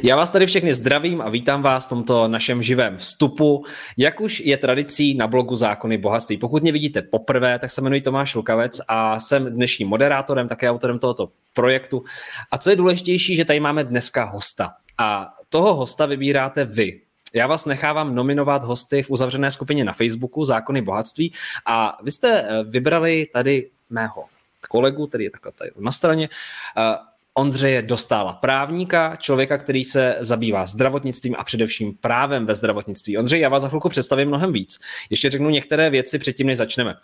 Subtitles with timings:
[0.00, 3.64] Já vás tady všechny zdravím a vítám vás v tomto našem živém vstupu.
[3.96, 6.36] Jak už je tradicí na blogu Zákony bohatství.
[6.36, 10.98] Pokud mě vidíte poprvé, tak se jmenuji Tomáš Lukavec a jsem dnešním moderátorem, také autorem
[10.98, 12.04] tohoto projektu.
[12.50, 14.72] A co je důležitější, že tady máme dneska hosta.
[14.98, 17.00] A toho hosta vybíráte vy.
[17.34, 21.32] Já vás nechávám nominovat hosty v uzavřené skupině na Facebooku Zákony bohatství
[21.66, 24.24] a vy jste eh, vybrali tady mého
[24.68, 26.28] kolegu, který je takhle tady na straně,
[26.76, 33.18] eh, Ondřeje Dostála, právníka, člověka, který se zabývá zdravotnictvím a především právem ve zdravotnictví.
[33.18, 34.78] Ondřej, já vás za chvilku představím mnohem víc.
[35.10, 36.94] Ještě řeknu některé věci předtím, než začneme.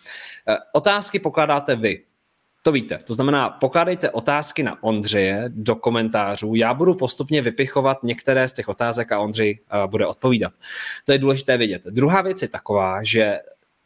[0.49, 2.05] Eh, otázky pokládáte vy.
[2.63, 2.99] To víte.
[3.05, 6.55] To znamená, pokládejte otázky na Ondřeje do komentářů.
[6.55, 10.53] Já budu postupně vypichovat některé z těch otázek a Ondřej eh, bude odpovídat.
[11.07, 11.83] To je důležité vědět.
[11.85, 13.39] Druhá věc je taková, že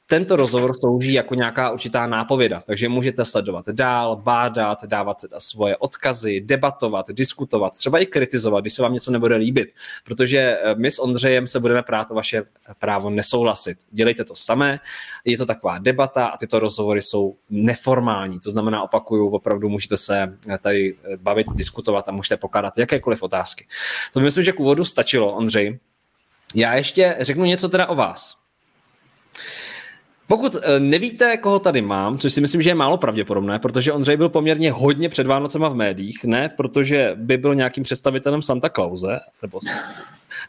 [0.07, 6.41] tento rozhovor slouží jako nějaká určitá nápověda, takže můžete sledovat dál, bádat, dávat svoje odkazy,
[6.41, 9.69] debatovat, diskutovat, třeba i kritizovat, když se vám něco nebude líbit,
[10.05, 12.43] protože eh, my s Ondřejem se budeme prát o vaše
[12.79, 13.79] právo nesouhlasit.
[13.91, 14.81] Dělejte to samé,
[15.25, 20.39] je to taková debata a tyto rozhovory jsou neformální, to znamená, opakuju, opravdu můžete se
[20.61, 23.67] tady bavit, diskutovat a můžete pokládat jakékoliv otázky.
[24.13, 25.79] To myslím, že k úvodu stačilo, Ondřej.
[26.55, 28.43] Já ještě řeknu něco teda o vás.
[30.33, 34.17] Pokud eh, nevíte, koho tady mám, což si myslím, že je málo pravděpodobné, protože Ondřej
[34.17, 39.21] byl poměrně hodně před Vánocema v médiích, ne protože by byl nějakým představitelem Santa Clause,
[39.43, 39.61] nebo,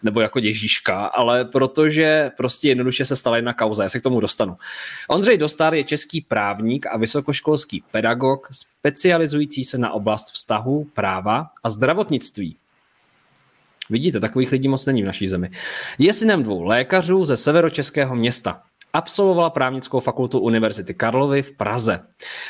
[0.03, 4.19] nebo jako Ježíška, ale protože prostě jednoduše se stala jedna kauza, já se k tomu
[4.19, 4.57] dostanu.
[5.07, 11.69] Ondřej Dostár je český právník a vysokoškolský pedagog, specializující se na oblast vztahu, práva a
[11.69, 12.57] zdravotnictví.
[13.89, 15.49] Vidíte, takových lidí moc není v naší zemi.
[15.97, 18.61] Je synem dvou lékařů ze severočeského města.
[18.95, 21.99] Absolvovala právnickou fakultu Univerzity Karlovy v Praze.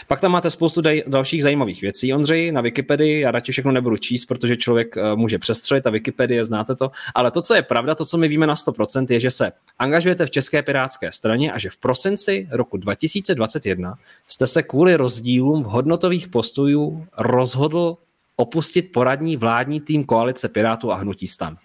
[0.08, 3.20] Pak tam máte spoustu dalších zajímavých věcí, Ondřej, na Wikipedii.
[3.20, 6.92] Já radši všechno nebudu číst, protože člověk uh, může přestřelit a Wikipedie, znáte to.
[7.16, 10.26] Ale to, co je pravda, to, co my víme na 100%, je, že se angažujete
[10.26, 15.68] v České pirátské straně a že v prosinci roku 2021 jste se kvůli rozdílům v
[15.68, 17.98] hodnotových postojů rozhodl
[18.36, 21.58] opustit poradní vládní tým koalice Pirátů a Hnutí stan.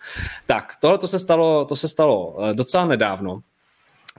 [0.47, 3.41] Tak, tohle to se stalo, to se stalo eh, docela nedávno.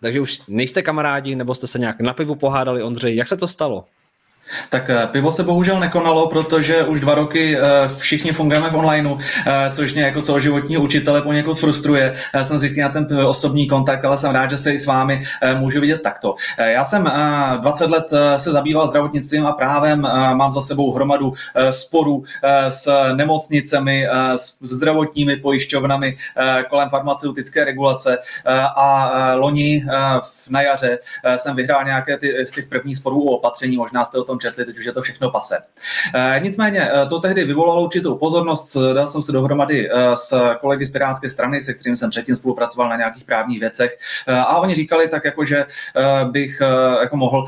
[0.02, 3.48] Takže už nejste kamarádi, nebo jste se nějak na pivu pohádali, Ondřej, jak se to
[3.48, 3.86] stalo?
[4.70, 7.62] Tak eh, pivo se bohužel nekonalo, protože už dva roky eh,
[7.98, 9.18] všichni fungujeme v onlineu,
[9.48, 12.16] eh, což mě jako celoživotního učitele poněkud frustruje.
[12.34, 15.22] Já jsem zvyklý na ten osobní kontakt, ale jsem rád, že se i s vámi
[15.58, 16.36] můžu vidět takto.
[16.58, 17.12] Já jsem
[17.62, 20.02] 20 let se zabýval zdravotnictvím a právem,
[20.34, 21.34] mám za sebou hromadu
[21.72, 22.24] sporů
[22.70, 26.18] s nemocnicemi, s zdravotními pojišťovnami
[26.70, 28.18] kolem farmaceutické regulace
[28.76, 29.86] a loni
[30.50, 31.00] na jaře
[31.36, 34.66] jsem vyhrál nějaké ty, z těch prvních sporů o opatření, možná jste o tom četli,
[34.66, 35.57] teď už je to všechno pase.
[36.16, 40.85] E, nicméně e, to tehdy vyvolalo určitou pozornost, dal jsem se dohromady e, s kolegy
[40.85, 45.07] z Pirátské strany, se kterým jsem předtím spolupracoval na nějakých právních věcech a oni říkali
[45.07, 45.66] tak jako, že
[46.31, 46.61] bych
[47.01, 47.47] jako mohl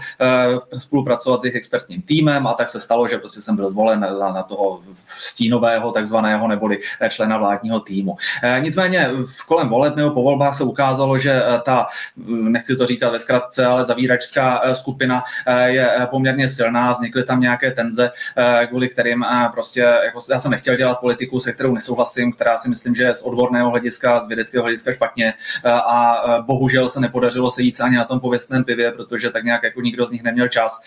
[0.77, 4.43] spolupracovat s jejich expertním týmem a tak se stalo, že prostě jsem byl zvolen na
[4.43, 4.81] toho
[5.19, 6.79] stínového takzvaného neboli
[7.09, 8.17] člena vládního týmu.
[8.59, 11.87] Nicméně v kolem voleb nebo po volbách se ukázalo, že ta,
[12.25, 15.23] nechci to říkat ve zkratce, ale zavíračská skupina
[15.65, 20.39] je poměrně silná strana, vznikly tam nějaké tenze, eh, kvůli kterým eh, prostě, jako já
[20.39, 24.19] jsem nechtěl dělat politiku, se kterou nesouhlasím, která si myslím, že je z odborného hlediska,
[24.19, 25.33] z vědeckého hlediska špatně
[25.63, 29.63] eh, a bohužel se nepodařilo sejít se ani na tom pověstném pivě, protože tak nějak
[29.63, 30.81] jako nikdo z nich neměl čas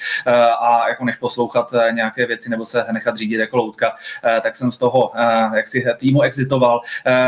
[0.60, 3.92] a jako než poslouchat nějaké věci nebo se nechat řídit jako loutka,
[4.42, 5.12] tak jsem z toho
[5.54, 6.80] jak si týmu exitoval.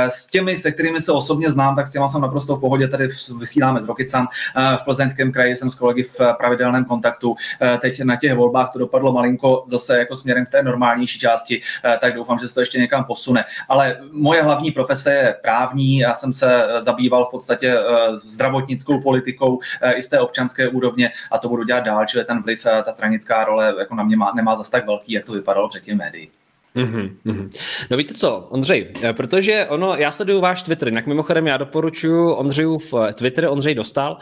[0.08, 3.08] S těmi, se kterými se osobně znám, tak s těma jsem naprosto v pohodě, tady
[3.38, 4.28] vysíláme z Rokycan
[4.76, 7.36] v Plzeňském kraji, jsem s kolegy v pravidelném kontaktu.
[7.80, 11.98] Teď na těch volbách to dopadlo malinko zase jako směrem k té normálnější části, eh,
[12.00, 13.44] tak doufám, že se to ještě někam posune.
[13.68, 19.58] Ale moje hlavní profese je právní, já jsem se zabýval v podstatě eh, zdravotnickou politikou
[19.82, 22.92] eh, i z té občanské úrovně a to budu dělat dál, čili ten vliv, ta
[22.92, 26.30] stranická role jako na mě má, nemá zase tak velký, jak to vypadalo předtím médií.
[26.76, 27.48] Mm-hmm.
[27.90, 32.94] No víte co, Ondřej, protože ono, já sleduju váš Twitter, jinak mimochodem já doporučuji Ondřejův
[33.14, 34.18] Twitter, Ondřej dostal,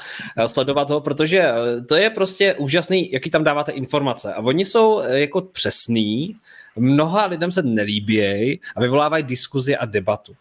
[0.46, 1.48] sledovat ho, protože
[1.88, 6.36] to je prostě úžasný, jaký tam dáváte informace a oni jsou jako přesný,
[6.76, 10.36] mnoha lidem se nelíbí a vyvolávají diskuzi a debatu.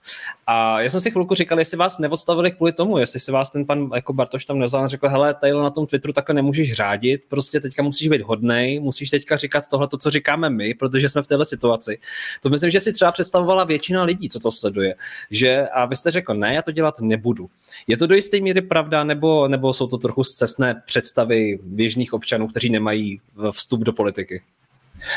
[0.47, 3.65] A já jsem si chvilku říkal, jestli vás neodstavili kvůli tomu, jestli si vás ten
[3.65, 7.25] pan jako Bartoš tam nezval a řekl, hele, tady na tom Twitteru takhle nemůžeš řádit,
[7.29, 11.21] prostě teďka musíš být hodnej, musíš teďka říkat tohle, to, co říkáme my, protože jsme
[11.21, 11.99] v této situaci.
[12.41, 14.95] To myslím, že si třeba představovala většina lidí, co to sleduje.
[15.31, 17.49] Že, a vy jste řekl, ne, já to dělat nebudu.
[17.87, 22.47] Je to do jisté míry pravda, nebo, nebo jsou to trochu zcestné představy běžných občanů,
[22.47, 23.21] kteří nemají
[23.51, 24.41] vstup do politiky?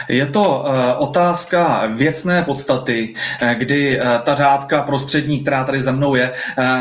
[0.08, 5.93] Je to eh, otázka věcné podstaty, eh, kdy eh, ta řádka prostřední, která tady za
[5.93, 6.32] mnou je,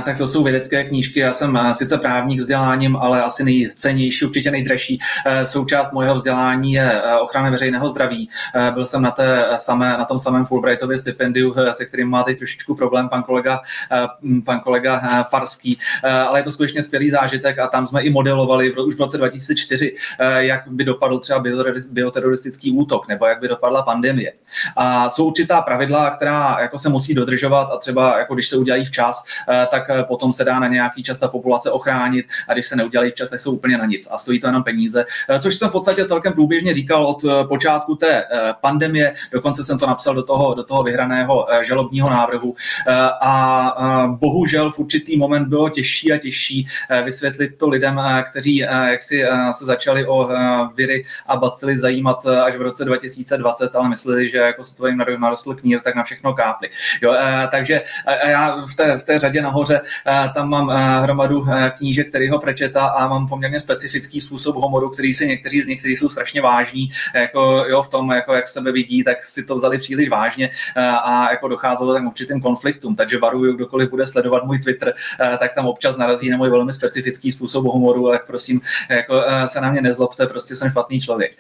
[0.06, 1.20] tak to jsou vědecké knížky.
[1.20, 5.00] Já jsem sice právník vzděláním, ale asi nejcennější, určitě nejdražší
[5.44, 8.30] součást mojeho vzdělání je ochrana veřejného zdraví.
[8.74, 12.76] Byl jsem na, té samé, na tom samém Fulbrightově stipendiu, se kterým má teď trošičku
[12.76, 13.62] problém pan kolega,
[14.46, 15.78] pan kolega Farský,
[16.28, 19.96] ale je to skutečně skvělý zážitek a tam jsme i modelovali už v roce 2004,
[20.38, 21.44] jak by dopadl třeba
[21.92, 24.32] bioteroristický útok útok nebo jak by dopadla pandemie.
[24.76, 28.86] A jsou určitá pravidla, která jako se musí dodržovat a třeba jako když se udělají
[28.86, 32.66] včas, eh, tak eh, potom se dá na nějaký čas ta populace ochránit a když
[32.66, 35.06] se neudělají včas, tak jsou úplně na nic a stojí to jenom peníze.
[35.30, 38.24] Eh, což jsem v podstatě celkem průběžně říkal od počátku té
[38.62, 42.56] pandemie, dokonce jsem to napsal do toho, do toho vyhraného žalobního návrhu
[43.22, 46.68] a bohužel v určitý moment bylo těžší a těžší
[47.04, 50.30] vysvětlit to lidem, kteří jak si se začali o
[50.76, 55.04] viry a bacily zajímat až v roce 2020, ale mysleli, že jako se to jim
[55.18, 56.70] narostl knír, tak na všechno kápli.
[57.02, 60.68] Jo, e, takže e, já v té, v té řadě nahoře e, tam mám
[61.04, 61.46] hromadu
[61.78, 65.96] knížek, který ho prečeta a mám poměrně specifický způsob humoru, který si někteří z někteří
[65.96, 69.78] jsou strašně vážní, jako jo, v tom, jako jak sebe vidí, tak si to vzali
[69.78, 70.50] příliš vážně
[71.04, 72.96] a jako docházelo tak určitým konfliktům.
[72.96, 74.94] Takže varuju, kdokoliv bude sledovat můj Twitter,
[75.40, 79.72] tak tam občas narazí na můj velmi specifický způsob humoru, tak prosím, jako se na
[79.72, 81.32] mě nezlobte, prostě jsem špatný člověk.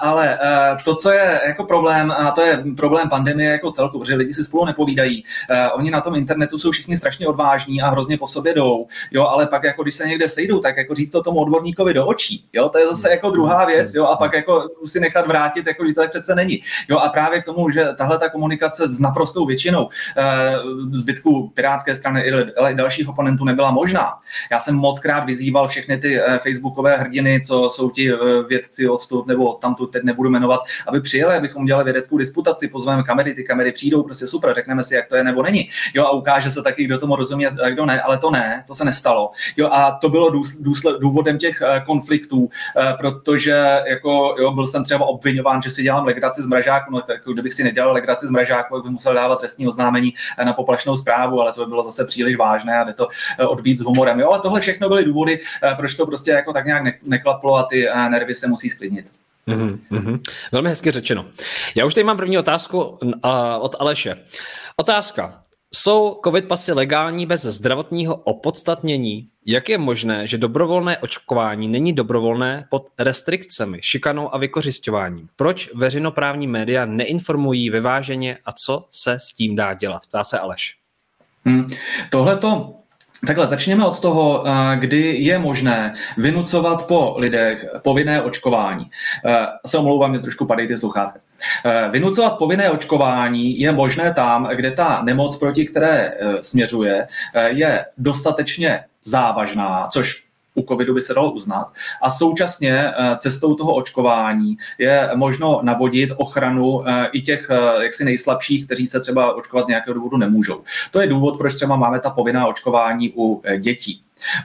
[0.00, 0.38] Ale
[0.84, 4.44] to, co je jako problém, a to je problém pandemie jako celku, protože lidi si
[4.44, 5.24] spolu nepovídají.
[5.50, 9.26] Eh, oni na tom internetu jsou všichni strašně odvážní a hrozně po sobě jdou, jo,
[9.26, 12.44] ale pak jako když se někde sejdou, tak jako říct to tomu odborníkovi do očí,
[12.52, 15.84] jo, to je zase jako druhá věc, jo, a pak jako si nechat vrátit, jako
[15.94, 16.60] to přece není.
[16.88, 20.56] Jo, a právě k tomu, že tahle ta komunikace s naprostou většinou eh,
[20.92, 22.24] zbytku pirátské strany,
[22.70, 24.12] i dalších oponentů nebyla možná.
[24.52, 28.12] Já jsem moc krát vyzýval všechny ty eh, facebookové hrdiny, co jsou ti
[28.48, 30.53] vědci odtud nebo tamtud, teď nebudu jmenovat,
[30.86, 34.94] aby přijeli, abychom udělali vědeckou disputaci, pozveme kamery, ty kamery přijdou, prostě super, řekneme si,
[34.94, 35.68] jak to je nebo není.
[35.94, 38.74] Jo, a ukáže se taky, kdo tomu rozumí a kdo ne, ale to ne, to
[38.74, 39.30] se nestalo.
[39.56, 40.30] Jo, a to bylo
[40.60, 42.48] důsled, důvodem těch uh, konfliktů, uh,
[42.98, 47.20] protože jako, jo, byl jsem třeba obvinován, že si dělám legraci z mražáku, no tak
[47.32, 51.40] kdybych si nedělal legraci z mražáku, bych musel dávat trestní oznámení eh, na poplašnou zprávu,
[51.40, 53.08] ale to by bylo zase příliš vážné a jde to
[53.48, 54.20] odbít s humorem.
[54.20, 55.40] Jo, ale tohle všechno byly důvody,
[55.76, 59.06] proč to prostě jako tak nějak neklaplo a ty nervy se musí sklidnit.
[59.48, 60.20] Mm-hmm.
[60.52, 61.26] Velmi hezky řečeno.
[61.74, 63.10] Já už tady mám první otázku uh,
[63.60, 64.16] od Aleše.
[64.76, 65.40] Otázka.
[65.74, 69.28] Jsou covid pasy legální bez zdravotního opodstatnění?
[69.46, 75.28] Jak je možné, že dobrovolné očkování není dobrovolné pod restrikcemi, šikanou a vykořišťováním?
[75.36, 80.06] Proč veřejnoprávní média neinformují vyváženě a co se s tím dá dělat?
[80.06, 80.76] Ptá se Aleš.
[81.44, 81.66] Hmm.
[82.10, 82.74] Tohle to
[83.26, 88.90] Takhle, začněme od toho, eh, kdy je možné vynucovat po lidech povinné očkování.
[89.26, 91.18] Eh, se omlouvám, mě trošku padají ty sluchátka.
[91.64, 97.06] Eh, vynucovat povinné očkování je možné tam, kde ta nemoc, proti které směřuje,
[97.46, 100.24] je dostatečně závažná, což
[100.54, 101.72] u covidu by se dalo uznat.
[102.02, 108.04] A současně eh, cestou toho očkování je možno navodit ochranu eh, i těch eh, jaksi
[108.04, 110.62] nejslabších, kteří se třeba očkovat z nějakého důvodu nemůžou.
[110.90, 114.03] To je důvod, proč třeba máme ta povinná očkování u dětí.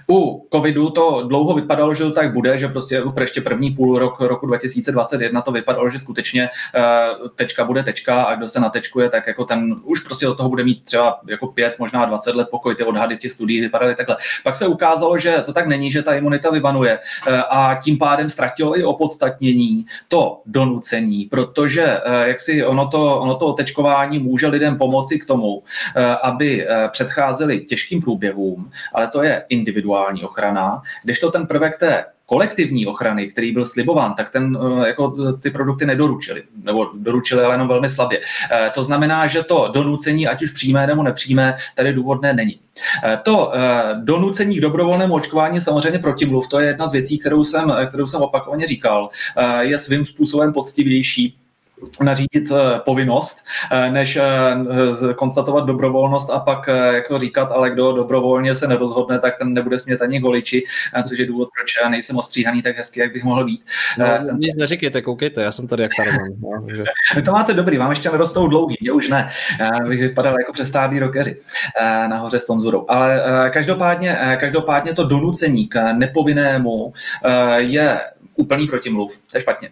[0.10, 4.22] U covidu to dlouho vypadalo, že to tak bude, že prostě ještě první půl rok
[4.22, 9.28] roku 2021 to vypadalo, že skutečně uh, tečka bude tečka a kdo se natečkuje, tak
[9.28, 12.78] jako ten už prostě od toho bude mít třeba jako pět, možná 20 let, pokud
[12.78, 14.18] ty odhady v těch studiích vypadaly takhle.
[14.44, 18.30] Pak se ukázalo, že to tak není, že ta imunita vyvanuje uh, a tím pádem
[18.30, 24.48] ztratilo i opodstatnění to donucení, protože uh, jak si ono to, ono to otečkování může
[24.48, 25.64] lidem pomoci k tomu,
[26.24, 29.69] aby předcházeli těžkým průběhům, ale to je individuální
[30.24, 35.50] ochrana, kdežto ten prvek té kolektivní ochrany, který byl slibován, tak ten, eh, jako ty
[35.50, 38.22] produkty nedoručili, nebo doručili, ale jenom velmi slabě.
[38.52, 42.60] Eh, to znamená, že to donucení, ať už přímé nebo nepřímé, tady důvodné není.
[43.04, 43.52] Eh, to
[44.04, 48.22] donucení k dobrovolnému očkování samozřejmě protimluv, to je jedna z věcí, kterou jsem, kterou jsem
[48.22, 49.10] opakovaně říkal.
[49.60, 51.38] Je svým způsobem poctivější,
[52.02, 58.56] nařídit eh, povinnost, eh, než eh, konstatovat dobrovolnost a pak jako říkat, ale kdo dobrovolně
[58.56, 60.64] se nerozhodne, tak ten nebude smět ani goliči,
[61.08, 63.62] což je důvod, proč nejsem ostříhaný tak hezky, jak bych mohl být.
[63.98, 64.38] No, ten...
[64.38, 66.28] Nic neříkejte, koukejte, já jsem tady jak Tarzan.
[66.40, 67.22] No, že...
[67.22, 69.30] to máte dobrý, vám ještě nerostou dlouhý, mě už ne.
[69.88, 71.42] Bych vypadal jako přestárlý rokeři
[72.08, 72.86] nahoře s Tonzurou.
[72.88, 76.94] Ale každopádně, každopádně to donucení k nepovinnému
[77.58, 78.02] je
[78.36, 79.18] úplný protimluv.
[79.32, 79.70] To je špatně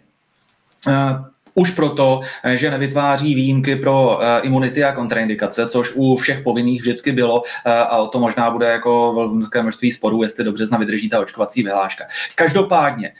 [1.57, 6.81] už proto, eh, že nevytváří výjimky pro eh, imunity a kontraindikace, což u všech povinných
[6.81, 10.77] vždycky bylo eh, a o to možná bude jako velké množství sporů, jestli do března
[10.77, 12.05] vydrží ta očkovací vyhláška.
[12.35, 13.11] Každopádně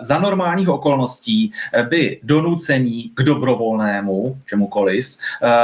[0.00, 1.52] za normálních okolností
[1.88, 5.16] by donucení k dobrovolnému, čemukoliv,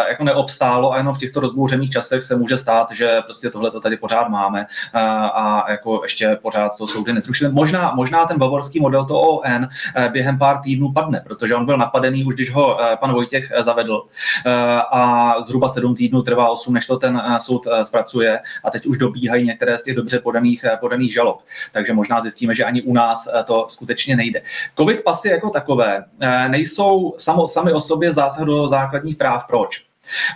[0.08, 3.80] jako neobstálo a jenom v těchto rozbouřených časech se může stát, že prostě tohle to
[3.80, 7.52] tady pořád máme a jako ještě pořád to soudy nezrušily.
[7.52, 9.68] Možná, možná ten bavorský model to ON
[10.12, 13.50] během pár týdnů padne, protože on byl napadený zavedený už když ho eh, pan Vojtěch
[13.50, 14.02] eh, zavedl
[14.46, 14.52] eh,
[14.92, 19.46] a zhruba sedm týdnů trvá osm, než to ten soud zpracuje a teď už dobíhají
[19.46, 21.42] některé z těch dobře podaných, podaných žalob.
[21.72, 24.42] Takže možná zjistíme, že ani u nás to skutečně nejde.
[24.76, 26.04] Covid pasy jako takové
[26.48, 29.46] nejsou samo, sami o sobě zásah do základních práv.
[29.46, 29.86] Proč?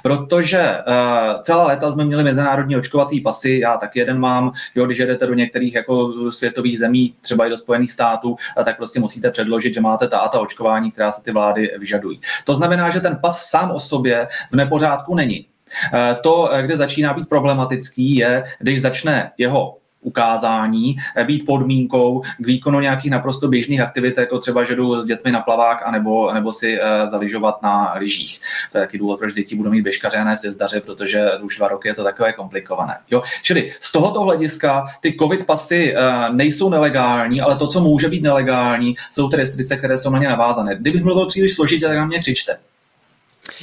[0.03, 4.99] Protože uh, celá léta jsme měli mezinárodní očkovací pasy, já tak jeden mám, jo, když
[4.99, 9.31] jedete do některých jako světových zemí, třeba i do Spojených států, uh, tak prostě musíte
[9.31, 12.21] předložit, že máte ta a ta očkování, která se ty vlády vyžadují.
[12.45, 15.47] To znamená, že ten pas sám o sobě v nepořádku není.
[15.95, 22.47] Eh, to, kde začíná být problematický, je, když začne jeho ukázání eh, být podmínkou k
[22.47, 26.52] výkonu nějakých naprosto běžných aktivit, jako třeba, že jdu s dětmi na plavák anebo, nebo
[26.52, 28.40] si uh, zaližovat na lyžích.
[28.73, 31.69] To je taky důvod, proč děti budou mít běžkaře a ne sjezdaře, protože už dva
[31.69, 32.97] roky je to takové komplikované.
[33.11, 33.23] Jo?
[33.42, 38.23] Čili z tohoto hlediska ty covid pasy uh, nejsou nelegální, ale to, co může být
[38.23, 40.76] nelegální, jsou ty restrikce, které jsou na ně navázané.
[40.76, 42.59] Kdybych mluvil příliš složitě, tak na mě křičte.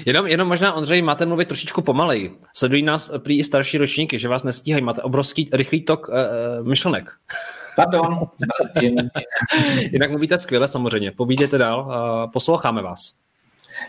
[0.05, 2.31] Jenom, jenom možná, Ondřej, máte mluvit trošičku pomalej.
[2.53, 4.84] Sledují nás prý i starší ročníky, že vás nestíhají.
[4.84, 7.12] Máte obrovský rychlý tok uh, myšlenek.
[7.75, 8.19] Pardon.
[9.79, 11.12] Jinak mluvíte skvěle samozřejmě.
[11.12, 13.13] Povídejte dál, uh, posloucháme vás.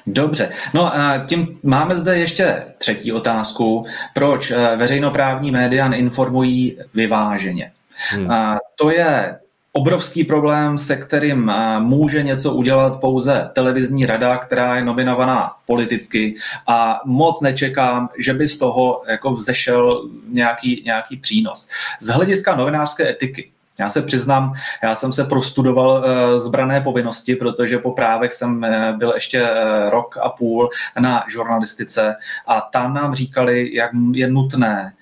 [0.06, 3.86] Dobře, no a tím máme zde ještě třetí otázku.
[4.14, 7.72] Proč veřejnoprávní média informují vyváženě?
[8.10, 8.30] Hmm.
[8.30, 9.38] A to je
[9.78, 16.34] obrovský problém, se kterým eh, může něco udělat pouze televizní rada, která je nominovaná politicky
[16.66, 21.68] a moc nečekám, že by z toho jako vzešel nějaký, nějaký přínos.
[22.00, 27.78] Z hlediska novinářské etiky já se přiznám, já jsem se prostudoval uh, zbrané povinnosti, protože
[27.78, 30.70] po právech jsem uh, byl ještě uh, rok a půl
[31.00, 32.14] na žurnalistice
[32.46, 34.92] a tam nám říkali, jak je nutné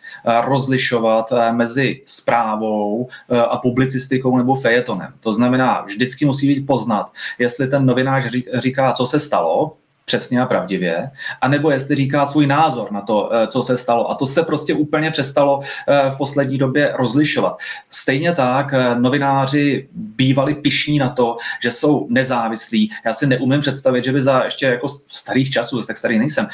[0.45, 3.09] rozlišovat mezi zprávou
[3.49, 5.13] a publicistikou nebo fejetonem.
[5.21, 10.47] To znamená, vždycky musí být poznat, jestli ten novinář říká, co se stalo, přesně a
[10.47, 11.11] pravdivě,
[11.41, 14.11] anebo jestli říká svůj názor na to, eh, co se stalo.
[14.11, 17.59] A to se prostě úplně přestalo eh, v poslední době rozlišovat.
[17.91, 22.91] Stejně tak eh, novináři bývali pišní na to, že jsou nezávislí.
[23.05, 26.49] Já si neumím představit, že by za ještě jako starých časů, tak starý nejsem,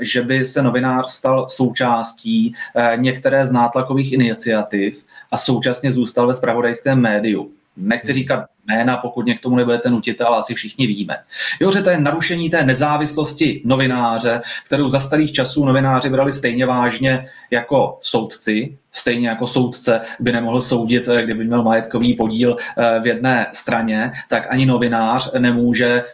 [0.00, 2.54] že by se novinář stal součástí
[2.96, 7.50] některé z nátlakových iniciativ a současně zůstal ve spravodajském médiu.
[7.76, 11.16] Nechci říkat jména, pokud mě k tomu nebudete nutit, ale asi všichni víme.
[11.60, 16.66] Jo, že to je narušení té nezávislosti novináře, kterou za starých časů novináři brali stejně
[16.66, 23.00] vážně jako soudci, stejně jako soudce by nemohl soudit, eh, kdyby měl majetkový podíl eh,
[23.00, 26.04] v jedné straně, tak ani novinář nemůže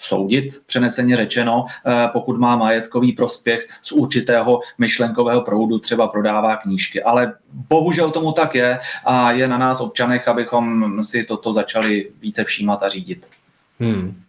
[0.00, 7.02] soudit, přeneseně řečeno, eh, pokud má majetkový prospěch z určitého myšlenkového proudu, třeba prodává knížky.
[7.02, 12.44] Ale bohužel tomu tak je a je na nás občanech, abychom si toto začali více
[12.44, 13.26] všímat a řídit.
[13.80, 14.22] Hmm.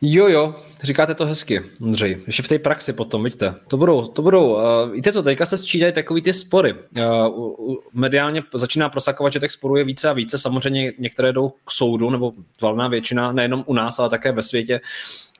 [0.00, 0.54] Jo, jo,
[0.84, 2.20] říkáte to hezky, Ondřej.
[2.26, 3.54] Ještě v té praxi potom, vidíte.
[3.68, 4.60] To budou, to budou, uh,
[4.92, 6.74] víte co, teďka se sčítají takový ty spory.
[6.74, 10.38] Uh, mediálně začíná prosakovat, že těch sporů je více a více.
[10.38, 14.80] Samozřejmě některé jdou k soudu, nebo valná většina, nejenom u nás, ale také ve světě.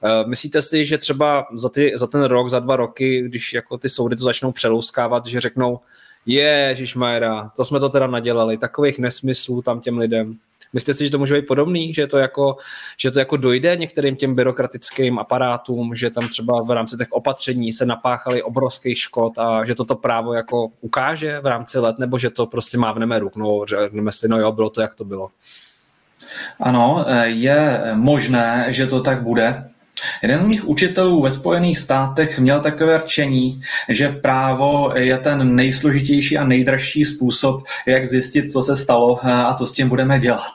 [0.01, 3.79] Uh, myslíte si, že třeba za, ty, za ten rok, za dva roky, když jako
[3.79, 5.81] ty soudy to začnou přelouskávat, že řeknou,
[6.27, 10.37] Ježíš Majera, to jsme to teda nadělali, takových nesmyslů tam těm lidem.
[10.75, 12.57] Myslíte si, že to může být podobný, že to jako,
[12.99, 17.73] že to jako dojde některým těm byrokratickým aparátům, že tam třeba v rámci těch opatření
[17.73, 22.31] se napáchali obrovský škod a že toto právo jako ukáže v rámci let, nebo že
[22.31, 25.31] to prostě mávneme rukou, že řekneme si, no jo, bylo to, jak to bylo.
[26.61, 29.71] Ano, je možné, že to tak bude.
[30.23, 36.39] Jeden z mých učitelů ve Spojených státech měl takové rčení, že právo je ten nejsložitější
[36.39, 40.53] a nejdražší způsob, jak zjistit, co se stalo a co s tím budeme dělat.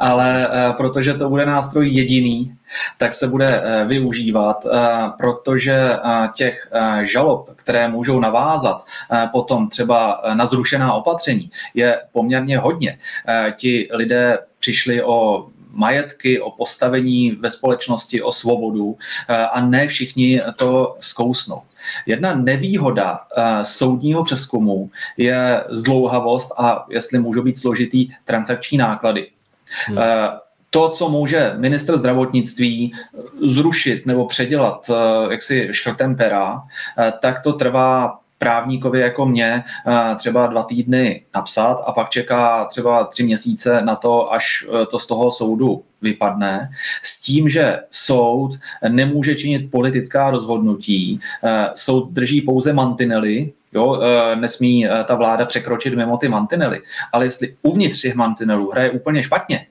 [0.00, 2.54] Ale eh, protože to bude nástroj jediný,
[2.98, 4.78] tak se bude eh, využívat, eh,
[5.18, 5.96] protože
[6.34, 6.70] těch
[7.02, 8.84] žalob, které můžou navázat
[9.32, 12.98] potom třeba na zrušená opatření, je poměrně hodně.
[13.56, 18.96] Ti lidé přišli o majetky, o postavení ve společnosti, o svobodu
[19.28, 21.62] eh, a ne všichni to zkousnou.
[22.06, 29.30] Jedna nevýhoda eh, soudního přeskumu je zdlouhavost a, jestli můžou být složitý, transakční náklady.
[29.86, 30.28] Hmm eh,
[30.70, 32.92] to, co může minister zdravotnictví
[33.46, 34.90] zrušit nebo předělat
[35.30, 36.62] jaksi škrtem pera,
[37.20, 43.04] tak to trvá právníkovi jako mě eh, třeba dva týdny napsat a pak čeká třeba
[43.04, 46.70] tři měsíce na to, až eh, to z toho soudu vypadne,
[47.02, 54.00] s tím, že soud nemůže činit politická rozhodnutí, eh, soud drží pouze mantinely, Jo,
[54.34, 56.80] nesmí ta vláda překročit mimo ty mantinely.
[57.12, 59.66] Ale jestli uvnitř těch mantinelů hraje úplně špatně,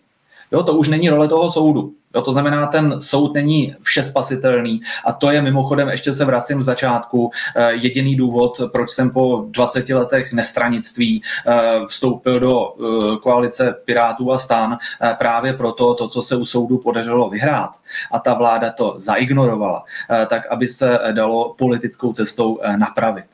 [0.54, 1.94] jo, to už není role toho soudu.
[2.16, 6.66] Jo, to znamená, ten soud není všespasitelný a to je mimochodem, ještě se vracím z
[6.66, 13.76] začátku, eh, jediný důvod, proč jsem po 20 letech nestranictví eh, vstoupil do eh, koalice
[13.86, 14.78] Pirátů a stan
[15.18, 17.70] právě proto, to, co se u soudu podařilo vyhrát
[18.12, 19.84] a ta vláda to zaignorovala,
[20.28, 23.26] tak aby se dalo politickou cestou napravit.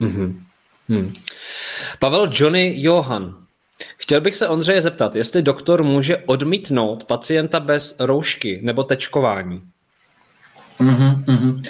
[0.00, 0.40] Mm-hmm.
[0.88, 1.12] Hmm.
[1.98, 3.45] Pavel Johnny Johan
[3.96, 9.62] Chtěl bych se Ondřeje zeptat, jestli doktor může odmítnout pacienta bez roušky nebo tečkování.
[10.80, 11.62] Mm-hmm, mm-hmm.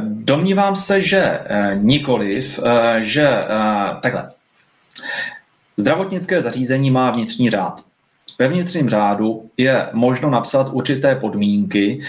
[0.00, 3.28] Domnívám se, že eh, nikoliv, eh, že
[4.02, 4.30] takhle.
[5.76, 7.80] Zdravotnické zařízení má vnitřní řád.
[8.38, 12.02] Ve vnitřním řádu je možno napsat určité podmínky,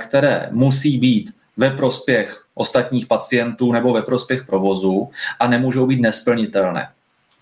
[0.00, 6.88] které musí být ve prospěch ostatních pacientů nebo ve prospěch provozu a nemůžou být nesplnitelné.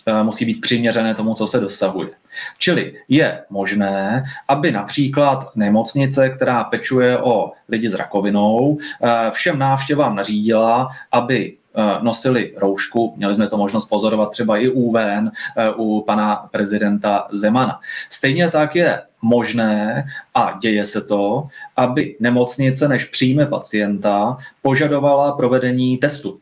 [0.05, 2.09] Eh, musí být přiměřené tomu, co se dosahuje.
[2.57, 10.15] Čili je možné, aby například nemocnice, která pečuje o lidi s rakovinou, eh, všem návštěvám
[10.15, 13.13] nařídila, aby eh, nosili roušku.
[13.17, 15.31] Měli jsme to možnost pozorovat třeba i u VN,
[15.75, 17.79] u pana prezidenta Zemana.
[18.09, 20.05] Stejně tak je možné,
[20.35, 26.39] a děje se to, aby nemocnice, než přijme pacienta, požadovala provedení testu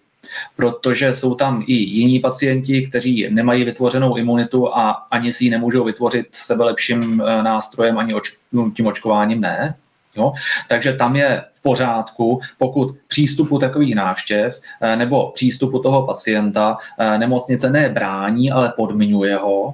[0.56, 5.84] protože jsou tam i jiní pacienti, kteří nemají vytvořenou imunitu a ani si ji nemůžou
[5.84, 9.76] vytvořit sebe lepším eh, nástrojem, ani oč, no, tím očkováním ne.
[10.16, 10.34] Jo?
[10.68, 17.18] Takže tam je v pořádku, pokud přístupu takových návštěv eh, nebo přístupu toho pacienta eh,
[17.18, 19.74] nemocnice ne brání, ale podmiňuje ho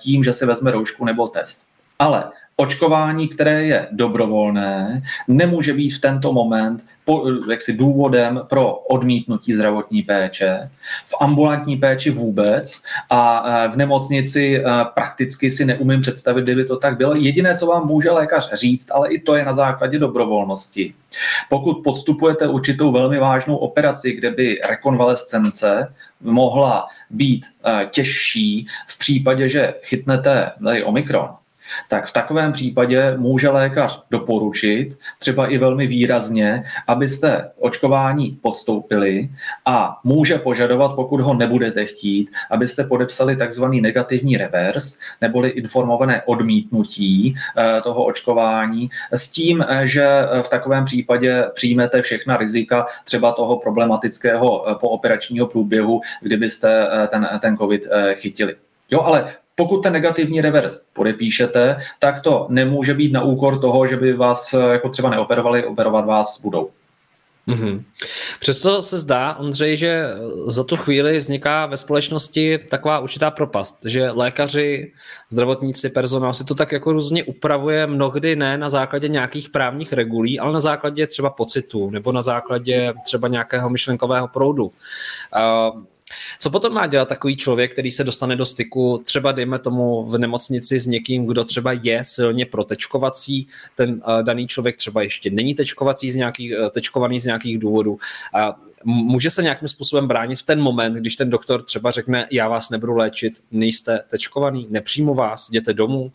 [0.00, 1.64] tím, že si vezme roušku nebo test.
[1.98, 2.24] Ale
[2.56, 10.02] očkování, které je dobrovolné, nemůže být v tento moment po, jaksi důvodem pro odmítnutí zdravotní
[10.02, 10.70] péče,
[11.06, 14.62] v ambulantní péči vůbec a e, v nemocnici e,
[14.94, 17.14] prakticky si neumím představit, kdyby to tak bylo.
[17.14, 20.94] Jediné, co vám může lékař říct, ale i to je na základě dobrovolnosti.
[21.50, 29.48] Pokud podstupujete určitou velmi vážnou operaci, kde by rekonvalescence mohla být e, těžší v případě,
[29.48, 30.52] že chytnete
[30.84, 31.28] omikron,
[31.88, 39.28] tak v takovém případě může lékař doporučit, třeba i velmi výrazně, abyste očkování podstoupili
[39.66, 47.34] a může požadovat, pokud ho nebudete chtít, abyste podepsali takzvaný negativní revers, neboli informované odmítnutí
[47.56, 50.06] eh, toho očkování, s tím, eh, že
[50.42, 57.56] v takovém případě přijmete všechna rizika třeba toho problematického eh, pooperačního průběhu, kdybyste ten, ten
[57.56, 58.54] COVID chytili.
[58.90, 63.96] Jo, ale pokud ten negativní revers podepíšete, tak to nemůže být na úkor toho, že
[63.96, 66.70] by vás eh, jako třeba neoperovali, operovat vás budou.
[67.48, 67.82] Mm-hmm.
[68.40, 70.06] Přesto se zdá, Ondřej, že
[70.46, 74.92] za tu chvíli vzniká ve společnosti taková určitá propast, že lékaři,
[75.30, 80.40] zdravotníci, personál si to tak jako různě upravuje, mnohdy ne na základě nějakých právních regulí,
[80.40, 84.64] ale na základě třeba pocitu nebo na základě třeba nějakého myšlenkového proudu.
[84.64, 85.82] Uh,
[86.38, 90.18] co potom má dělat takový člověk, který se dostane do styku, třeba dejme tomu v
[90.18, 95.54] nemocnici s někým, kdo třeba je silně protečkovací, ten uh, daný člověk třeba ještě není
[95.54, 97.92] tečkovací z nějakých, uh, tečkovaný z nějakých důvodů.
[97.92, 98.00] Uh,
[98.84, 102.70] může se nějakým způsobem bránit v ten moment, když ten doktor třeba řekne, já vás
[102.70, 106.12] nebudu léčit, nejste tečkovaný, nepřijmu vás, jděte domů, uh,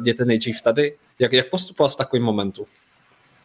[0.00, 0.96] jděte nejdřív tady.
[1.18, 2.66] Jak, jak postupovat v takovém momentu?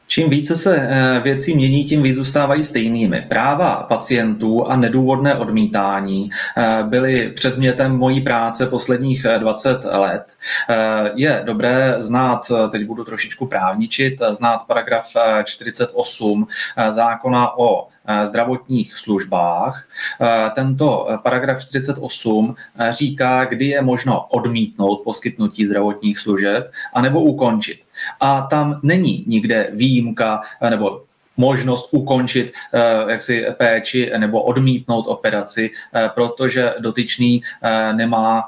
[0.08, 3.22] Čím více se eh, věci mění, tím víc zůstávají stejnými.
[3.30, 10.26] Práva pacientů a nedůvodné odmítání eh, byly předmětem mojí práce posledních 20 eh, let.
[11.15, 15.10] Je dobré znát, teď budu trošičku právničit, znát paragraf
[15.44, 16.48] 48
[16.89, 17.88] zákona o
[18.24, 19.88] zdravotních službách.
[20.56, 22.56] Tento paragraf 48
[22.89, 27.80] říká, kdy je možno odmítnout poskytnutí zdravotních služeb anebo ukončit.
[28.20, 31.02] A tam není nikde výjimka nebo
[31.38, 32.52] možnost ukončit
[33.08, 35.70] jaksi péči nebo odmítnout operaci,
[36.15, 37.41] protože dotyčný
[37.91, 38.44] nemá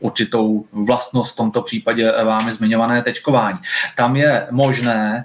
[0.00, 3.58] určitou vlastnost v tomto případě vámi zmiňované tečkování.
[3.96, 5.24] Tam je možné,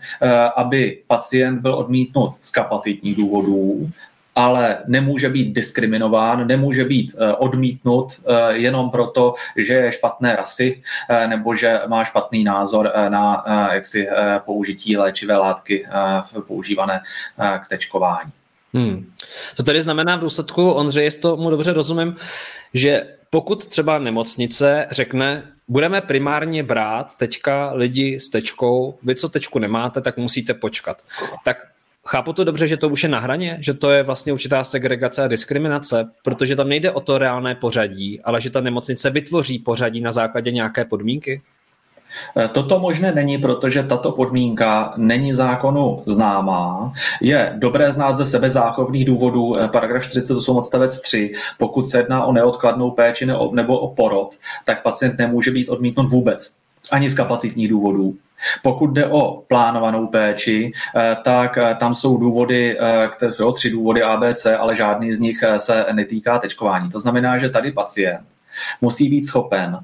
[0.55, 3.89] aby pacient byl odmítnut z kapacitních důvodů,
[4.35, 10.83] ale nemůže být diskriminován, nemůže být eh, odmítnut eh, jenom proto, že je špatné rasy
[11.09, 14.07] eh, nebo že má špatný názor na jaksi
[14.45, 15.85] použití léčivé látky
[16.47, 17.01] používané
[17.59, 18.31] k tečkování.
[18.73, 19.11] Hmm.
[19.55, 22.15] To tedy znamená v důsledku, Ondřej, jestli tomu dobře rozumím,
[22.73, 29.59] že pokud třeba nemocnice řekne, budeme primárně brát teďka lidi s tečkou, vy co tečku
[29.59, 31.05] nemáte, tak musíte počkat.
[31.45, 31.57] Tak
[32.05, 35.23] Chápu to dobře, že to už je na hraně, že to je vlastně určitá segregace
[35.23, 40.01] a diskriminace, protože tam nejde o to reálné pořadí, ale že ta nemocnice vytvoří pořadí
[40.01, 41.41] na základě nějaké podmínky?
[42.37, 46.93] Eh, toto možné není, protože tato podmínka není zákonu známá.
[47.21, 51.33] Je dobré znát ze sebezáchovných důvodů eh, paragraf 48 odstavec 3.
[51.57, 56.55] Pokud se jedná o neodkladnou péči nebo o porod, tak pacient nemůže být odmítnut vůbec,
[56.91, 58.15] ani z kapacitních důvodů.
[58.63, 62.77] Pokud jde o plánovanou péči, eh, tak tam jsou důvody,
[63.55, 66.89] tři důvody ABC, ale žádný z nich se netýká tečkování.
[66.89, 68.21] To znamená, že tady pacient
[68.81, 69.79] musí být schopen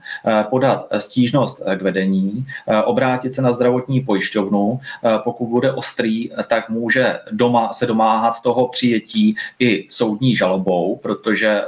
[0.49, 2.45] podat stížnost k vedení,
[2.85, 4.79] obrátit se na zdravotní pojišťovnu.
[5.23, 11.61] Pokud bude ostrý, tak může doma se domáhat toho přijetí i soudní žalobou, protože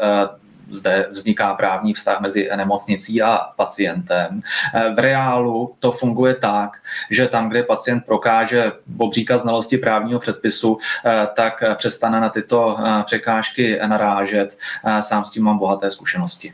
[0.71, 4.41] zde vzniká právní vztah mezi nemocnicí a pacientem.
[4.73, 6.77] Eh, v reálu to funguje tak,
[7.11, 13.03] že tam, kde pacient prokáže obříka znalosti právního předpisu, eh, tak přestane na tyto eh,
[13.05, 14.57] překážky narážet.
[14.99, 16.53] Sám s tím mám bohaté zkušenosti.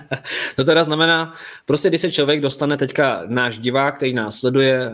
[0.56, 1.34] to teda znamená,
[1.66, 4.92] prostě když se člověk dostane teďka náš divák, který nás sleduje,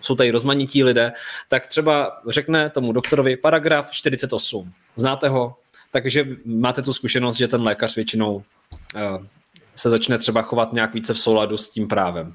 [0.00, 1.12] jsou tady rozmanití lidé,
[1.48, 4.72] tak třeba řekne tomu doktorovi paragraf 48.
[4.96, 5.56] Znáte ho?
[5.92, 8.42] Takže máte tu zkušenost, že ten lékař většinou
[8.96, 9.00] eh,
[9.74, 12.34] se začne třeba chovat nějak více v souladu s tím právem.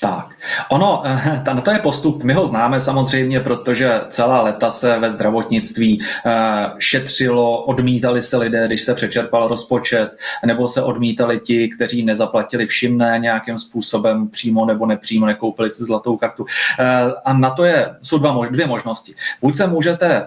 [0.00, 0.28] Tak,
[0.68, 5.10] ono, eh, na to je postup, my ho známe samozřejmě, protože celá leta se ve
[5.10, 6.32] zdravotnictví eh,
[6.78, 13.18] šetřilo, odmítali se lidé, když se přečerpal rozpočet, nebo se odmítali ti, kteří nezaplatili všimné
[13.18, 16.46] nějakým způsobem, přímo nebo nepřímo, nekoupili si zlatou kartu.
[16.78, 19.14] Eh, a na to je, jsou dva, dvě možnosti.
[19.42, 20.26] Buď se můžete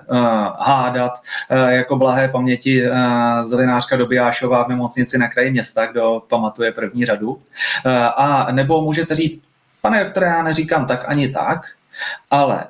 [0.59, 1.13] hádat
[1.69, 2.83] jako blahé paměti
[3.43, 7.41] zelinářka Dobijášová v nemocnici na kraji města, kdo pamatuje první řadu,
[8.17, 9.43] a nebo můžete říct,
[9.86, 11.62] Pane doktore, já neříkám tak ani tak,
[12.32, 12.65] ale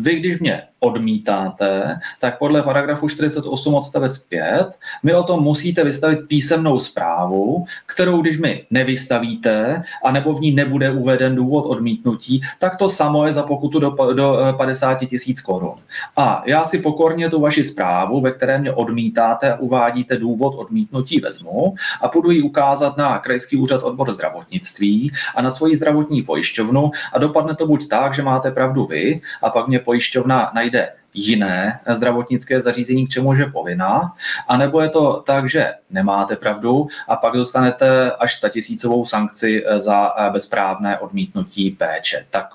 [0.00, 6.28] vy, když mě odmítáte, tak podle paragrafu 48 odstavec 5 mi o tom musíte vystavit
[6.28, 12.88] písemnou zprávu, kterou když mi nevystavíte, anebo v ní nebude uveden důvod odmítnutí, tak to
[12.88, 15.74] samo je za pokutu do, do 50 eh, tisíc korun.
[16.16, 21.20] A já si pokorně tu vaši zprávu, ve které mě odmítáte a uvádíte důvod odmítnutí,
[21.20, 26.90] vezmu a půjdu ji ukázat na Krajský úřad odbor zdravotnictví a na svoji zdravotní pojišťovnu
[27.12, 30.92] a dopadne to buď tak, že máte pravdu vy a pak mě pojišťovna najde najde
[31.14, 34.12] jiné zdravotnické zařízení, k čemu je povinná,
[34.48, 40.12] anebo je to tak, že nemáte pravdu a pak dostanete až 100 tisícovou sankci za
[40.32, 42.26] bezprávné odmítnutí péče.
[42.30, 42.46] Tak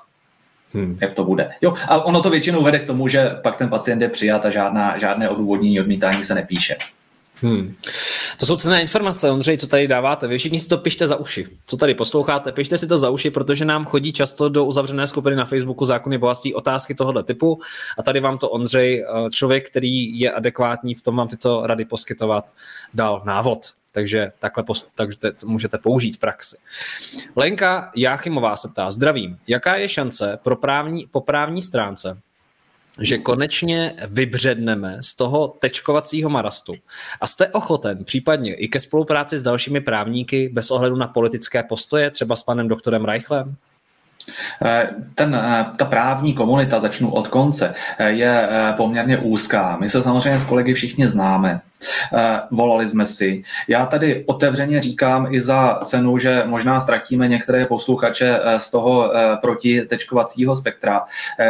[0.75, 0.97] Hmm.
[1.01, 1.51] Jak to bude?
[1.61, 4.49] Jo, a ono to většinou vede k tomu, že pak ten pacient je přijat a
[4.49, 6.77] žádná, žádné odůvodnění odmítání se nepíše.
[7.41, 7.75] Hmm.
[8.39, 10.27] To jsou cené informace, Ondřej, co tady dáváte.
[10.27, 11.47] Vy všichni si to pište za uši.
[11.65, 15.35] Co tady posloucháte, pište si to za uši, protože nám chodí často do uzavřené skupiny
[15.35, 17.61] na Facebooku zákony bohatství otázky tohoto typu
[17.97, 21.85] a tady vám to Ondřej, eh, člověk, který je adekvátní v tom vám tyto rady
[21.85, 22.45] poskytovat,
[22.93, 23.59] dal návod.
[23.91, 26.57] Takže takhle post- takže to můžete použít v praxi.
[27.35, 32.17] Lenka Jáchymová se ptá, zdravím, jaká je šance pro právní, po právní stránce
[32.99, 36.73] že konečně vybředneme z toho tečkovacího marastu.
[37.21, 42.11] A jste ochoten případně i ke spolupráci s dalšími právníky bez ohledu na politické postoje,
[42.11, 43.55] třeba s panem doktorem Reichlem?
[44.65, 49.77] Eh, ten, eh, ta právní komunita, začnu od konce, eh, je poměrně úzká.
[49.79, 51.61] My se samozřejmě s kolegy všichni známe.
[52.51, 53.43] Volali jsme si.
[53.67, 60.55] Já tady otevřeně říkám i za cenu, že možná ztratíme některé posluchače z toho protitečkovacího
[60.55, 61.03] spektra,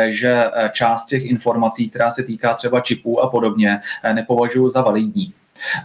[0.10, 3.82] že část těch informací, která se týká třeba čipů a podobně,
[4.14, 5.34] nepovažuji za validní.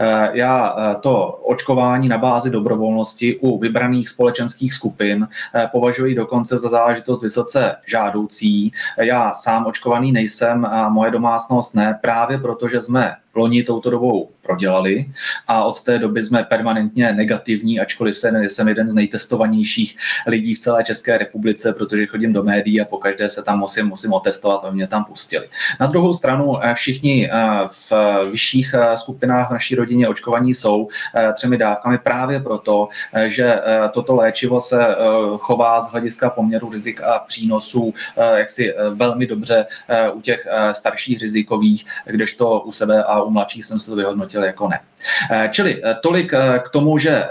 [0.00, 6.59] Eh, já eh, to očkování na bázi dobrovolnosti u vybraných společenských skupin eh, považuji dokonce
[6.59, 8.72] za záležitost vysoce žádoucí.
[8.98, 15.07] Já sám očkovaný nejsem a moje domácnost ne, právě protože jsme loni touto dobou prodělali
[15.48, 19.96] a od té doby jsme permanentně negativní, ačkoliv se, jsem jeden z nejtestovanějších
[20.27, 24.12] lidí v celé České republice, protože chodím do médií a pokaždé se tam musím, musím
[24.12, 25.48] otestovat, aby mě tam pustili.
[25.81, 27.92] Na druhou stranu eh, všichni eh, v
[28.31, 30.88] vyšších eh, skupinách v naší rodině očkovaní jsou
[31.35, 32.88] třemi dávkami právě proto,
[33.27, 33.61] že
[33.92, 34.96] toto léčivo se
[35.38, 39.66] chová z hlediska poměru rizik a přínosů jaksi velmi dobře
[40.12, 44.81] u těch starších rizikových, kdežto u sebe a mladších jsem se to vyhodnotil jako ne.
[45.31, 47.29] Eh, čili eh, tolik eh, k tomu, že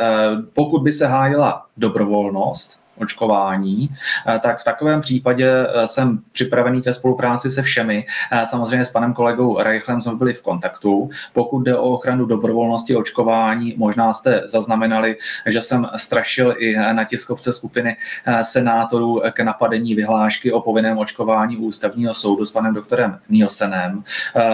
[0.53, 3.89] pokud by se hájila dobrovolnost, očkování,
[4.27, 8.05] eh, tak v takovém případě eh, jsem připravený ke spolupráci se všemi.
[8.31, 11.09] Eh, samozřejmě s panem kolegou Reichlem jsme byli v kontaktu.
[11.33, 17.53] Pokud jde o ochranu dobrovolnosti očkování, možná jste zaznamenali, že jsem strašil i na tiskovce
[17.53, 17.97] skupiny
[18.41, 24.03] senátorů k napadení vyhlášky o povinném očkování ústavního soudu s panem doktorem Nielsenem.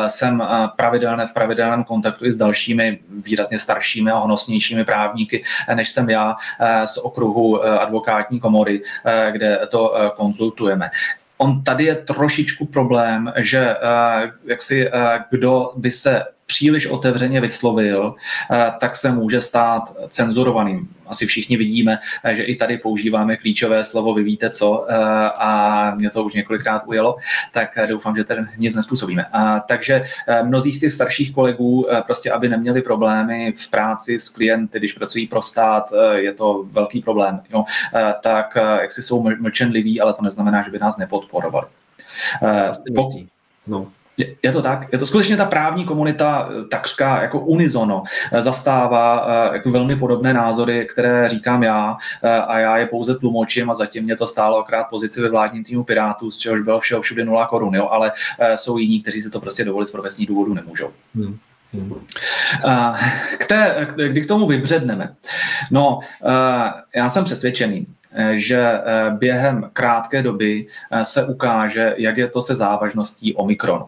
[0.08, 0.44] Jsem
[0.76, 6.36] pravidelně v pravidelném kontaktu i s dalšími výrazně staršími a honosnějšími právníky, než jsem já
[6.86, 10.90] z okruhu advokátní advokátní komory, eh, kde to eh, konzultujeme.
[11.38, 14.90] On tady je trošičku problém, že eh, jak si
[15.32, 18.16] kdo by se příliš otevřeně vyslovil,
[18.52, 20.90] eh, tak se může stát cenzurovaným.
[21.08, 24.96] Asi všichni vidíme, eh, že i tady používáme klíčové slovo, vy víte co, eh,
[25.38, 27.18] a mě to už několikrát ujelo,
[27.52, 29.26] tak doufám, že tady nic nespůsobíme.
[29.68, 30.04] Takže
[30.44, 35.28] mnozí z těch starších kolegů, prostě aby neměli problémy v práci s klienty, když pracují
[35.28, 37.64] pro stát, je to velký problém, jo,
[38.22, 41.68] tak jak si jsou mlčenliví, ale to neznamená, že by nás nepodporovali.
[43.68, 43.92] no.
[44.18, 48.42] Je, je to tak, je to skutečně ta právní komunita eh, takřka jako unizono eh,
[48.42, 51.98] zastává eh, jako velmi podobné názory, které říkám já
[52.48, 55.84] a já je pouze tlumočím a zatím mě to stálo akrát pozici ve vládním týmu
[55.84, 58.12] Pirátů, z čehož bylo všeho všude 0 korun, jo, ale
[58.56, 60.90] jsou jiní, kteří si to prostě dovolit z profesních důvodů nemůžou.
[61.16, 61.38] Hmm.
[61.74, 62.06] Hmm.
[63.38, 65.16] K té, kdy k tomu vybředneme?
[65.72, 66.00] No,
[66.96, 67.88] já jsem přesvědčený,
[68.34, 70.66] že během krátké doby
[71.04, 73.88] se ukáže, jak je to se závažností Omikronu.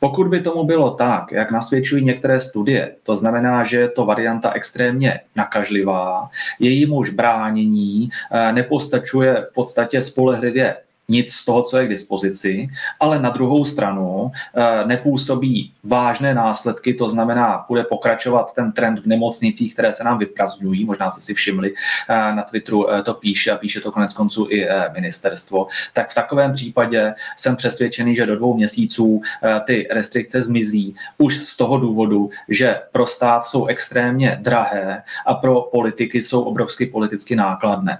[0.00, 4.52] Pokud by tomu bylo tak, jak nasvědčují některé studie, to znamená, že je to varianta
[4.52, 10.76] extrémně nakažlivá, jejímuž bránění eh, nepostačuje v podstatě spolehlivě
[11.10, 12.68] nic z toho, co je k dispozici,
[13.00, 19.06] ale na druhou stranu eh, nepůsobí vážné následky, to znamená, bude pokračovat ten trend v
[19.06, 21.74] nemocnicích, které se nám vyprazňují, možná jste si všimli,
[22.08, 26.14] eh, na Twitteru eh, to píše a píše to konec konců i ministerstvo, tak v
[26.14, 29.22] takovém případě jsem přesvědčený, že do dvou měsíců
[29.64, 35.62] ty restrikce zmizí už z toho důvodu, že pro stát jsou extrémně drahé a pro
[35.72, 37.98] politiky jsou obrovsky politicky nákladné.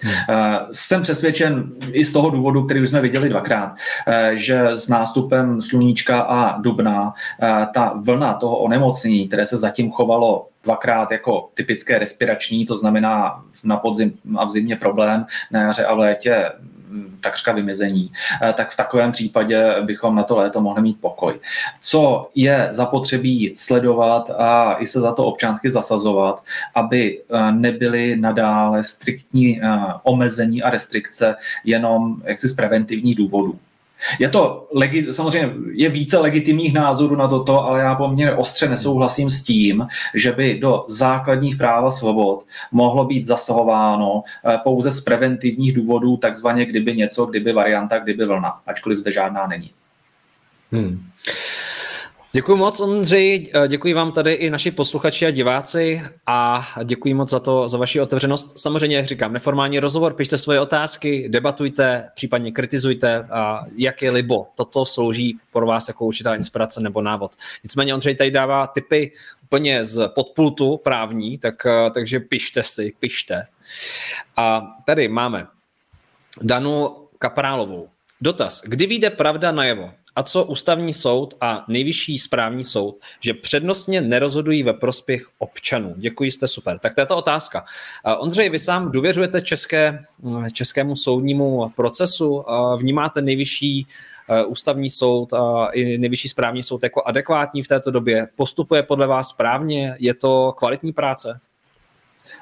[0.00, 0.14] Hmm.
[0.72, 3.74] Jsem přesvědčen i z toho důvodu, který už jsme viděli dvakrát,
[4.06, 9.90] eh, že s nástupem sluníčka a dubna eh, ta vlna toho onemocnění, které se zatím
[9.90, 15.84] chovalo dvakrát jako typické respirační, to znamená na podzim a v zimě problém, na jaře
[15.84, 16.50] a v létě
[17.20, 21.40] takřka vymizení, eh, tak v takovém případě bychom na to léto mohli mít pokoj.
[21.80, 28.84] Co je zapotřebí sledovat a i se za to občansky zasazovat, aby eh, nebyly nadále
[28.84, 29.68] striktní eh,
[30.02, 33.58] omezení a restrikce jenom jaksi z preventivních důvodů.
[34.18, 39.30] Je to legi- samozřejmě je více legitimních názorů na toto, ale já poměrně ostře nesouhlasím
[39.30, 45.00] s tím, že by do základních práv a svobod mohlo být zasahováno eh, pouze z
[45.00, 49.70] preventivních důvodů, takzvaně kdyby něco, kdyby varianta, kdyby vlna, ačkoliv zde žádná není.
[50.72, 51.04] Hmm.
[52.34, 53.52] Děkuji moc, Ondřej.
[53.68, 58.00] Děkuji vám tady i naši posluchači a diváci a děkuji moc za to, za vaši
[58.00, 58.58] otevřenost.
[58.58, 64.46] Samozřejmě, jak říkám, neformální rozhovor, pište svoje otázky, debatujte, případně kritizujte, a jak je libo.
[64.54, 67.32] Toto slouží pro vás jako určitá inspirace nebo návod.
[67.64, 73.46] Nicméně Ondřej tady dává tipy úplně z podpultu právní, tak, takže pište si, pište.
[74.36, 75.46] A tady máme
[76.42, 77.88] Danu Kaprálovou.
[78.20, 78.62] Dotaz.
[78.64, 79.90] Kdy vyjde pravda najevo?
[80.16, 85.94] A co ústavní soud a nejvyšší správní soud, že přednostně nerozhodují ve prospěch občanů.
[85.96, 86.78] Děkuji, jste super.
[86.78, 87.64] Tak to je ta otázka.
[88.18, 90.04] Ondřej, vy sám důvěřujete české,
[90.52, 92.44] českému soudnímu procesu?
[92.76, 93.86] Vnímáte nejvyšší
[94.28, 98.28] Eh, ústavní soud a i nejvyšší správní soud jako adekvátní v této době?
[98.36, 99.96] Postupuje podle vás správně?
[99.98, 101.40] Je to kvalitní práce?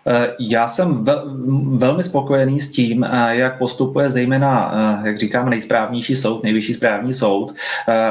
[0.06, 1.36] Eh, já jsem vel,
[1.76, 4.72] velmi spokojený s tím, eh, jak postupuje zejména,
[5.04, 7.54] jak říkám, nejsprávnější soud, nejvyšší správní soud.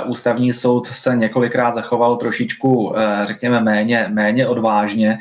[0.06, 5.18] Ústavní soud se několikrát zachoval trošičku, řekněme, méně, méně odvážně,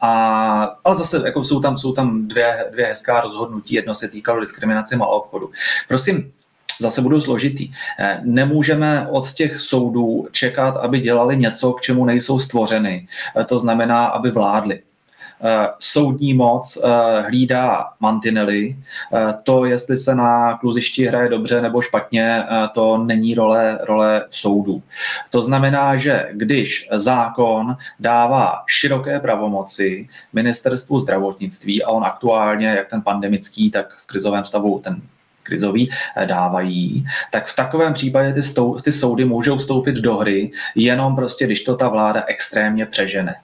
[0.00, 3.74] a, ale zase jako jsou tam, jsou tam dvě, dvě hezká rozhodnutí.
[3.74, 5.50] Jedno se týkalo diskriminace malou obchodu.
[5.88, 6.32] Prosím,
[6.80, 7.72] zase budou složitý.
[7.98, 13.08] Eh, nemůžeme od těch soudů čekat, aby dělali něco, k čemu nejsou stvořeny.
[13.36, 14.82] Eh, to znamená, aby vládli eh,
[15.78, 16.78] soudní moc
[17.26, 18.76] hlídá mantinely.
[19.42, 24.82] To, jestli se na kluzišti hraje dobře nebo špatně, to není role, role soudů.
[25.30, 33.02] To znamená, že když zákon dává široké pravomoci ministerstvu zdravotnictví a on aktuálně, jak ten
[33.02, 35.02] pandemický, tak v krizovém stavu ten
[35.42, 40.50] krizový eh, dávají, tak v takovém případě ty, stou, ty soudy můžou vstoupit do hry
[40.74, 43.34] jenom prostě, když to ta vláda extrémně přežene.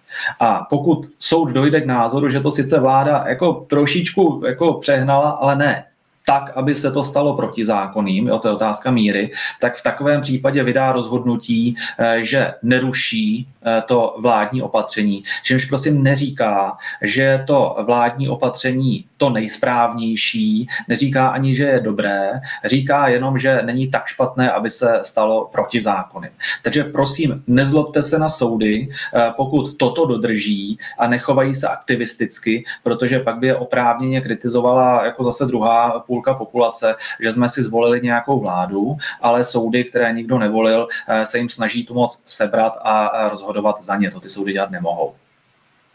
[0.41, 5.57] A pokud soud dojde k názoru, že to sice vláda jako trošičku jako přehnala, ale
[5.57, 5.85] ne,
[6.29, 10.65] tak, aby se to stalo protizákonným, jo, to je otázka míry, tak v takovém případě
[10.65, 15.25] vydá rozhodnutí, eh, že neruší eh, to vládní opatření.
[15.43, 22.41] Čímž prosím neříká, že je to vládní opatření to nejsprávnější, neříká ani, že je dobré,
[22.65, 26.31] říká jenom, že není tak špatné, aby se stalo protizákonným.
[26.63, 33.19] Takže prosím, nezlobte se na soudy, eh, pokud toto dodrží a nechovají se aktivisticky, protože
[33.19, 38.01] pak by je oprávněně kritizovala jako zase druhá půl půlka populace, že jsme si zvolili
[38.01, 43.29] nějakou vládu, ale soudy, které nikdo nevolil, eh, se jim snaží tu moc sebrat a
[43.29, 44.11] rozhodovat za ně.
[44.11, 45.15] To ty soudy dělat nemohou.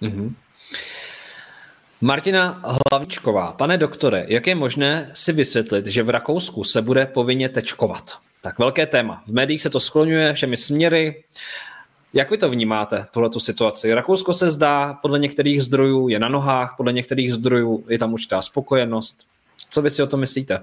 [0.01, 0.33] Mm-hmm.
[2.01, 7.49] Martina Hlavičková, pane doktore, jak je možné si vysvětlit, že v Rakousku se bude povinně
[7.49, 8.17] tečkovat?
[8.41, 9.23] Tak velké téma.
[9.27, 11.23] V médiích se to skloňuje všemi směry.
[12.13, 13.93] Jak vy to vnímáte, tuhletu situaci?
[13.93, 18.41] Rakousko se zdá, podle některých zdrojů je na nohách, podle některých zdrojů je tam určitá
[18.41, 19.31] spokojenost.
[19.71, 20.59] Co vy si o tom myslíte?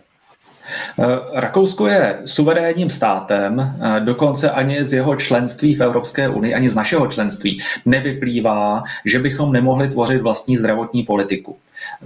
[0.98, 6.68] Eh, Rakousko je suverénním státem, eh, dokonce ani z jeho členství v Evropské unii, ani
[6.68, 11.56] z našeho členství nevyplývá, že bychom nemohli tvořit vlastní zdravotní politiku.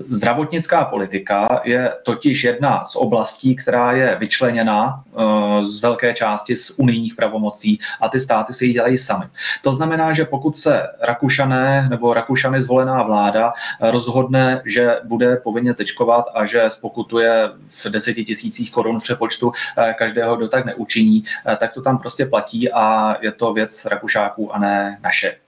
[0.08, 6.70] Zdravotnická politika je totiž jedna z oblastí, která je vyčleněna eh, z velké části z
[6.78, 9.24] unijních pravomocí a ty státy si ji dělají sami.
[9.62, 16.24] To znamená, že pokud se Rakušané nebo Rakušany zvolená vláda rozhodne, že bude povinně tečkovat
[16.34, 21.56] a že spokutuje v deseti tisících korun v přepočtu eh, každého, kdo tak neučiní, eh,
[21.56, 25.41] tak to tam prostě platí a je to věc Rakušáků a ne naše.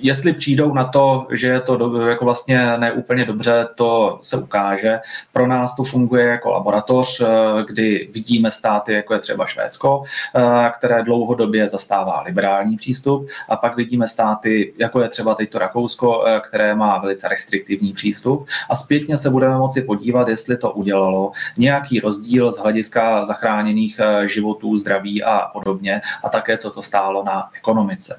[0.00, 5.00] Jestli přijdou na to, že je to do, jako vlastně neúplně dobře, to se ukáže.
[5.32, 7.26] Pro nás to funguje jako laboratoř, eh,
[7.66, 13.76] kdy vidíme státy, jako je třeba Švédsko, eh, které dlouhodobě zastává liberální přístup, a pak
[13.76, 18.46] vidíme státy, jako je třeba teď to Rakousko, eh, které má velice restriktivní přístup.
[18.70, 24.76] A zpětně se budeme moci podívat, jestli to udělalo nějaký rozdíl z hlediska zachráněných životů,
[24.76, 28.18] zdraví a podobně, a také co to stálo na ekonomice.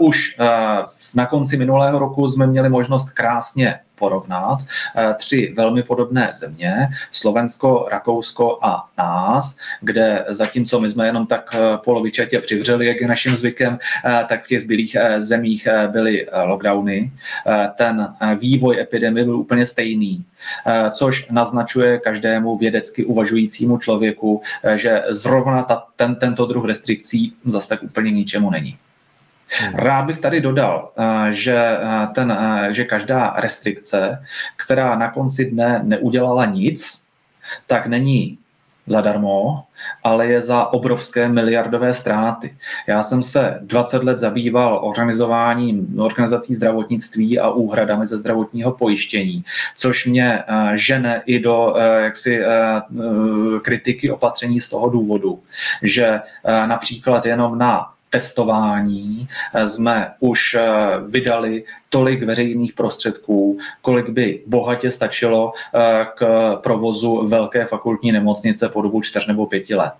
[0.00, 0.36] Už
[1.14, 4.58] na konci minulého roku jsme měli možnost krásně porovnat
[4.96, 11.54] eh, tři velmi podobné země, Slovensko, Rakousko a nás, kde zatímco my jsme jenom tak
[11.54, 17.12] eh, polovičatě přivřeli, jak je naším zvykem, eh, tak v těch zbylých zemích byly lockdowny.
[17.76, 20.24] Ten vývoj epidemie byl úplně stejný,
[20.90, 24.42] což naznačuje každému vědecky uvažujícímu člověku,
[24.74, 28.78] že zrovna ta, ten, tento druh restrikcí zase tak úplně ničemu není.
[29.48, 29.74] Hmm.
[29.74, 34.22] Rád bych tady dodal, eh, že, eh, ten, eh, že každá restrikce,
[34.56, 37.06] která na konci dne neudělala nic,
[37.66, 38.38] tak není
[38.86, 39.64] zadarmo,
[40.04, 42.56] ale je za obrovské miliardové ztráty.
[42.86, 49.44] Já jsem se 20 let zabýval organizováním organizací zdravotnictví a úhradami ze zdravotního pojištění,
[49.76, 50.42] což mě
[50.74, 52.40] žene i do jaksi
[53.62, 55.42] kritiky opatření z toho důvodu,
[55.82, 56.20] že
[56.66, 60.62] například jenom na testování eh, jsme už eh,
[61.08, 66.20] vydali tolik veřejných prostředků, kolik by bohatě stačilo eh, k
[66.62, 69.94] provozu velké fakultní nemocnice po dobu čtyř nebo pěti let.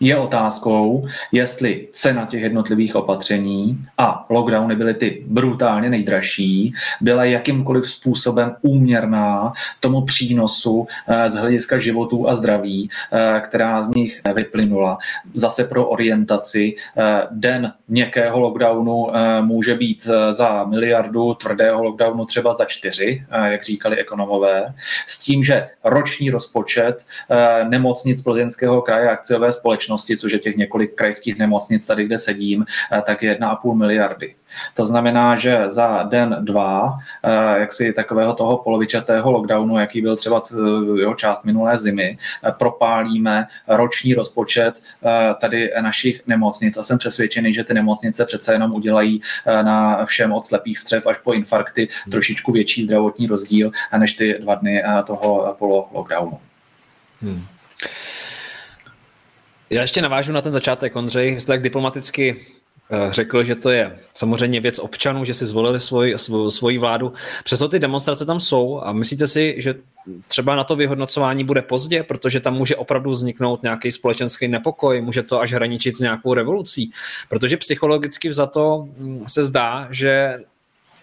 [0.00, 7.90] Je otázkou, jestli cena těch jednotlivých opatření a lockdowny byly ty brutálně nejdražší, byla jakýmkoliv
[7.90, 14.98] způsobem úměrná tomu přínosu eh, z hlediska životů a zdraví, eh, která z nich vyplynula.
[15.34, 19.06] Zase pro orientaci eh, den měkkého lockdownu
[19.40, 24.74] může být za miliardu, tvrdého lockdownu třeba za čtyři, jak říkali ekonomové,
[25.06, 27.06] s tím, že roční rozpočet
[27.68, 32.64] nemocnic Plzeňského kraje akciové společnosti společnosti, což je těch několik krajských nemocnic tady, kde sedím,
[32.92, 34.34] eh, tak je 1,5 miliardy.
[34.74, 40.16] To znamená, že za den, dva, eh, jak si takového toho polovičatého lockdownu, jaký byl
[40.16, 40.40] třeba
[41.00, 44.82] jeho část minulé zimy, eh, propálíme roční rozpočet
[45.40, 49.20] tady našich nemocnic a jsem přesvědčený, že ty nemocnice přece jenom udělají
[49.62, 54.54] na všem od slepých střev až po infarkty trošičku větší zdravotní rozdíl než ty dva
[54.54, 56.38] dny toho polo lockdownu.
[57.22, 57.46] Hmm.
[59.70, 61.34] Já ještě navážu na ten začátek, Ondřej.
[61.34, 62.36] Vy jste tak diplomaticky
[62.90, 66.14] eh, řekl, že to je samozřejmě věc občanů, že si zvolili svoj,
[66.48, 67.12] svoji vládu.
[67.44, 69.74] Přesto ty demonstrace tam jsou a myslíte si, že
[70.28, 75.22] třeba na to vyhodnocování bude pozdě, protože tam může opravdu vzniknout nějaký společenský nepokoj, může
[75.22, 76.90] to až hraničit s nějakou revolucí,
[77.28, 80.38] protože psychologicky za to hm, se zdá, že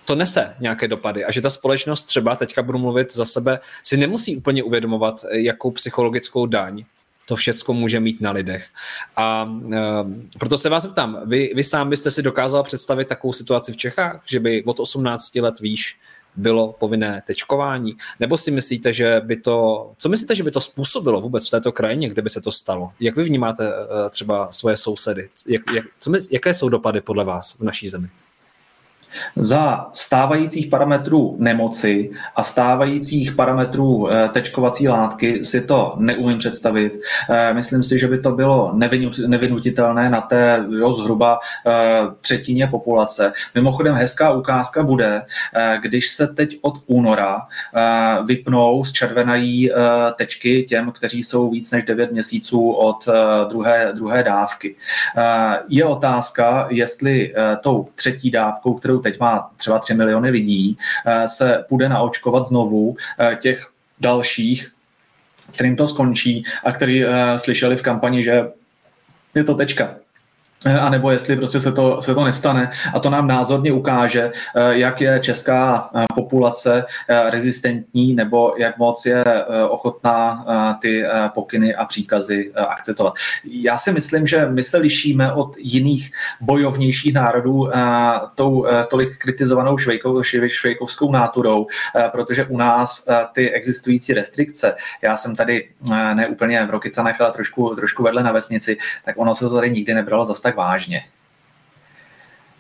[0.06, 3.98] to nese nějaké dopady a že ta společnost třeba, teďka budu mluvit za sebe, si
[3.98, 6.86] nemusí úplně uvědomovat, jakou psychologickou daň
[7.26, 8.68] to všechno může mít na lidech.
[9.16, 9.80] A e,
[10.40, 14.22] proto se vás ptám, vy, vy sám byste si dokázal představit takovou situaci v Čechách,
[14.26, 16.00] že by od 18 let výš
[16.36, 17.98] bylo povinné tečkování?
[18.20, 21.72] Nebo si myslíte, že by to, co myslíte, že by to způsobilo vůbec v této
[21.72, 22.92] krajině, kde by se to stalo?
[23.00, 25.30] Jak vy vnímáte e, třeba svoje sousedy?
[25.48, 28.10] Jak, jak, co my, jaké jsou dopady podle vás v naší zemi?
[29.36, 37.00] Za stávajících parametrů nemoci a stávajících parametrů eh, tečkovací látky si to neumím představit.
[37.30, 38.74] Eh, myslím si, že by to bylo
[39.28, 41.72] nevinutitelné na té jo, zhruba eh,
[42.22, 43.34] třetině populace.
[43.56, 45.22] Mimochodem hezká ukázka bude,
[45.82, 47.42] když se teď od února
[48.26, 49.72] vypnou, zčervenají
[50.16, 53.08] tečky těm, kteří jsou víc než 9 měsíců od
[53.50, 54.76] druhé, druhé dávky.
[55.68, 61.66] Je otázka, jestli tou třetí dávkou, kterou teď má třeba 3 miliony lidí, eh, se
[61.70, 64.72] půjde naočkovat znovu eh, těch dalších,
[65.54, 68.50] kterým to skončí a kteří eh, slyšeli v kampani, že
[69.36, 70.05] je to tečka.
[70.66, 72.72] Eh, a nebo jestli prostě se to, se to nestane.
[72.94, 76.86] A to nám názorně ukáže, eh, jak je česká eh, populace
[77.30, 79.24] rezistentní nebo jak moc je
[79.70, 80.46] ochotná
[80.82, 81.04] ty
[81.34, 83.14] pokyny a příkazy akceptovat.
[83.44, 86.12] Já si myslím, že my se lišíme od jiných
[86.42, 87.70] bojovnějších národů
[88.36, 91.68] tou tolik kritizovanou švejkou, švejkovskou náturou,
[92.12, 95.70] protože u nás ty existující restrikce, já jsem tady
[96.14, 99.72] ne úplně v Rokycanech, ale trošku, trošku vedle na vesnici, tak ono se to tady
[99.72, 101.06] nikdy nebralo zas tak vážně.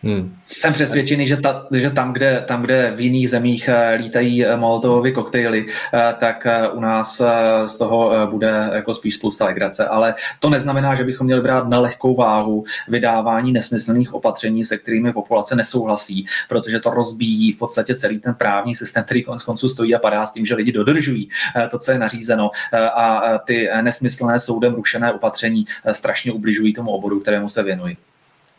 [0.06, 0.38] Hmm.
[0.48, 4.58] Jsem přesvědčený, že, ta, že tam, kde, tam, kde v jiných zemích eh, lítají eh,
[4.58, 7.22] molotovovy koktejly, eh, tak u nás
[7.66, 9.88] z toho bude jako spíš spousta legrace.
[9.88, 15.14] Ale to neznamená, že bychom měli brát na lehkou váhu vydávání nesmyslných opatření, se kterými
[15.14, 19.96] populace nesouhlasí, protože to rozbíjí v podstatě celý ten právní systém, který konec konců stojí
[19.96, 21.30] a padá s tím, že lidi dodržují
[21.72, 22.52] to, co je nařízeno.
[22.96, 27.98] A ty nesmyslné soudem rušené opatření strašně ubližují tomu oboru, kterému se věnují.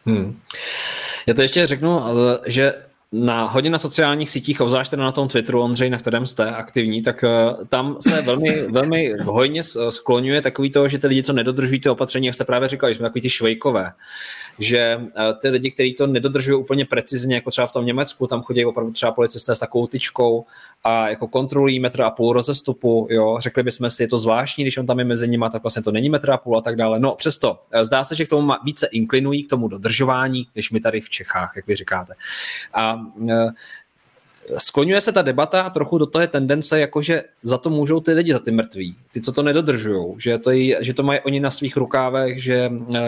[0.06, 0.38] Hmm.
[1.26, 2.00] Já to ještě řeknu,
[2.46, 2.74] že
[3.12, 7.24] na hodně na sociálních sítích, obzvlášť na tom Twitteru, Ondřej, na kterém jste aktivní, tak
[7.24, 11.88] eh, tam se velmi, velmi hojně skloňuje takový to, že ty lidi, co nedodržují ty
[11.88, 13.92] opatření, jak jste právě říkali, jsme takový ty švejkové,
[14.58, 18.42] že eh, ty lidi, kteří to nedodržují úplně precizně, jako třeba v tom Německu, tam
[18.42, 20.44] chodí opravdu třeba policisté s takovou tyčkou
[20.84, 24.78] a jako kontrolují metr a půl rozestupu, jo, řekli bychom si, je to zvláštní, když
[24.78, 27.00] on tam je mezi nimi, tak vlastně to není metr a půl a tak dále.
[27.00, 30.80] No přesto, eh, zdá se, že k tomu více inklinují, k tomu dodržování, než my
[30.80, 32.14] tady v Čechách, jak vy říkáte.
[32.74, 33.00] A
[33.30, 33.48] eh,
[34.58, 38.32] skloňuje se ta debata a trochu do toho tendence, jakože za to můžou ty lidi,
[38.32, 41.76] za ty mrtví, ty, co to nedodržují, že to, že to mají oni na svých
[41.76, 43.00] rukávech, že, eh,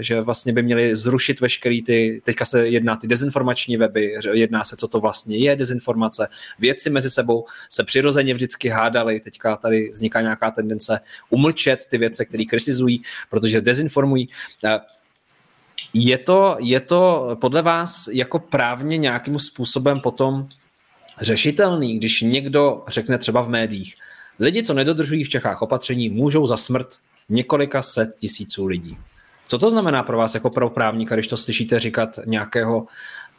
[0.00, 4.76] že vlastně by měli zrušit veškerý ty, teďka se jedná ty dezinformační weby, jedná se,
[4.76, 6.28] co to vlastně je dezinformace,
[6.58, 11.00] věci mezi sebou se přirozeně vždycky hádali, teďka tady vzniká nějaká tendence
[11.30, 14.28] umlčet ty věci, které kritizují, protože dezinformují.
[14.64, 14.80] Eh,
[15.94, 20.48] je to, je to podle vás jako právně nějakým způsobem potom
[21.20, 23.94] řešitelný, když někdo řekne třeba v médiích,
[24.40, 26.88] lidi, co nedodržují v Čechách opatření, můžou za smrt
[27.28, 28.98] několika set tisíců lidí.
[29.46, 32.86] Co to znamená pro vás jako pro právníka, když to slyšíte říkat nějakého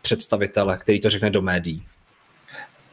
[0.01, 1.83] představitele, který to řekne do médií?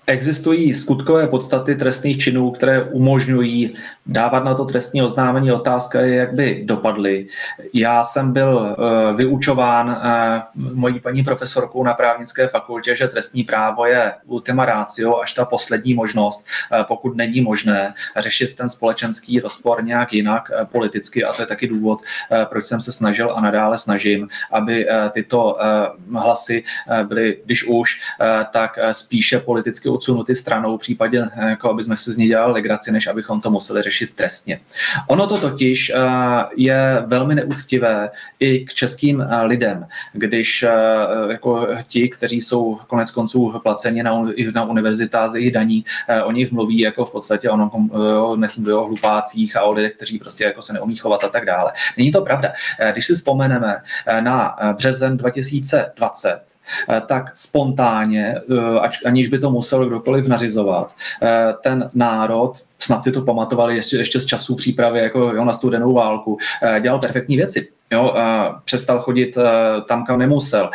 [0.09, 5.52] Existují skutkové podstaty trestných činů, které umožňují dávat na to trestní oznámení.
[5.52, 7.26] Otázka je, jak by dopadly.
[7.72, 13.86] Já jsem byl uh, vyučován uh, mojí paní profesorkou na právnické fakultě, že trestní právo
[13.86, 19.84] je ultima ratio až ta poslední možnost, uh, pokud není možné řešit ten společenský rozpor
[19.84, 21.24] nějak jinak politicky.
[21.24, 22.00] A to je taky důvod,
[22.44, 25.59] proč jsem se snažil a nadále snažím, aby tyto
[26.12, 26.64] hlasy
[27.02, 28.00] byly, když už,
[28.52, 33.07] tak spíše politicky odsunuty stranou, případně jako aby jsme si z ní dělali legraci, než
[33.07, 34.61] abychom to museli řešit trestně.
[35.09, 35.99] Ono to totiž eh,
[36.57, 40.70] je velmi neúctivé i k českým eh, lidem, když eh,
[41.30, 44.24] jako ti, kteří jsou konec konců placeni na,
[44.55, 45.84] na univerzitách z jejich daní,
[46.24, 47.49] o nich mluví jako v podstatě
[48.36, 51.72] nesmí o hlupácích a o lidech, kteří prostě jako se neumí chovat a tak dále.
[51.96, 52.53] Není to pravda.
[52.92, 53.76] Když si vzpomeneme
[54.20, 56.57] na březen 2020, Eh,
[57.07, 63.23] tak spontánně, eh, aniž by to musel kdokoliv nařizovat, eh, ten národ, snad si to
[63.23, 66.39] pamatovali ještě, ještě z časů přípravy jako jo, na studenou válku,
[66.81, 67.69] dělal perfektní věci.
[67.91, 68.14] Jo,
[68.64, 69.39] přestal chodit
[69.89, 70.71] tam, kam nemusel.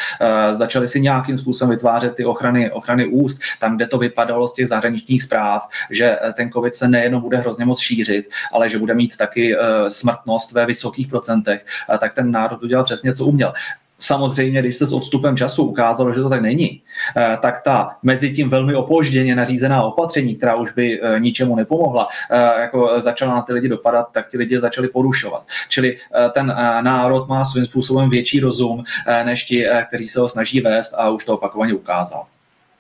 [0.52, 4.68] Začali si nějakým způsobem vytvářet ty ochrany, ochrany úst, tam, kde to vypadalo z těch
[4.68, 9.18] zahraničních zpráv, že ten COVID se nejenom bude hrozně moc šířit, ale že bude mít
[9.18, 9.56] taky
[9.90, 11.66] smrtnost ve vysokých procentech,
[12.00, 13.54] tak ten národ udělal přesně, co uměl.
[14.00, 16.82] Samozřejmě, když se s odstupem času ukázalo, že to tak není,
[17.18, 22.08] eh, tak ta mezi tím velmi opožděně nařízená opatření, která už by eh, ničemu nepomohla,
[22.32, 25.44] eh, jako začala na ty lidi dopadat, tak ti lidi začali porušovat.
[25.70, 25.98] Čili
[26.32, 26.48] ten
[26.82, 28.84] národ má svým způsobem větší rozum
[29.26, 32.26] než ti, kteří se ho snaží vést a už to opakovaně ukázal.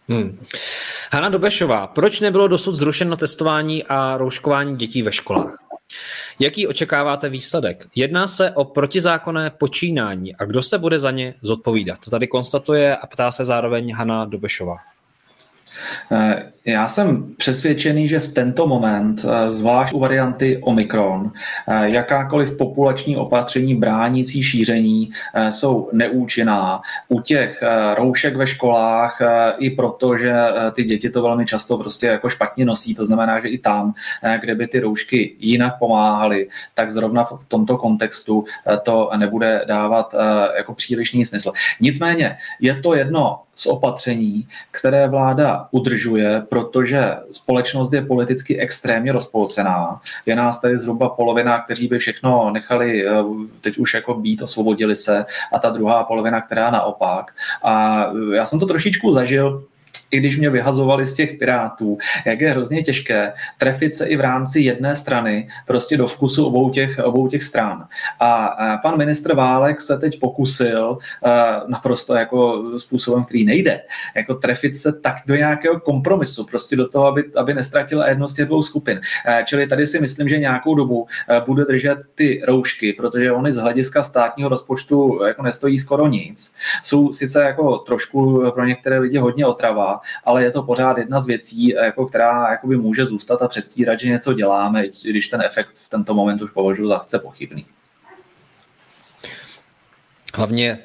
[0.09, 0.39] Hmm.
[1.13, 5.62] Hanna Dobešová, proč nebylo dosud zrušeno testování a rouškování dětí ve školách?
[6.39, 7.87] Jaký očekáváte výsledek?
[7.95, 11.99] Jedná se o protizákonné počínání a kdo se bude za ně zodpovídat?
[12.05, 14.77] To tady konstatuje a ptá se zároveň Hanna Dobešová.
[16.11, 21.31] Eh, já jsem přesvědčený, že v tento moment, eh, zvlášť u varianty Omikron,
[21.67, 25.11] eh, jakákoliv populační opatření bránící šíření
[25.49, 26.81] jsou neúčinná.
[27.07, 27.63] U těch
[27.95, 29.21] roušek ve školách
[29.57, 30.33] i proto, že
[30.73, 33.93] ty děti to velmi často prostě jako špatně nosí, to znamená, že i tam,
[34.41, 38.45] kde by ty roušky jinak pomáhaly, tak zrovna v tomto kontextu
[38.83, 40.15] to nebude dávat
[40.57, 41.51] jako přílišný smysl.
[41.79, 50.01] Nicméně je to jedno z opatření, které vláda udržuje, protože společnost je politicky extrémně rozpolcená.
[50.25, 53.11] Je nás tady zhruba polovina, kteří by všechno nechali eh,
[53.61, 57.31] teď už jako být, osvobodili se, a ta druhá polovina, která naopak.
[57.63, 59.63] A já jsem to trošičku zažil
[60.13, 64.21] i když mě vyhazovali z těch pirátů, jak je hrozně těžké trefit se i v
[64.21, 67.87] rámci jedné strany prostě do vkusu obou těch, obou těch stran.
[68.19, 70.97] A pan ministr Válek se teď pokusil
[71.67, 73.81] naprosto jako způsobem, který nejde,
[74.15, 78.33] jako trefit se tak do nějakého kompromisu, prostě do toho, aby, aby nestratila jedno z
[78.33, 79.01] těch dvou skupin.
[79.45, 81.07] Čili tady si myslím, že nějakou dobu
[81.45, 86.55] bude držet ty roušky, protože oni z hlediska státního rozpočtu jako nestojí skoro nic.
[86.83, 91.27] Jsou sice jako trošku pro některé lidi hodně otrava, ale je to pořád jedna z
[91.27, 95.69] věcí, eh, jako, která jakoby může zůstat a předstírat, že něco děláme, když ten efekt
[95.73, 97.65] v tento moment už považuji za chce pochybný.
[100.35, 100.79] Hlavně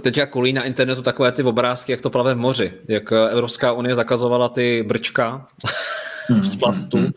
[0.00, 3.94] teď kolí na internetu takové ty obrázky, jak to plave v moři, jak Evropská unie
[3.94, 5.46] zakazovala ty brčka
[6.40, 6.96] z plastu.
[6.96, 7.12] Hmm, hmm.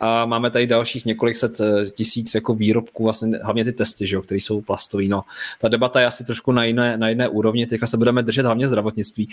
[0.00, 4.16] A máme tady dalších několik set eh, tisíc jako výrobků, vlastně hlavně ty testy, že
[4.16, 5.08] jo, které jsou plastový.
[5.08, 5.22] No,
[5.60, 8.68] ta debata je asi trošku na jiné, na jiné úrovni, teďka se budeme držet hlavně
[8.68, 9.28] zdravotnictví.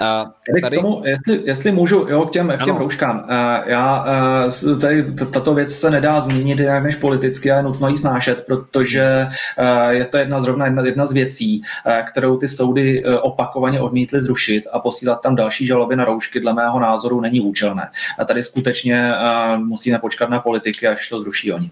[0.00, 0.30] A
[0.62, 0.76] tady...
[0.76, 3.26] K tomu, jestli, jestli můžu, jo, k těm, k těm rouškám.
[3.66, 4.06] Já,
[4.46, 8.44] eh, tady tato věc se nedá změnit jinak než politicky a je nutno ji snášet,
[8.46, 11.62] protože eh, je to jedna zrovna jedna, jedna z věcí,
[12.08, 16.80] kterou ty soudy opakovaně odmítly zrušit a posílat tam další žaloby na roušky, dle mého
[16.80, 17.90] názoru není účelné.
[18.18, 19.12] A tady skutečně
[19.56, 21.70] musíme počkat na politiky, až to zruší oni.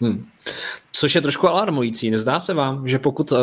[0.00, 0.26] Hmm.
[0.98, 2.10] Což je trošku alarmující.
[2.10, 3.38] Nezdá se vám, že pokud uh,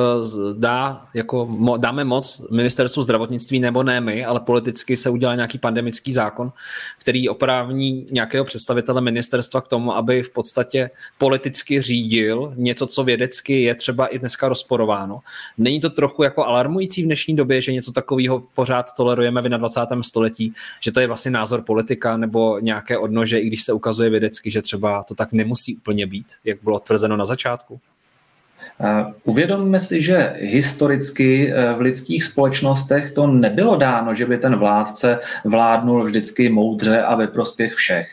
[0.57, 6.13] dá, jako, dáme moc ministerstvu zdravotnictví, nebo ne my, ale politicky se udělá nějaký pandemický
[6.13, 6.51] zákon,
[6.99, 13.61] který oprávní nějakého představitele ministerstva k tomu, aby v podstatě politicky řídil něco, co vědecky
[13.61, 15.19] je třeba i dneska rozporováno.
[15.57, 20.03] Není to trochu jako alarmující v dnešní době, že něco takového pořád tolerujeme v 21.
[20.03, 24.51] století, že to je vlastně názor politika nebo nějaké odnože, i když se ukazuje vědecky,
[24.51, 27.79] že třeba to tak nemusí úplně být, jak bylo tvrzeno na začátku?
[29.23, 35.19] Uvědomme si, že historicky eh, v lidských společnostech to nebylo dáno, že by ten vládce
[35.45, 38.07] vládnul vždycky moudře a ve prospěch všech.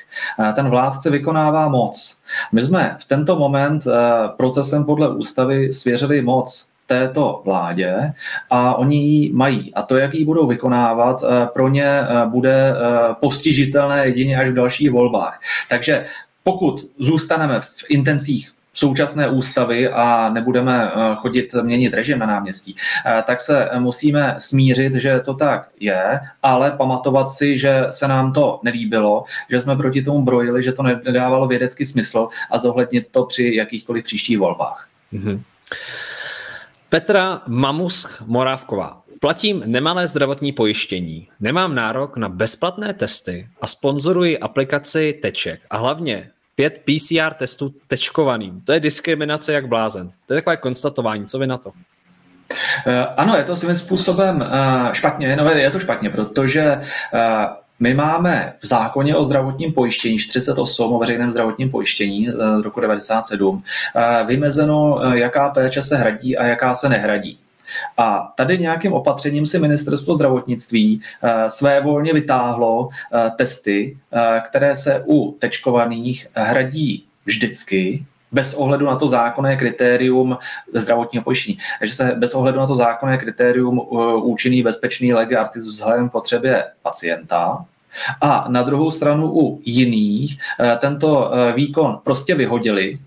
[0.55, 2.17] Ten vládce vykonává moc.
[2.53, 3.93] My jsme v tento moment eh,
[4.37, 8.13] procesem podle ústavy svěřili moc této vládě
[8.51, 9.75] a oni ji mají.
[9.75, 11.25] A to, jak ji budou vykonávat,
[11.55, 11.95] pro ně
[12.27, 12.75] bude
[13.21, 15.41] postižitelné jedině až v dalších volbách.
[15.69, 16.05] Takže
[16.45, 18.51] pokud zůstaneme v intencích
[18.81, 22.77] současné ústavy a nebudeme eh, chodit měnit režim na náměstí,
[23.07, 28.33] eh, tak se musíme smířit, že to tak je, ale pamatovat si, že se nám
[28.33, 33.25] to nelíbilo, že jsme proti tomu brojili, že to nedávalo vědecký smysl a zohlednit to
[33.25, 34.89] při jakýchkoliv příštích volbách.
[35.13, 35.41] Mm-hmm.
[36.89, 39.03] Petra Mamusk Morávková.
[39.21, 46.31] Platím nemalé zdravotní pojištění, nemám nárok na bezplatné testy a sponzoruji aplikaci Teček a hlavně
[46.61, 48.61] pět PCR testů tečkovaným.
[48.61, 50.11] To je diskriminace jak blázen.
[50.27, 51.27] To je takové konstatování.
[51.27, 51.73] Co vy na to?
[52.87, 57.49] Eh, ano, je to svým způsobem eh, špatně, no je to špatně, protože eh,
[57.81, 62.29] my máme v zákoně o zdravotním pojištění 48 o veřejném zdravotním pojištění
[62.61, 63.63] z roku 97
[64.27, 67.39] vymezeno, jaká péče se hradí a jaká se nehradí.
[67.99, 74.75] A tady nějakým opatřením si ministerstvo zdravotnictví eh, své volně vytáhlo eh, testy, eh, které
[74.75, 80.39] se u tečkovaných hradí vždycky, bez ohledu na to zákonné kritérium
[80.75, 81.59] zdravotního pojištění.
[81.79, 83.87] Takže se bez ohledu na to zákonné kritérium
[84.23, 87.65] účinný, bezpečný lege artis vzhledem potřebě pacienta,
[88.21, 90.39] a na druhou stranu u jiných
[90.79, 92.99] tento výkon prostě vyhodili,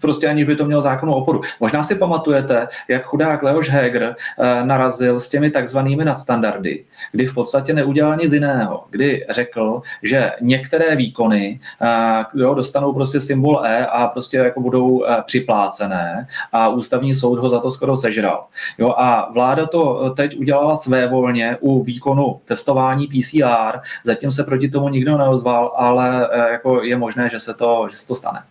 [0.00, 1.40] prostě aniž by to mělo zákonu oporu.
[1.60, 7.34] Možná si pamatujete, jak chudák Leoš Heger eh, narazil s těmi takzvanými nadstandardy, kdy v
[7.34, 13.86] podstatě neudělal nic jiného, kdy řekl, že některé výkony eh, jo, dostanou prostě symbol E
[13.86, 18.46] a prostě jako budou eh, připlácené a ústavní soud ho za to skoro sežral.
[18.78, 24.68] Jo, a vláda to teď udělala své volně u výkonu testování PCR, zatím se proti
[24.68, 28.42] tomu nikdo neozval, ale jako je možné, že se to, že se to stane.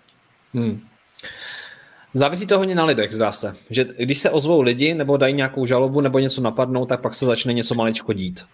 [0.53, 0.81] Hmm.
[2.17, 3.55] Závisí to hodně na lidech, zdá se.
[3.69, 7.25] Že když se ozvou lidi nebo dají nějakou žalobu nebo něco napadnou, tak pak se
[7.25, 8.45] začne něco maličko dít.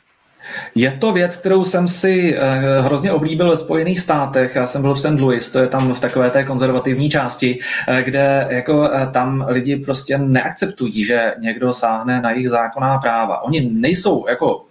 [0.76, 4.56] Je to věc, kterou jsem si eh, hrozně oblíbil ve Spojených státech.
[4.56, 5.20] Já jsem byl v St.
[5.20, 9.76] Louis, to je tam v takové té konzervativní části, eh, kde jako eh, tam lidi
[9.76, 13.44] prostě neakceptují, že někdo sáhne na jejich zákonná práva.
[13.44, 14.66] Oni nejsou jako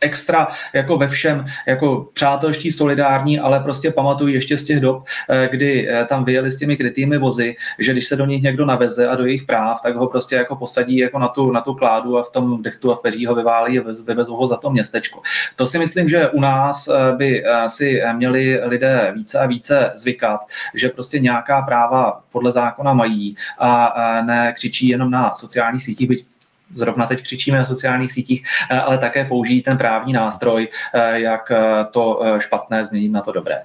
[0.00, 5.48] extra jako ve všem jako přátelští, solidární, ale prostě pamatuju ještě z těch dob, eh,
[5.50, 9.08] kdy eh, tam vyjeli s těmi krytými vozy, že když se do nich někdo naveze
[9.08, 12.18] a do jejich práv, tak ho prostě jako posadí jako na tu, na tu kládu
[12.18, 15.22] a v tom dechtu a peří ho vyválí a vyvezou ho za to městečko.
[15.56, 20.40] To si myslím, že u nás eh, by si měli lidé více a více zvykat,
[20.74, 26.29] že prostě nějaká práva podle zákona mají a ne křičí jenom na sociálních sítích, byť
[26.74, 31.50] zrovna teď křičíme na sociálních sítích, eh, ale také použijí ten právní nástroj, eh, jak
[31.50, 33.62] eh, to špatné změnit na to dobré.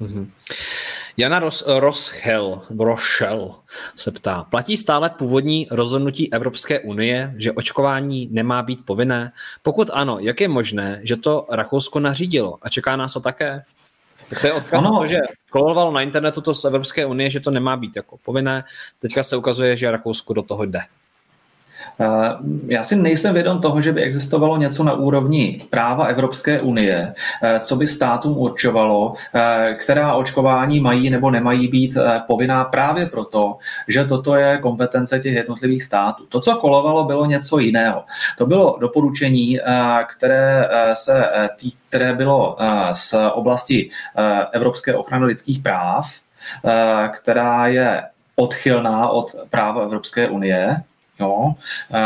[0.00, 0.26] Mm-hmm.
[1.16, 3.54] Jana Ros- Roschel, Rochel
[3.96, 9.32] se ptá, platí stále původní rozhodnutí Evropské unie, že očkování nemá být povinné?
[9.62, 13.62] Pokud ano, jak je možné, že to Rakousko nařídilo a čeká nás to také?
[14.28, 14.98] Tak to je odkaz ano.
[14.98, 15.16] to, že
[15.50, 18.64] kolovalo na internetu to z Evropské unie, že to nemá být jako povinné.
[18.98, 20.80] Teďka se ukazuje, že Rakousko do toho jde.
[22.00, 22.36] Eh,
[22.66, 27.60] já si nejsem vědom toho, že by existovalo něco na úrovni práva Evropské unie, eh,
[27.60, 31.96] co by státům určovalo, eh, která očkování mají nebo nemají být
[32.26, 33.56] povinná právě proto,
[33.88, 36.26] že toto je kompetence těch jednotlivých států.
[36.28, 38.04] To, co kolovalo, bylo něco jiného.
[38.38, 39.58] To bylo doporučení,
[40.06, 42.56] které, se, tý, které bylo
[42.92, 43.90] z oblasti
[44.52, 46.06] Evropské ochrany lidských práv,
[47.12, 48.02] která je
[48.36, 50.82] odchylná od práva Evropské unie
[51.20, 51.54] Jo?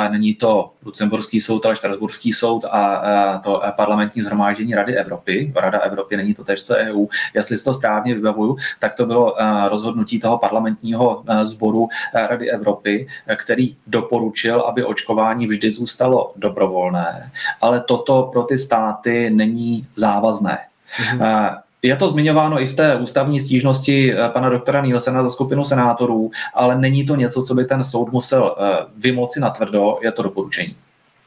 [0.09, 5.53] Není to Lucemburský soud, ale Štrasburský soud a to parlamentní zhromáždění Rady Evropy.
[5.57, 7.07] Rada Evropy není to tež co EU.
[7.35, 9.37] Jestli si to správně vybavuju, tak to bylo
[9.69, 18.31] rozhodnutí toho parlamentního sboru Rady Evropy, který doporučil, aby očkování vždy zůstalo dobrovolné, ale toto
[18.33, 20.59] pro ty státy není závazné.
[20.99, 21.62] Mm-hmm.
[21.83, 26.31] Je to zmiňováno i v té ústavní stížnosti eh, pana doktora Nielsena za skupinu senátorů,
[26.55, 30.23] ale není to něco, co by ten soud musel eh, vymoci na tvrdo, je to
[30.23, 30.77] doporučení.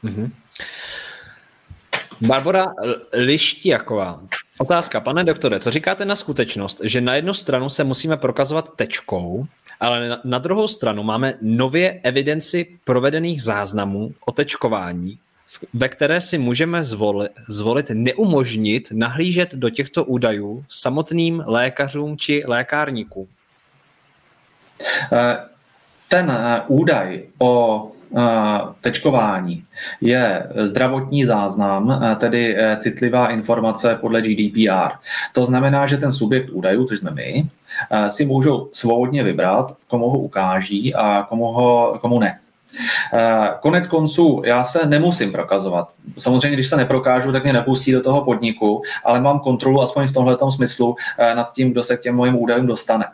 [0.04, 0.30] Mm-hmm.
[2.20, 2.66] Barbara
[3.12, 4.20] Lištiaková.
[4.58, 9.46] Otázka, pane doktore, co říkáte na skutečnost, že na jednu stranu se musíme prokazovat tečkou,
[9.80, 15.18] ale na, na druhou stranu máme nově evidenci provedených záznamů o tečkování,
[15.74, 23.26] ve které si můžeme zvolit, zvolit neumožnit nahlížet do těchto údajů samotným lékařům či lékárníkům?
[25.12, 25.38] Eh,
[26.08, 27.92] ten eh, údaj o
[28.80, 29.64] tečkování
[30.00, 34.92] je zdravotní záznam, tedy citlivá informace podle GDPR.
[35.32, 37.46] To znamená, že ten subjekt údajů, což jsme my,
[38.08, 42.38] si můžou svobodně vybrat, komu ho ukáží a komu, ho, komu ne.
[43.60, 45.88] Konec konců, já se nemusím prokazovat.
[46.18, 50.12] Samozřejmě, když se neprokážu, tak mě nepustí do toho podniku, ale mám kontrolu aspoň v
[50.12, 50.96] tomhle smyslu
[51.34, 53.04] nad tím, kdo se k těm mojim údajům dostane.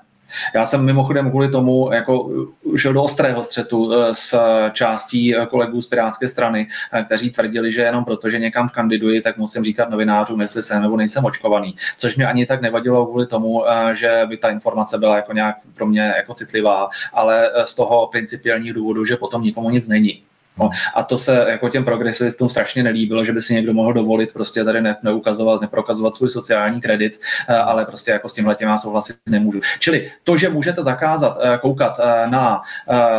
[0.54, 2.30] Já jsem mimochodem kvůli tomu jako
[2.76, 4.38] šel do ostrého střetu eh, s
[4.72, 9.22] částí eh, kolegů z Pirátské strany, eh, kteří tvrdili, že jenom proto, že někam kandiduji,
[9.22, 11.76] tak musím říkat novinářům, jestli jsem nebo nejsem očkovaný.
[11.98, 15.86] Což mě ani tak nevadilo kvůli tomu, že by ta informace byla jako nějak pro
[15.86, 20.22] mě jako citlivá, ale z toho principiálního důvodu, že potom nikomu nic není.
[20.58, 24.32] No, a to se jako těm progresivistům strašně nelíbilo, že by si někdo mohl dovolit
[24.32, 28.68] prostě tady ne, neukazovat, neprokazovat svůj sociální kredit, eh, ale prostě jako s tímhle těm
[28.68, 29.60] já souhlasit nemůžu.
[29.78, 32.62] Čili to, že můžete zakázat eh, koukat eh, na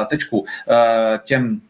[0.08, 0.46] tečku
[1.24, 1.62] těm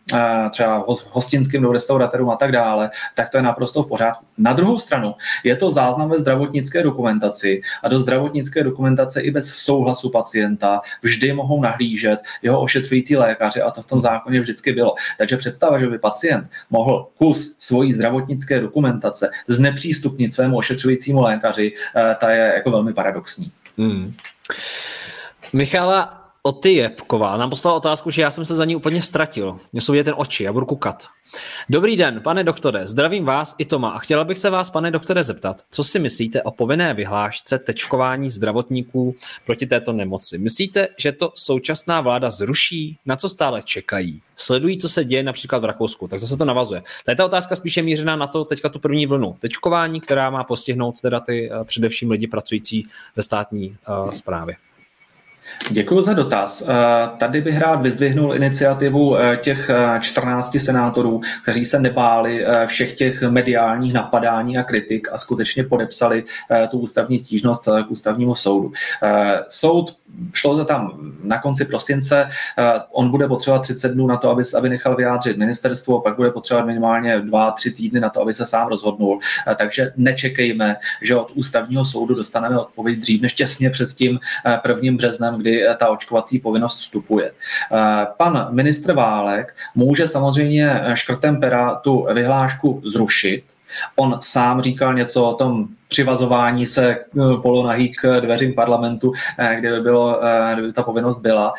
[0.50, 4.26] třeba hostinským nebo restauratérům a tak dále, tak to je naprosto v pořádku.
[4.38, 9.50] Na druhou stranu je to záznam ve zdravotnické dokumentaci a do zdravotnické dokumentace i bez
[9.50, 14.96] souhlasu pacienta vždy mohou nahlížet jeho ošetřující lékaři a to v tom zákoně vždycky bylo.
[15.18, 22.16] Takže představa, že by pacient mohl kus svojí zdravotnické dokumentace znepřístupnit svému ošetřujícímu lékaři, eh,
[22.20, 23.52] ta je jako velmi paradoxní.
[23.78, 24.14] Hmm.
[25.54, 29.60] Michala Otyjepková nám poslala otázku, že já jsem se za ní úplně ztratil.
[29.72, 31.08] Mě jsou vidět ten oči, já budu kukat.
[31.70, 35.24] Dobrý den, pane doktore, zdravím vás i Toma a chtěla bych se vás, pane doktore,
[35.24, 39.16] zeptat, co si myslíte o povinné vyhlášce tečkování zdravotníků
[39.46, 40.38] proti této nemoci?
[40.38, 42.98] Myslíte, že to současná vláda zruší?
[43.06, 44.22] Na co stále čekají?
[44.36, 46.84] Sledují, co se děje například v Rakousku, tak zase to navazuje.
[47.06, 51.02] Tady ta otázka spíše mířená na to teďka tu první vlnu tečkování, která má postihnout
[51.02, 54.56] teda ty uh, především lidi pracující ve státní uh, správě.
[55.70, 56.62] Děkuji za dotaz.
[56.62, 62.94] Eh, tady bych rád vyzdvihnul iniciativu eh, těch 14 eh, senátorů, kteří se nebáli všech
[62.94, 66.24] těch mediálních napadání a kritik a skutečně podepsali
[66.72, 68.72] tu ústavní stížnost k ústavnímu soudu.
[69.50, 69.98] Soud
[70.34, 70.92] šlo to tam
[71.24, 72.30] na konci prosince,
[72.92, 76.66] on bude potřebovat 30 dnů na to, aby, aby nechal vyjádřit ministerstvo, pak bude potřebovat
[76.66, 79.20] minimálně 2-3 týdny na to, aby se sám rozhodnul.
[79.56, 84.20] Takže nečekejme, že od ústavního soudu dostaneme odpověď dřív než těsně před tím
[84.68, 84.98] 1.
[84.98, 87.32] březnem, kdy ta očkovací povinnost vstupuje.
[87.32, 93.44] Eh, pan ministr Válek může samozřejmě škrtem pera tu vyhlášku zrušit,
[93.96, 99.72] On sám říkal něco o tom přivazování se eh, polonahý k dveřím parlamentu, eh, kde
[99.72, 100.22] by, bylo,
[100.54, 101.54] kde by ta povinnost byla.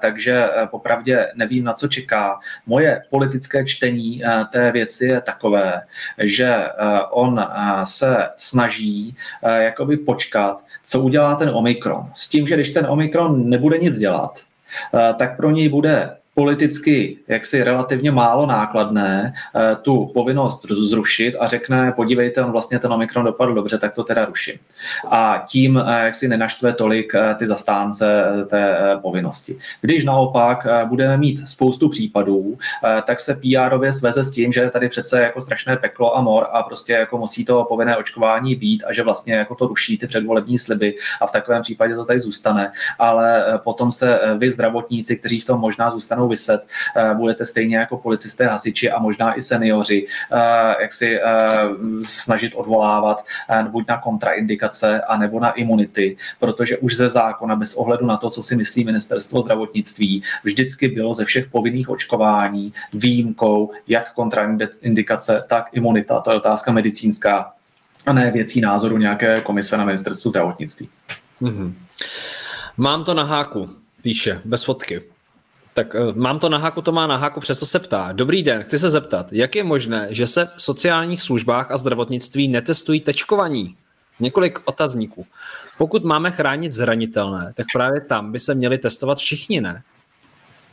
[0.00, 2.38] Takže popravdě nevím, na co čeká.
[2.66, 5.82] Moje politické čtení té věci je takové,
[6.18, 6.68] že
[7.10, 7.46] on
[7.84, 12.10] se snaží jakoby počkat, co udělá ten Omikron.
[12.14, 14.40] S tím, že když ten Omikron nebude nic dělat,
[14.94, 21.46] eh, tak pro něj bude politicky jaksi relativně málo nákladné eh, tu povinnost zrušit a
[21.46, 24.54] řekne, podívejte, on vlastně ten Omikron dopadl dobře, tak to teda ruším.
[25.10, 29.58] A tím eh, jak si nenaštve tolik eh, ty zastánce té povinnosti.
[29.80, 32.58] Když naopak budeme mít spoustu případů,
[33.06, 36.62] tak se PR-ově sveze s tím, že tady přece jako strašné peklo a mor a
[36.62, 40.58] prostě jako musí to povinné očkování být a že vlastně jako to ruší ty předvolební
[40.58, 42.72] sliby a v takovém případě to tady zůstane.
[42.98, 46.66] Ale potom se vy zdravotníci, kteří v tom možná zůstanou začnou vyset,
[46.96, 51.22] eh, budete stejně jako policisté, hasiči a možná i seniori, eh, jak si eh,
[52.02, 53.24] snažit odvolávat
[53.68, 58.42] buď na kontraindikace, anebo na imunity, protože už ze zákona, bez ohledu na to, co
[58.42, 66.20] si myslí ministerstvo zdravotnictví, vždycky bylo ze všech povinných očkování výjimkou jak kontraindikace, tak imunita.
[66.20, 67.52] To je otázka medicínská
[68.06, 70.88] a ne věcí názoru nějaké komise na ministerstvu zdravotnictví.
[71.42, 71.72] Mm-hmm.
[72.76, 73.70] Mám to na háku,
[74.02, 75.13] píše, bez fotky.
[75.74, 78.12] Tak uh, mám to na háku, to má na háku, přesto se ptá.
[78.12, 82.48] Dobrý den, chci se zeptat, jak je možné, že se v sociálních službách a zdravotnictví
[82.48, 83.76] netestují tečkovaní?
[84.20, 85.26] Několik otazníků.
[85.78, 89.82] Pokud máme chránit zranitelné, tak právě tam by se měli testovat všichni, ne?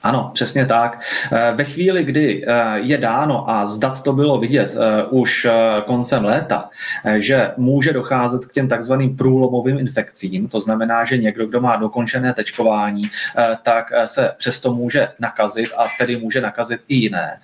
[0.04, 1.02] Ano, přesně tak.
[1.32, 5.48] Eh, ve chvíli, kdy eh, je dáno a zdat to bylo vidět eh, už
[5.86, 6.70] koncem léta,
[7.18, 12.34] že může docházet k těm takzvaným průlomovým infekcím, to znamená, že někdo, kdo má dokončené
[12.34, 13.04] tečkování,
[13.64, 17.40] tak se přesto může nakazit a tedy může nakazit i jiné,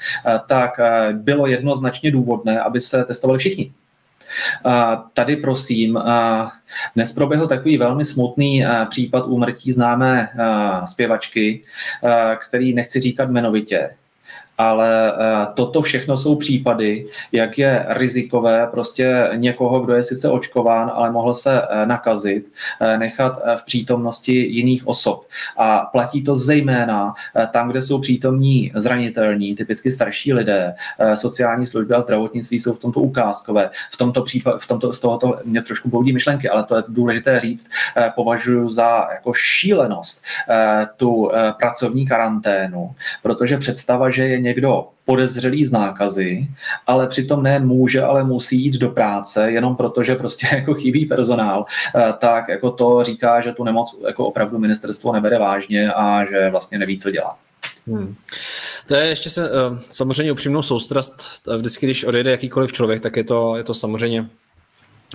[0.48, 0.72] tak
[1.12, 3.72] bylo jednoznačně důvodné, aby se testovali všichni.
[5.14, 6.00] Tady prosím,
[6.96, 10.30] dnes proběhl takový velmi smutný případ úmrtí známé
[10.86, 11.64] zpěvačky,
[12.48, 13.90] který nechci říkat jmenovitě,
[14.58, 15.14] ale
[15.54, 21.34] toto všechno jsou případy, jak je rizikové prostě někoho, kdo je sice očkován, ale mohl
[21.34, 22.46] se nakazit,
[22.98, 25.26] nechat v přítomnosti jiných osob.
[25.58, 27.14] A platí to zejména
[27.52, 30.76] tam, kde jsou přítomní zranitelní, typicky starší lidé,
[31.16, 33.70] sociální služby a zdravotnictví jsou v tomto ukázkové.
[33.92, 37.40] V tomto případ, v tomto, z tohoto mě trošku boudí myšlenky, ale to je důležité
[37.40, 37.70] říct,
[38.16, 40.24] považuji za jako šílenost
[40.98, 46.48] tu pracovní karanténu, protože představa, že je někdo podezřelý z nákazy,
[46.88, 51.66] ale přitom ne může, ale musí jít do práce, jenom protože prostě jako chybí personál,
[51.96, 56.50] eh, tak jako to říká, že tu nemoc jako opravdu ministerstvo nebere vážně a že
[56.50, 57.38] vlastně neví, co dělá.
[57.88, 58.16] Hmm.
[58.88, 61.48] To je ještě se, eh, samozřejmě upřímnou soustrast.
[61.58, 64.30] Vždycky, když odejde jakýkoliv člověk, tak je to, je to samozřejmě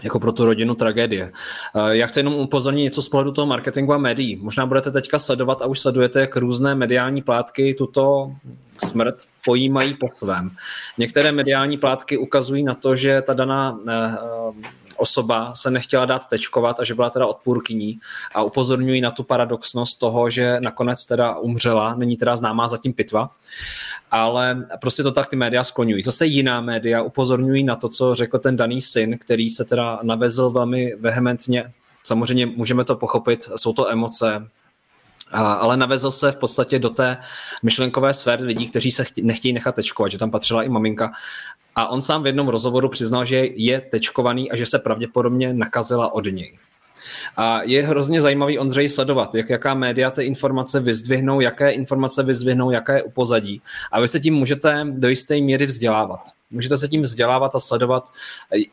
[0.03, 1.33] jako pro tu rodinu tragédie.
[1.75, 4.37] Eh, já chci jenom upozornit něco z pohledu toho marketingu a médií.
[4.37, 8.33] Možná budete teďka sledovat a už sledujete, jak různé mediální plátky tuto
[8.85, 9.15] smrt
[9.45, 10.51] pojímají po svém.
[10.99, 14.17] Některé mediální plátky ukazují na to, že ta daná eh,
[15.03, 17.99] osoba se nechtěla dát tečkovat a že byla teda odpůrkyní.
[18.35, 23.31] A upozorňují na tu paradoxnost toho, že nakonec teda umřela, není teda známá zatím pitva,
[24.11, 26.03] ale prostě to tak ty média skloňují.
[26.03, 30.51] Zase jiná média upozorňují na to, co řekl ten daný syn, který se teda navezl
[30.51, 31.73] velmi vehementně.
[32.05, 34.47] Samozřejmě můžeme to pochopit, jsou to emoce,
[35.33, 37.17] ale navezl se v podstatě do té
[37.63, 41.13] myšlenkové sféry lidí, kteří se nechtějí nechat tečkovat, že tam patřila i maminka.
[41.75, 46.15] A on sám v jednom rozhovoru přiznal, že je tečkovaný a že se pravděpodobně nakazila
[46.15, 46.59] od něj.
[47.37, 52.71] A je hrozně zajímavý Ondřej sledovat, jak, jaká média ty informace vyzdvihnou, jaké informace vyzdvihnou,
[52.71, 53.63] jaké je upozadí.
[53.93, 56.21] A vy se tím můžete do jisté míry vzdělávat.
[56.51, 58.13] Můžete se tím vzdělávat a sledovat,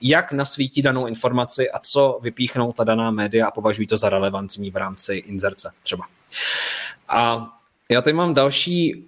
[0.01, 4.71] jak nasvítí danou informaci a co vypíchnou ta daná média a považují to za relevantní
[4.71, 6.03] v rámci inzerce třeba.
[7.09, 7.47] A
[7.89, 9.05] já tady mám další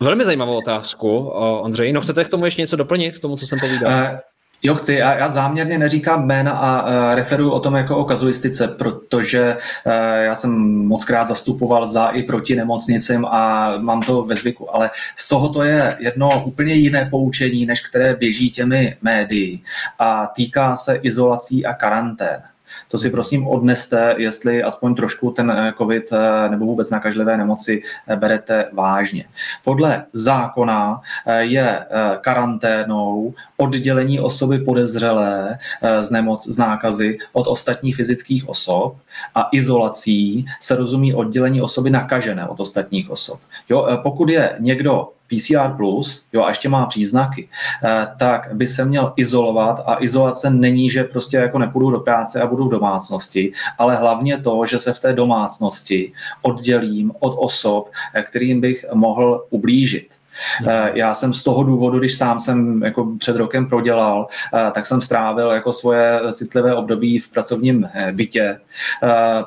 [0.00, 1.28] velmi zajímavou otázku,
[1.62, 1.92] Ondřej.
[1.92, 3.92] No chcete k tomu ještě něco doplnit, k tomu, co jsem povídal?
[3.92, 4.18] Uh,
[4.62, 4.94] Jo, chci.
[4.94, 9.92] Já, já záměrně neříkám jména a uh, referuju o tom jako o kazuistice, protože uh,
[10.20, 10.50] já jsem
[10.86, 15.48] moc krát zastupoval za i proti nemocnicím a mám to ve zvyku, ale z toho
[15.48, 19.62] to je jedno úplně jiné poučení, než které běží těmi médií
[19.98, 22.42] a týká se izolací a karantén.
[22.88, 27.82] To si prosím odneste, jestli aspoň trošku ten eh, COVID eh, nebo vůbec nakažlivé nemoci
[28.08, 29.24] eh, berete vážně.
[29.64, 31.00] Podle zákona
[31.38, 31.86] je
[32.20, 35.58] karanténou oddělení osoby podezřelé
[36.00, 38.96] z nemoc, z nákazy od ostatních fyzických osob
[39.34, 43.40] a izolací se rozumí oddělení osoby nakažené od ostatních osob.
[43.68, 47.48] Jo, pokud je někdo PCR+, plus, jo, a ještě má příznaky,
[47.84, 52.40] eh, tak by se měl izolovat a izolace není, že prostě jako nepůjdu do práce
[52.40, 56.12] a budu v domácnosti, ale hlavně to, že se v té domácnosti
[56.42, 60.17] oddělím od osob, eh, kterým bych mohl ublížit.
[60.66, 64.86] Eh, já jsem z toho důvodu, když sám jsem jako před rokem prodělal, eh, tak
[64.86, 68.60] jsem strávil jako svoje citlivé období v pracovním eh, bytě,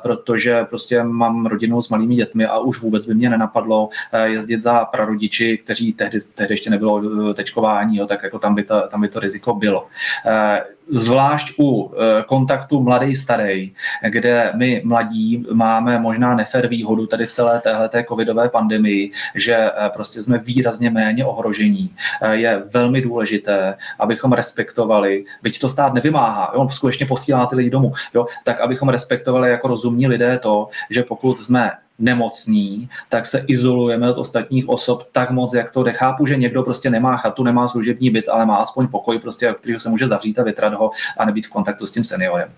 [0.02, 3.88] protože prostě mám rodinu s malými dětmi a už vůbec by mě nenapadlo
[4.24, 8.88] jezdit za prarodiči, kteří tehdy, tehdy ještě nebylo tečkování, jo, tak jako tam by, to,
[8.90, 9.86] tam by to riziko bylo.
[10.90, 11.92] Zvlášť u
[12.26, 13.72] kontaktu mladý starý,
[14.08, 20.22] kde my mladí máme možná nefer výhodu tady v celé téhleté covidové pandemii, že prostě
[20.22, 21.90] jsme výrazně méně ohrožení.
[22.22, 27.70] Eh, je velmi důležité, abychom respektovali, byť to stát nevymáhá, on skutečně posílá ty lidi
[27.70, 33.44] domů, jo, tak abychom respektovali jako rozumní lidé to, že pokud jsme nemocní, tak se
[33.46, 37.68] izolujeme od ostatních osob tak moc, jak to nechápu, že někdo prostě nemá chatu, nemá
[37.68, 41.24] služební byt, ale má aspoň pokoj, prostě, kterého se může zavřít a vytrat ho a
[41.24, 42.48] nebýt v kontaktu s tím seniorem.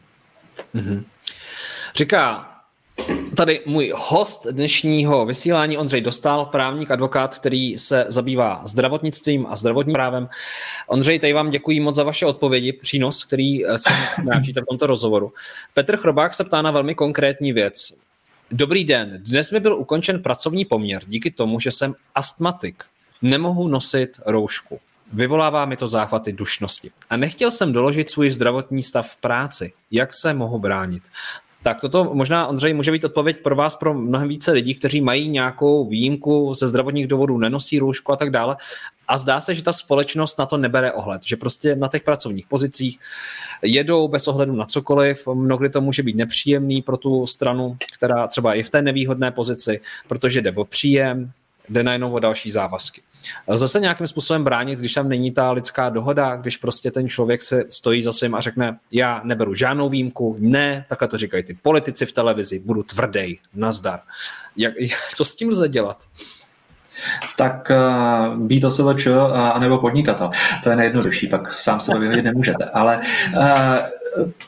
[0.74, 1.04] Mm-hmm.
[1.94, 2.53] Říká
[3.36, 9.94] Tady můj host dnešního vysílání Ondřej Dostal, právník, advokát, který se zabývá zdravotnictvím a zdravotním
[9.94, 10.28] právem.
[10.86, 13.92] Ondřej, tady vám děkuji moc za vaše odpovědi, přínos, který se
[14.24, 15.32] náčíte v tomto rozhovoru.
[15.74, 17.92] Petr Chrobák se ptá na velmi konkrétní věc.
[18.50, 22.84] Dobrý den, dnes mi byl ukončen pracovní poměr díky tomu, že jsem astmatik.
[23.22, 24.80] Nemohu nosit roušku.
[25.12, 26.90] Vyvolává mi to záchvaty dušnosti.
[27.10, 29.72] A nechtěl jsem doložit svůj zdravotní stav v práci.
[29.90, 31.02] Jak se mohu bránit?
[31.64, 35.28] Tak toto možná, Ondřej, může být odpověď pro vás, pro mnohem více lidí, kteří mají
[35.28, 38.56] nějakou výjimku ze zdravotních důvodů, nenosí roušku a tak dále.
[39.08, 42.46] A zdá se, že ta společnost na to nebere ohled, že prostě na těch pracovních
[42.46, 42.98] pozicích
[43.62, 48.54] jedou bez ohledu na cokoliv, mnohdy to může být nepříjemný pro tu stranu, která třeba
[48.54, 51.32] je v té nevýhodné pozici, protože jde o příjem,
[51.68, 53.02] jde najednou o další závazky.
[53.54, 57.64] Zase nějakým způsobem bránit, když tam není ta lidská dohoda, když prostě ten člověk se
[57.68, 62.06] stojí za svým a řekne, já neberu žádnou výjimku, ne, takhle to říkají ty politici
[62.06, 64.00] v televizi, budu tvrdý, nazdar.
[64.56, 64.74] Jak,
[65.14, 66.08] co s tím lze dělat?
[67.36, 70.30] Tak uh, být OSVČ uh, nebo podnikatel.
[70.62, 72.64] To je nejjednodušší, pak sám sebe vyhodit nemůžete.
[72.64, 73.00] Ale
[73.36, 73.78] uh,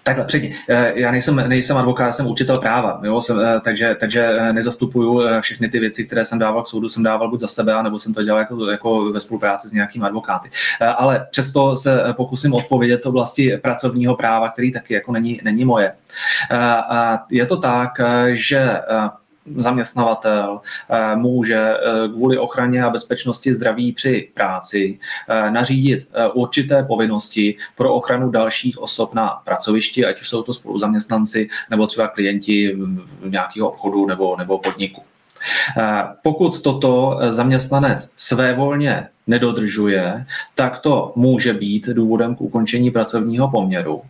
[0.03, 0.55] takhle, předně,
[0.95, 6.05] já nejsem, nejsem advokát, jsem učitel práva, jo, jsem, takže, takže nezastupuju všechny ty věci,
[6.05, 8.71] které jsem dával k soudu, jsem dával buď za sebe, nebo jsem to dělal jako,
[8.71, 10.51] jako ve spolupráci s nějakými advokáty.
[10.97, 15.93] Ale přesto se pokusím odpovědět z oblasti pracovního práva, který taky jako není, není moje.
[17.31, 17.91] Je to tak,
[18.33, 18.81] že
[19.57, 27.57] zaměstnavatel eh, může eh, kvůli ochraně a bezpečnosti zdraví při práci eh, nařídit určité povinnosti
[27.77, 32.79] pro ochranu dalších osob na pracovišti, ať už jsou to spoluzaměstnanci nebo třeba klienti
[33.25, 35.03] nějakého obchodu nebo, nebo podniku.
[36.23, 44.03] Pokud toto zaměstnanec svévolně nedodržuje, tak to může být důvodem k ukončení pracovního poměru.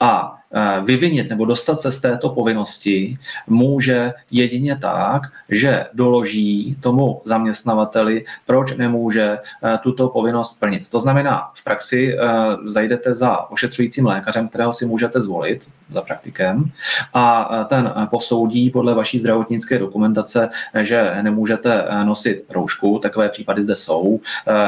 [0.00, 7.20] A Eh, vyvinit nebo dostat se z této povinnosti může jedině tak, že doloží tomu
[7.24, 10.90] zaměstnavateli, proč nemůže eh, tuto povinnost plnit.
[10.90, 12.26] To znamená, v praxi eh,
[12.64, 15.62] zajdete za ošetřujícím lékařem, kterého si můžete zvolit,
[15.92, 16.70] za praktikem,
[17.14, 20.48] a ten posoudí podle vaší zdravotnické dokumentace,
[20.82, 24.20] že nemůžete nosit roušku, takové případy zde jsou,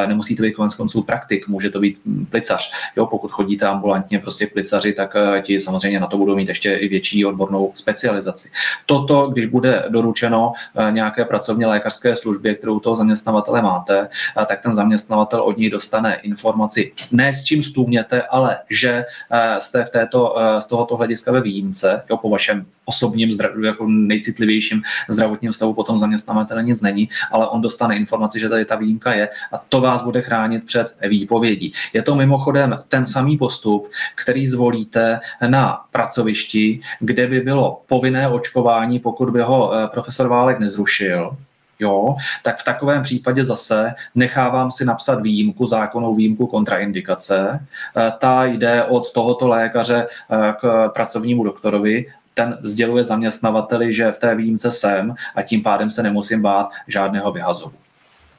[0.07, 2.73] nemusí to být konec konců praktik, může to být hm, plicař.
[2.97, 6.89] Jo, pokud chodíte ambulantně prostě plicaři, tak ti samozřejmě na to budou mít ještě i
[6.89, 8.51] větší odbornou specializaci.
[8.87, 14.09] Toto, když bude doručeno eh, nějaké pracovně lékařské službě, kterou toho zaměstnavatele máte,
[14.43, 19.61] eh, tak ten zaměstnavatel od něj dostane informaci ne s čím stůměte, ale že eh,
[19.61, 23.31] jste v této, z tohoto hlediska ve výjimce, jo, po vašem osobním,
[23.65, 28.77] jako nejcitlivějším zdravotním stavu potom zaměstnavatele nic není, ale on dostane informaci, že tady ta
[28.77, 31.73] výjimka je a to vás bude chránit před výpovědí.
[31.93, 38.99] Je to mimochodem ten samý postup, který zvolíte na pracovišti, kde by bylo povinné očkování,
[38.99, 41.37] pokud by ho eh, profesor Válek nezrušil,
[41.81, 47.67] jo, tak v takovém případě zase nechávám si napsat výjimku, zákonnou výjimku kontraindikace.
[47.97, 54.19] Eh, ta jde od tohoto lékaře eh, k pracovnímu doktorovi ten sděluje zaměstnavateli, že v
[54.19, 57.75] té výjimce jsem a tím pádem se nemusím bát žádného vyhazovu.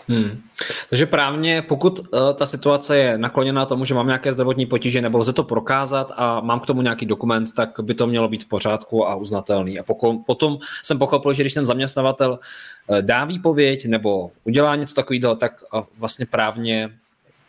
[0.09, 0.41] Hmm.
[0.89, 2.05] Takže právně, pokud uh,
[2.35, 6.39] ta situace je nakloněná tomu, že mám nějaké zdravotní potíže nebo lze to prokázat a
[6.39, 9.79] mám k tomu nějaký dokument, tak by to mělo být v pořádku a uznatelný.
[9.79, 12.39] A pokud, potom jsem pochopil, že když ten zaměstnavatel
[12.87, 16.89] uh, dá výpověď nebo udělá něco takového, tak uh, vlastně právně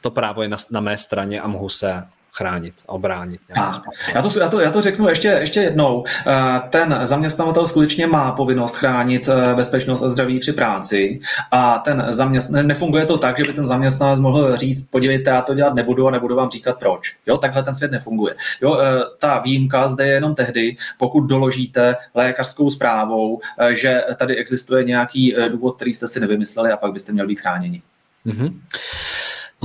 [0.00, 2.02] to právo je na, na mé straně a mohu se
[2.32, 3.40] chránit a obránit.
[3.60, 3.82] A,
[4.14, 6.04] já, to, já, to, já to řeknu ještě, ještě jednou.
[6.26, 11.20] Eh, ten zaměstnavatel skutečně má povinnost chránit eh, bezpečnost a zdraví při práci
[11.50, 12.50] a ten zaměst...
[12.50, 16.10] nefunguje to tak, že by ten zaměstnanec mohl říct, podívejte, já to dělat nebudu a
[16.10, 17.16] nebudu vám říkat proč.
[17.26, 18.34] Jo, takhle ten svět nefunguje.
[18.62, 23.40] Jo, eh, ta výjimka zde je jenom tehdy, pokud doložíte lékařskou zprávou,
[23.72, 27.82] že tady existuje nějaký důvod, který jste si nevymysleli a pak byste měli být chráněni.
[28.26, 28.60] Mm-hmm.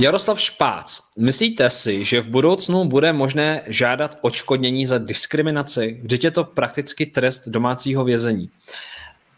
[0.00, 6.00] Jaroslav Špác, myslíte si, že v budoucnu bude možné žádat očkodnění za diskriminaci?
[6.02, 8.50] Vždyť je to prakticky trest domácího vězení.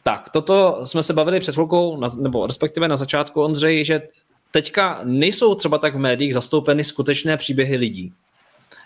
[0.03, 4.03] Tak, toto jsme se bavili před chvilkou, nebo respektive na začátku, Ondřej, že
[4.51, 8.13] teďka nejsou třeba tak v médiích zastoupeny skutečné příběhy lidí.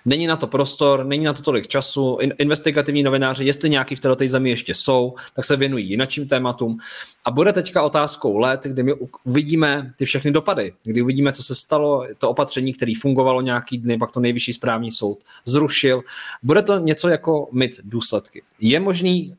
[0.05, 2.19] Není na to prostor, není na to tolik času.
[2.39, 6.79] Investigativní novináři, jestli nějaký v této zemi ještě jsou, tak se věnují jinakším tématům.
[7.25, 8.95] A bude teďka otázkou let, kdy my
[9.25, 13.99] uvidíme ty všechny dopady, kdy uvidíme, co se stalo, to opatření, které fungovalo nějaký dny,
[13.99, 16.03] pak to nejvyšší správní soud zrušil.
[16.43, 18.43] Bude to něco jako mít důsledky.
[18.61, 19.37] Je možný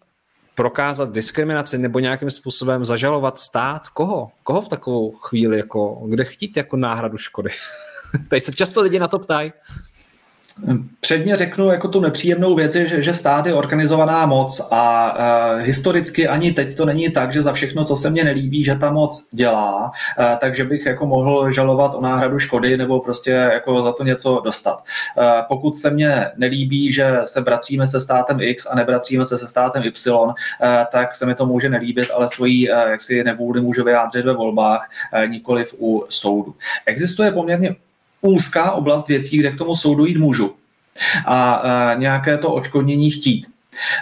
[0.56, 3.90] prokázat diskriminaci nebo nějakým způsobem zažalovat stát?
[3.90, 4.32] Koho?
[4.44, 7.50] Koho v takovou chvíli, jako, kde chtít jako náhradu škody?
[8.30, 9.52] Tady se často lidi na to ptají.
[11.00, 16.28] Předně řeknu jako tu nepříjemnou věc, že, že stát je organizovaná moc a uh, historicky
[16.28, 19.30] ani teď to není tak, že za všechno, co se mně nelíbí, že ta moc
[19.32, 24.04] dělá, uh, takže bych jako mohl žalovat o náhradu škody nebo prostě jako za to
[24.04, 24.84] něco dostat.
[25.18, 29.48] Uh, pokud se mně nelíbí, že se bratříme se státem X a nebratříme se se
[29.48, 30.34] státem Y, uh,
[30.92, 34.90] tak se mi to může nelíbit, ale svoji uh, jaksi nevůli můžu vyjádřit ve volbách,
[35.14, 36.56] uh, nikoliv u soudu.
[36.86, 37.76] Existuje poměrně
[38.24, 40.56] úzká oblast věcí, kde k tomu soudu jít můžu
[41.26, 43.48] a e, nějaké to očkodnění chtít.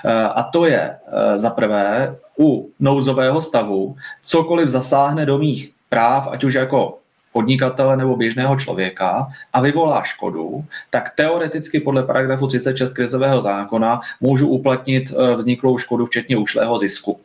[0.06, 6.28] E, a to je e, za prvé u nouzového stavu, cokoliv zasáhne do mých práv,
[6.32, 6.98] ať už jako
[7.34, 14.48] podnikatele nebo běžného člověka a vyvolá škodu, tak teoreticky podle paragrafu 36 krizového zákona můžu
[14.48, 17.20] uplatnit vzniklou škodu, včetně ušlého zisku.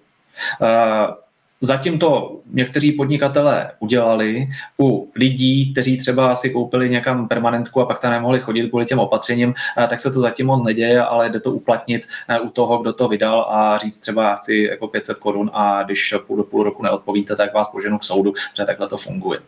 [1.61, 4.49] Zatím to někteří podnikatelé udělali
[4.81, 8.99] u lidí, kteří třeba si koupili někam permanentku a pak tam nemohli chodit kvůli těm
[8.99, 9.55] opatřením,
[9.89, 12.07] tak se to zatím moc neděje, ale jde to uplatnit
[12.43, 16.15] u toho, kdo to vydal a říct třeba já chci jako 500 korun a když
[16.27, 19.41] půl do půl roku neodpovíte, tak vás poženu k soudu, že takhle to funguje.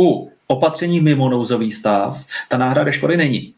[0.00, 3.54] U opatření mimo nouzový stav ta náhrada škody není.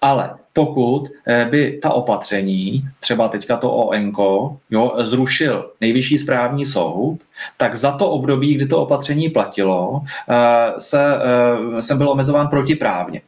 [0.00, 7.18] Ale pokud eh, by ta opatření, třeba teďka to ONKO, jo, zrušil nejvyšší správní soud,
[7.56, 10.34] tak za to období, kdy to opatření platilo, eh,
[10.78, 13.20] se, eh, jsem byl omezován protiprávně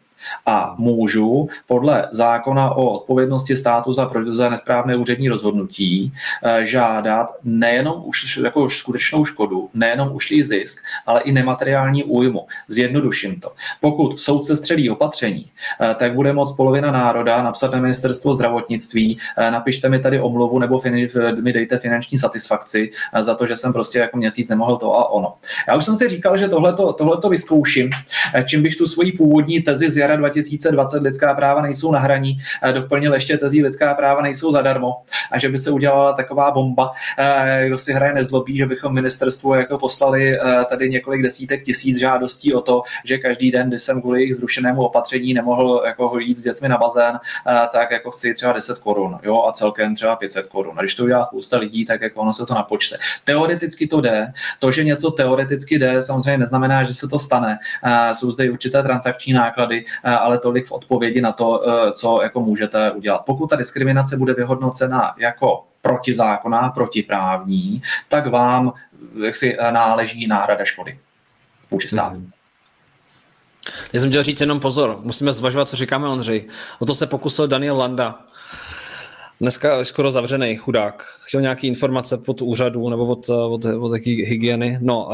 [0.47, 6.13] a můžu podle zákona o odpovědnosti státu za, za nesprávné úřední rozhodnutí
[6.43, 12.47] eh, žádat nejenom už jako skutečnou škodu, nejenom ušlý zisk, ale i nemateriální újmu.
[12.69, 13.53] Zjednoduším to.
[13.81, 15.47] Pokud soudce střelí opatření,
[15.81, 20.59] eh, tak bude moct polovina národa napsat na ministerstvo zdravotnictví, eh, napište mi tady omluvu
[20.59, 20.81] nebo
[21.41, 22.91] mi dejte finanční satisfakci
[23.21, 25.35] za to, že jsem prostě jako měsíc nemohl to a ono.
[25.69, 27.91] Já už jsem si říkal, že tohleto, tohleto vyzkouším,
[28.47, 32.73] čím bych tu svoji původní tezi z jara 2020 lidská práva nejsou na hraní, eh,
[32.73, 34.97] doplnil ještě tezí lidská práva nejsou zadarmo
[35.31, 39.55] a že by se udělala taková bomba, eh, kdo si hraje nezlobí, že bychom ministerstvu
[39.55, 44.01] jako poslali eh, tady několik desítek tisíc žádostí o to, že každý den, kdy jsem
[44.01, 47.19] kvůli jejich zrušenému opatření nemohl jako jít s dětmi na bazén,
[47.73, 50.75] tak jako chci třeba 10 korun, jo, a celkem třeba 500 korun.
[50.79, 52.99] A když to udělá spousta lidí, tak jako ono se to napočte.
[53.25, 54.33] Teoreticky to jde.
[54.59, 57.59] To, že něco teoreticky jde, samozřejmě neznamená, že se to stane.
[58.13, 62.91] Jsou zde určité transakční náklady, ale tolik v odpovědi na to, eh, co jako můžete
[62.91, 63.19] udělat.
[63.27, 68.73] Pokud ta diskriminace bude vyhodnocena jako protizákonná, protiprávní, tak vám
[69.25, 70.99] jaksi eh, náleží náhrada škody
[71.71, 72.17] vůči státu.
[72.17, 72.31] Mm-hmm.
[73.93, 76.49] Já jsem chtěl říct jenom pozor, musíme zvažovat, co říkáme Ondřej.
[76.79, 78.19] O to se pokusil Daniel Landa,
[79.41, 81.05] Dneska je skoro zavřený chudák.
[81.23, 84.79] Chtěl nějaký informace od úřadu nebo od, od, od jaký hygieny.
[84.81, 85.09] No,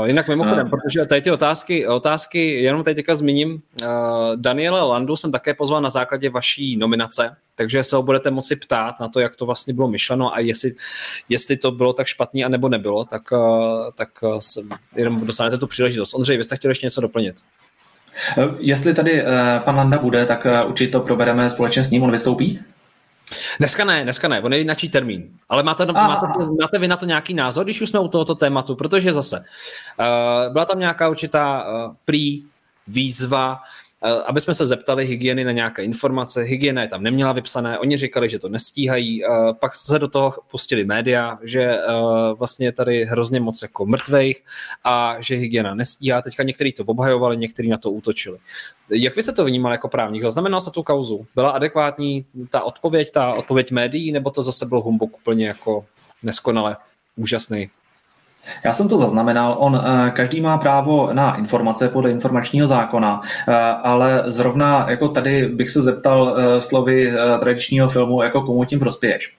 [0.00, 0.70] uh, jinak mimochodem, no.
[0.70, 3.52] protože tady ty otázky, otázky jenom tady teďka zmíním.
[3.52, 3.88] Uh,
[4.36, 9.00] Daniela Landu jsem také pozval na základě vaší nominace, takže se ho budete moci ptát
[9.00, 10.72] na to, jak to vlastně bylo myšleno a jestli,
[11.28, 13.38] jestli to bylo tak špatný a nebo nebylo, tak, uh,
[13.94, 14.38] tak uh,
[14.96, 16.14] jenom dostanete tu příležitost.
[16.14, 17.36] Ondřej, vy jste chtěli ještě něco doplnit?
[18.58, 19.28] Jestli tady uh,
[19.64, 22.60] pan Landa bude, tak uh, určitě to probereme společně s ním, on vystoupí?
[23.58, 25.28] Dneska ne, dneska ne, on je jináčí termín.
[25.48, 26.26] Ale máte, máte,
[26.60, 28.76] máte vy na to nějaký názor, když už jsme u tohoto tématu?
[28.76, 32.42] Protože zase, uh, byla tam nějaká určitá uh, prý
[32.88, 33.60] výzva,
[34.02, 36.42] aby jsme se zeptali hygieny na nějaké informace.
[36.42, 40.34] Hygiena je tam neměla vypsané, oni říkali, že to nestíhají, eh, pak se do toho
[40.50, 41.84] pustili média, že eh,
[42.38, 44.44] vlastně je tady hrozně moc jako mrtvejch
[44.84, 46.22] a že hygiena nestíhá.
[46.22, 48.38] Teďka někteří to obhajovali, někteří na to útočili.
[48.90, 50.22] Jak vy se to vnímal jako právník?
[50.22, 51.26] Zaznamenal se tu kauzu?
[51.34, 55.84] Byla adekvátní ta odpověď, ta odpověď médií, nebo to zase byl humbuk úplně jako
[56.22, 56.76] neskonale
[57.16, 57.70] úžasný?
[58.64, 59.56] Já jsem to zaznamenal.
[59.58, 65.48] On, eh, každý má právo na informace podle informačního zákona, eh, ale zrovna jako tady
[65.48, 69.36] bych se zeptal eh, slovy tradičního filmu, jako komu tím prospěješ.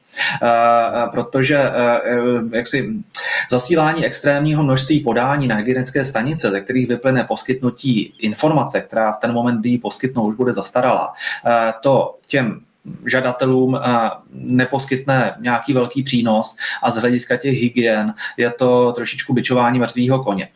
[1.12, 1.72] Protože
[2.52, 2.94] jaksi
[3.52, 9.34] zasílání extrémního množství podání na hygienické stanice, ze kterých vyplyne poskytnutí informace, která v ten
[9.34, 11.14] moment, kdy ji poskytnou, už bude zastaralá,
[11.82, 12.62] to těm
[13.06, 13.80] žadatelům
[14.32, 20.50] neposkytne nějaký velký přínos a z hlediska těch hygien je to trošičku byčování mrtvého koně.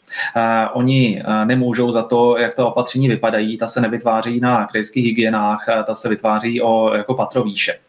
[0.73, 5.93] Oni nemůžou za to, jak to opatření vypadají, ta se nevytváří na krajských hygienách, ta
[5.93, 7.79] se vytváří o, jako patrovýše.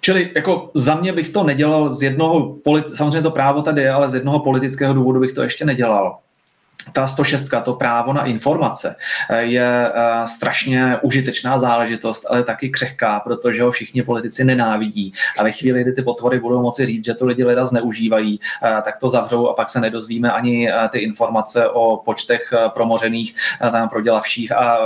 [0.00, 2.56] Čili jako za mě bych to nedělal z jednoho,
[2.94, 6.18] samozřejmě to právo tady je, ale z jednoho politického důvodu bych to ještě nedělal
[6.92, 8.96] ta 106, to právo na informace,
[9.30, 15.12] eh, je eh, strašně užitečná záležitost, ale taky křehká, protože ho všichni politici nenávidí.
[15.38, 18.82] A ve chvíli, kdy ty potvory budou moci říct, že to lidi leda zneužívají, eh,
[18.84, 23.34] tak to zavřou a pak se nedozvíme ani ty informace o počtech promořených,
[23.72, 24.78] tam prodělavších, a,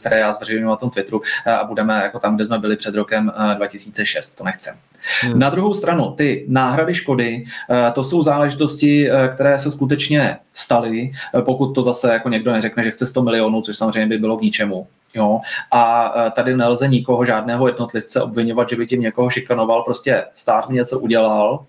[0.00, 1.22] které já zveřejňuji na tom Twitteru
[1.60, 4.34] a budeme jako tam, kde jsme byli před rokem 2006.
[4.34, 4.74] To nechcem.
[5.22, 5.38] Hmm.
[5.38, 7.44] Na druhou stranu, ty náhrady škody,
[7.92, 12.90] to jsou záležitosti, které se skutečně staly, eh, pokud to zase jako někdo neřekne, že
[12.90, 14.86] chce 100 milionů, což samozřejmě by bylo k ničemu.
[15.14, 15.40] Jo?
[15.70, 20.68] A eh, tady nelze nikoho, žádného jednotlivce obvinovat, že by tím někoho šikanoval, prostě stát
[20.68, 21.64] mi něco udělal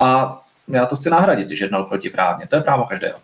[0.00, 2.46] a já to chci nahradit, když jednal protiprávně.
[2.46, 3.18] To je právo každého.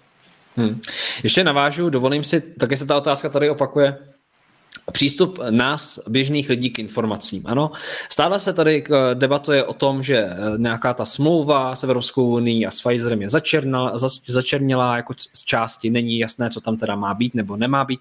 [0.56, 0.80] Hmm.
[1.22, 3.98] Ještě navážu, dovolím si, také se ta otázka tady opakuje,
[4.92, 7.42] přístup nás, běžných lidí k informacím.
[7.46, 7.70] Ano,
[8.08, 12.66] stále se tady eh, debatuje o tom, že eh, nějaká ta smlouva s Evropskou unii
[12.66, 13.92] a s Pfizerem je začernala,
[14.26, 18.00] začernila jako z části, není jasné, co tam teda má být nebo nemá být.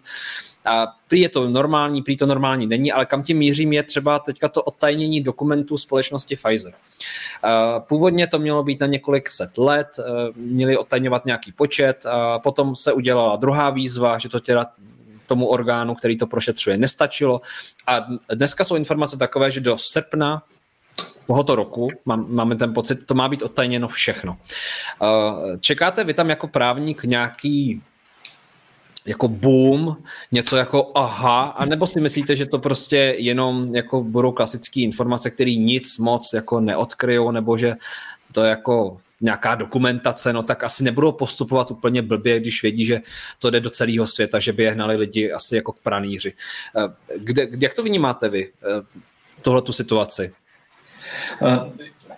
[0.65, 4.19] A prý je to normální, prý to normální není, ale kam tím mířím je třeba
[4.19, 6.73] teďka to odtajnění dokumentů společnosti Pfizer.
[7.79, 9.87] Původně to mělo být na několik set let,
[10.35, 14.67] měli odtajňovat nějaký počet, a potom se udělala druhá výzva, že to teda
[15.31, 17.41] tomu orgánu, který to prošetřuje, nestačilo.
[17.87, 20.43] A dneska jsou informace takové, že do srpna
[21.27, 24.37] tohoto roku, máme ten pocit, to má být odtajněno všechno.
[25.59, 27.81] Čekáte vy tam jako právník nějaký
[29.05, 29.97] jako boom,
[30.31, 35.31] něco jako aha, a nebo si myslíte, že to prostě jenom jako budou klasické informace,
[35.31, 37.75] které nic moc jako neodkryjou, nebo že
[38.31, 43.01] to jako nějaká dokumentace, no tak asi nebudou postupovat úplně blbě, když vědí, že
[43.39, 46.33] to jde do celého světa, že by je hnali lidi asi jako k pranýři.
[46.77, 48.99] Eh, kde, jak to vnímáte vy, eh,
[49.41, 50.33] tohle tu situaci?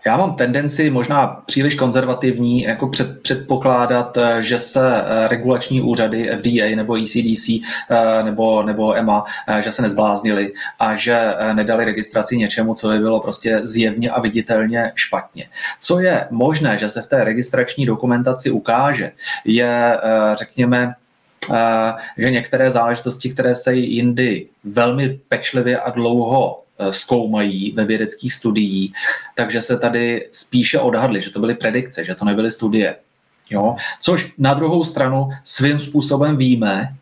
[0.06, 6.38] Já mám tendenci možná příliš konzervativní jako před, předpokládat, eh, že se eh, regulační úřady
[6.38, 9.26] FDA nebo ECDC eh, nebo, nebo EMA,
[9.60, 14.92] že se nezbláznili a že nedali registraci něčemu, co by bylo prostě zjevně a viditelně
[14.96, 15.50] špatně.
[15.80, 19.12] Co je možné, že se v té registrační dokumentaci ukáže,
[19.46, 19.98] je,
[20.36, 20.94] řekněme,
[22.18, 28.94] že některé záležitosti, které se jindy velmi pečlivě a dlouho zkoumají ve vědeckých studiích,
[29.36, 32.96] takže se tady spíše odhadly, že to byly predikce, že to nebyly studie.
[33.50, 33.76] Jo?
[34.02, 36.96] Což na druhou stranu svým způsobem víme,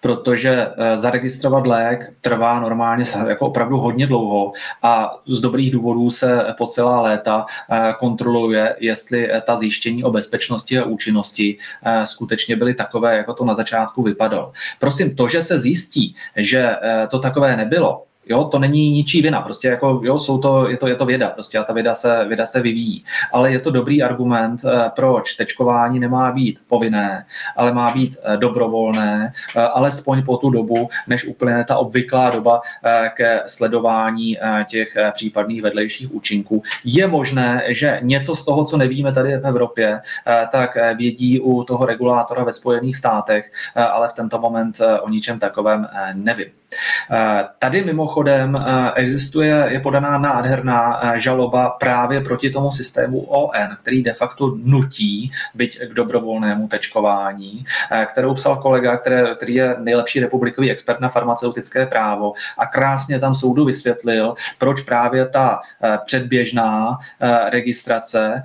[0.00, 4.52] protože eh, zaregistrovat lék trvá normálně jako opravdu hodně dlouho
[4.82, 10.78] a z dobrých důvodů se po celá léta eh, kontroluje, jestli ta zjištění o bezpečnosti
[10.78, 11.58] a účinnosti
[12.04, 14.52] skutečně byly takové, jako to na začátku vypadalo.
[14.78, 16.76] Prosím, to, že se zjistí, že
[17.10, 20.88] to takové nebylo, Jo, to není ničí vina, prostě jako, jo, jsou to, je to,
[20.88, 23.04] je to věda, prostě a ta věda se, věda se vyvíjí.
[23.32, 27.26] Ale je to dobrý argument, eh, proč tečkování nemá být povinné,
[27.56, 32.60] ale má být eh, dobrovolné, eh, alespoň po tu dobu, než úplně ta obvyklá doba
[33.14, 34.38] ke sledování
[34.68, 36.62] těch případných vedlejších účinků.
[36.84, 40.00] Je možné, že něco z toho, co nevíme tady v Evropě,
[40.52, 45.88] tak vědí u toho regulátora ve Spojených státech, ale v tento moment o ničem takovém
[46.14, 46.57] nevím.
[47.58, 54.02] Tady mimochodem eh, existuje, je podaná nádherná eh, žaloba právě proti tomu systému ON, který
[54.02, 58.96] de facto nutí byť k dobrovolnému tečkování, eh, kterou psal kolega,
[59.36, 65.26] který je nejlepší republikový expert na farmaceutické právo a krásně tam soudu vysvětlil, proč právě
[65.26, 65.60] ta
[66.06, 66.98] předběžná
[67.50, 68.42] registrace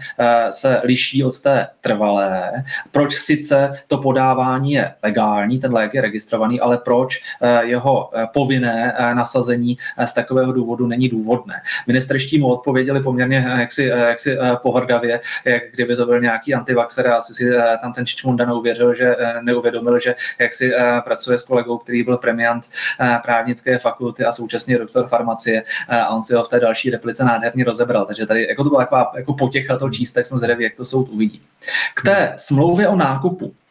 [0.49, 6.59] se liší od té trvalé, proč sice to podávání je legální, ten lék je registrovaný,
[6.59, 7.23] ale proč
[7.61, 11.61] jeho povinné nasazení z takového důvodu není důvodné.
[11.87, 16.53] Ministerští mu odpověděli poměrně eh, jaksi, eh, jaksi eh, pohrdavě, jak kdyby to byl nějaký
[16.53, 20.71] antivaxer asi si tam ten Čičmunda neuvěřil, že neuvědomil, že jak si
[21.03, 22.65] pracuje s kolegou, který byl premiant
[23.23, 27.63] právnické fakulty a současně doktor farmacie a on si ho v té další replice nádherně
[27.63, 28.05] rozebral.
[28.05, 30.85] Takže tady jako to byla taková jako potěcha to číst, tak jsem zvědavý, jak to
[30.85, 31.41] soud uvidí.
[31.93, 33.62] K té smlouvě o nákupu Eh,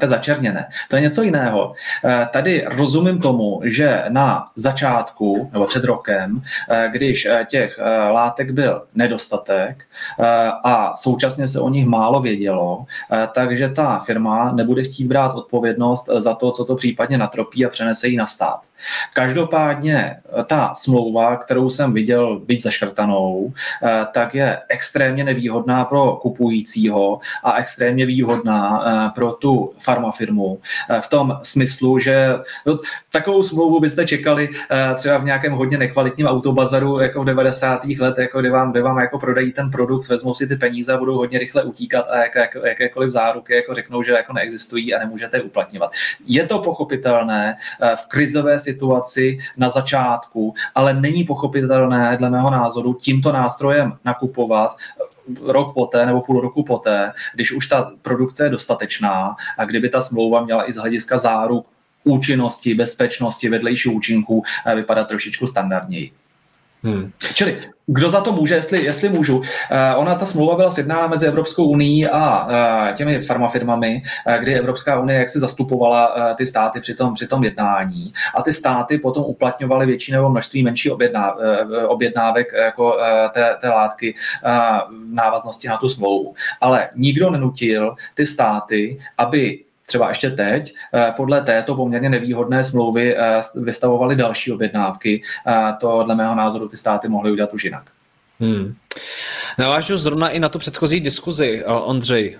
[0.00, 0.68] té začerněné.
[0.90, 1.74] To je něco jiného.
[2.04, 7.78] Eh, tady rozumím tomu, že na začátku nebo před rokem, eh, když těch
[8.10, 9.84] látek byl nedostatek
[10.64, 12.84] a současně se o nich málo vědělo,
[13.34, 18.08] takže ta firma nebude chtít brát odpovědnost za to, co to případně natropí a přenese
[18.08, 18.60] ji na stát.
[19.14, 23.52] Každopádně eh, ta smlouva, kterou jsem viděl být zaškrtanou,
[23.82, 30.60] eh, tak je extrémně nevýhodná pro kupujícího a extrémně výhodná eh, pro tu farmafirmu.
[31.00, 32.28] V tom smyslu, že
[32.66, 32.78] no,
[33.12, 34.48] takovou smlouvu byste čekali
[34.96, 37.84] třeba v nějakém hodně nekvalitním autobazaru jako v 90.
[37.84, 40.96] letech, jako kdy vám, kdy vám jako prodají ten produkt, vezmou si ty peníze a
[40.98, 44.98] budou hodně rychle utíkat a jak, jak, jakékoliv záruky jako řeknou, že jako neexistují a
[44.98, 45.90] nemůžete uplatňovat.
[46.26, 47.56] Je to pochopitelné
[47.94, 54.76] v krizové situaci situaci na začátku, ale není pochopitelné, dle mého názoru, tímto nástrojem nakupovat
[55.40, 60.00] rok poté nebo půl roku poté, když už ta produkce je dostatečná a kdyby ta
[60.00, 61.66] smlouva měla i z hlediska záruk
[62.04, 66.12] účinnosti, bezpečnosti, vedlejších účinků eh, vypadat trošičku standardněji.
[66.84, 67.12] Hmm.
[67.34, 69.36] Čili kdo za to může, jestli, jestli můžu.
[69.38, 69.44] Uh,
[69.96, 75.00] ona, ta smlouva byla sjednána mezi Evropskou unii a uh, těmi farmafirmami, uh, kdy Evropská
[75.00, 78.98] unie jak se zastupovala uh, ty státy při tom, při tom jednání a ty státy
[78.98, 81.40] potom uplatňovaly větší nebo množství menší objedná, uh,
[81.86, 83.00] objednávek jako uh,
[83.32, 86.34] té, té látky uh, návaznosti na tu smlouvu.
[86.60, 93.16] Ale nikdo nenutil ty státy, aby třeba ještě teď eh, podle této poměrně nevýhodné smlouvy
[93.16, 95.22] eh, vystavovali další objednávky.
[95.46, 97.84] Eh, to dle mého názoru ty státy mohly udělat už jinak.
[98.40, 98.74] Hmm.
[99.58, 102.38] Navážu zrovna i na tu předchozí diskuzi, Ondřej.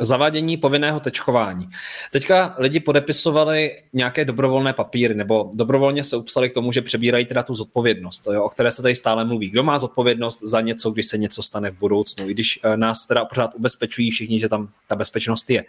[0.00, 1.68] Zavádění povinného tečkování.
[2.12, 7.42] Teďka lidi podepisovali nějaké dobrovolné papíry nebo dobrovolně se upsali k tomu, že přebírají teda
[7.42, 9.50] tu zodpovědnost, jo, o které se tady stále mluví.
[9.50, 13.06] Kdo má zodpovědnost za něco, když se něco stane v budoucnu, i když eh, nás
[13.06, 15.64] teda pořád ubezpečují všichni, že tam ta bezpečnost je.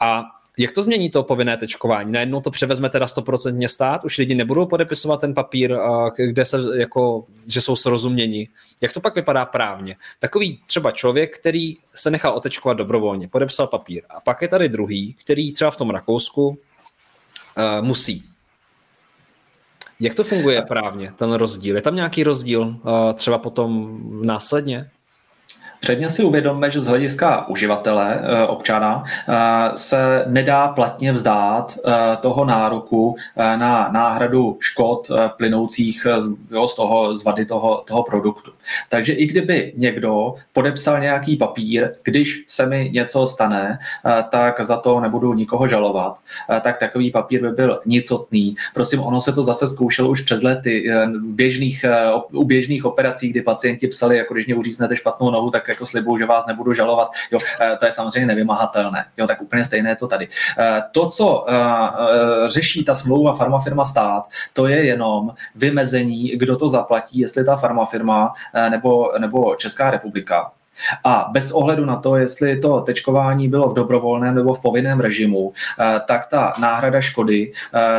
[0.00, 0.22] A
[0.58, 2.12] jak to změní to povinné tečkování?
[2.12, 5.76] Najednou to převezme teda 100% stát, už lidi nebudou podepisovat ten papír,
[6.16, 8.48] kde se jako, že jsou srozuměni.
[8.80, 9.96] Jak to pak vypadá právně?
[10.18, 14.02] Takový třeba člověk, který se nechal otečkovat dobrovolně, podepsal papír.
[14.10, 16.56] A pak je tady druhý, který třeba v tom Rakousku uh,
[17.80, 18.24] musí.
[20.00, 21.76] Jak to funguje právně, ten rozdíl?
[21.76, 24.90] Je tam nějaký rozdíl uh, třeba potom následně?
[25.84, 29.32] Předně si uvědomme, že z hlediska uživatele, eh, občana, eh,
[29.74, 36.06] se nedá platně vzdát eh, toho nároku na náhradu škod plynoucích
[36.66, 38.50] z toho, z vady toho, toho produktu.
[38.88, 43.78] Takže i kdyby někdo podepsal nějaký papír, když se mi něco stane,
[44.30, 46.16] tak za to nebudu nikoho žalovat,
[46.60, 48.56] tak takový papír by byl nicotný.
[48.74, 50.86] Prosím, ono se to zase zkoušelo už přes lety
[51.20, 51.84] běžných,
[52.32, 56.18] u běžných operací, kdy pacienti psali, jako když mě uříznete špatnou nohu, tak jako slibuju,
[56.18, 57.10] že vás nebudu žalovat.
[57.30, 59.04] Jo, eh, to je samozřejmě nevymahatelné.
[59.16, 60.28] Jo, tak úplně stejné je to tady.
[60.58, 66.68] Eh, to, co eh, řeší ta smlouva farmafirma stát, to je jenom vymezení, kdo to
[66.68, 68.34] zaplatí, jestli ta farmafirma
[68.70, 70.52] nebo, nebo Česká republika.
[71.04, 75.52] A bez ohledu na to, jestli to tečkování bylo v dobrovolném nebo v povinném režimu,
[76.06, 77.52] tak ta náhrada škody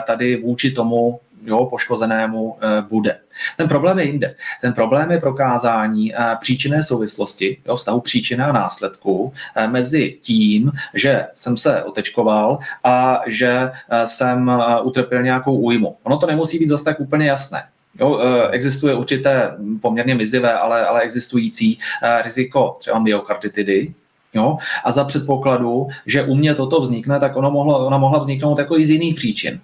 [0.07, 3.17] tady vůči tomu jo, poškozenému eh, bude.
[3.57, 4.35] Ten problém je jinde.
[4.61, 10.72] Ten problém je prokázání eh, příčinné souvislosti, jo, vztahu příčiny a následku eh, mezi tím,
[10.93, 13.72] že jsem se otečkoval a že
[14.05, 14.51] jsem
[14.84, 15.97] utrpěl nějakou újmu.
[16.03, 17.63] Ono to nemusí být zase tak úplně jasné.
[17.99, 18.19] Jo,
[18.51, 21.80] existuje určité poměrně mizivé, ale, ale existující
[22.23, 23.93] riziko třeba myokarditidy,
[24.35, 24.57] Jo?
[24.84, 28.77] A za předpokladu, že u mě toto vznikne, tak ono mohlo, ona mohla vzniknout jako
[28.77, 29.61] i z jiných příčin.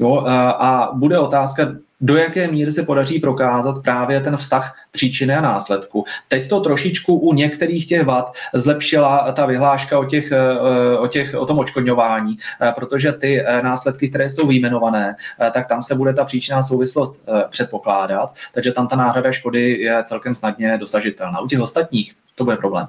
[0.00, 0.24] Jo,
[0.58, 6.04] a bude otázka, do jaké míry se podaří prokázat právě ten vztah příčiny a následku.
[6.28, 10.58] Teď to trošičku u některých těch vad zlepšila ta vyhláška o, těch, e,
[10.98, 15.14] o, těch, o tom očkodňování, e, protože ty následky, které jsou vyjmenované,
[15.52, 20.34] tak tam se bude ta příčinná souvislost předpokládat, takže tam ta náhrada škody je celkem
[20.34, 21.40] snadně dosažitelná.
[21.40, 22.86] U těch ostatních to bude problém.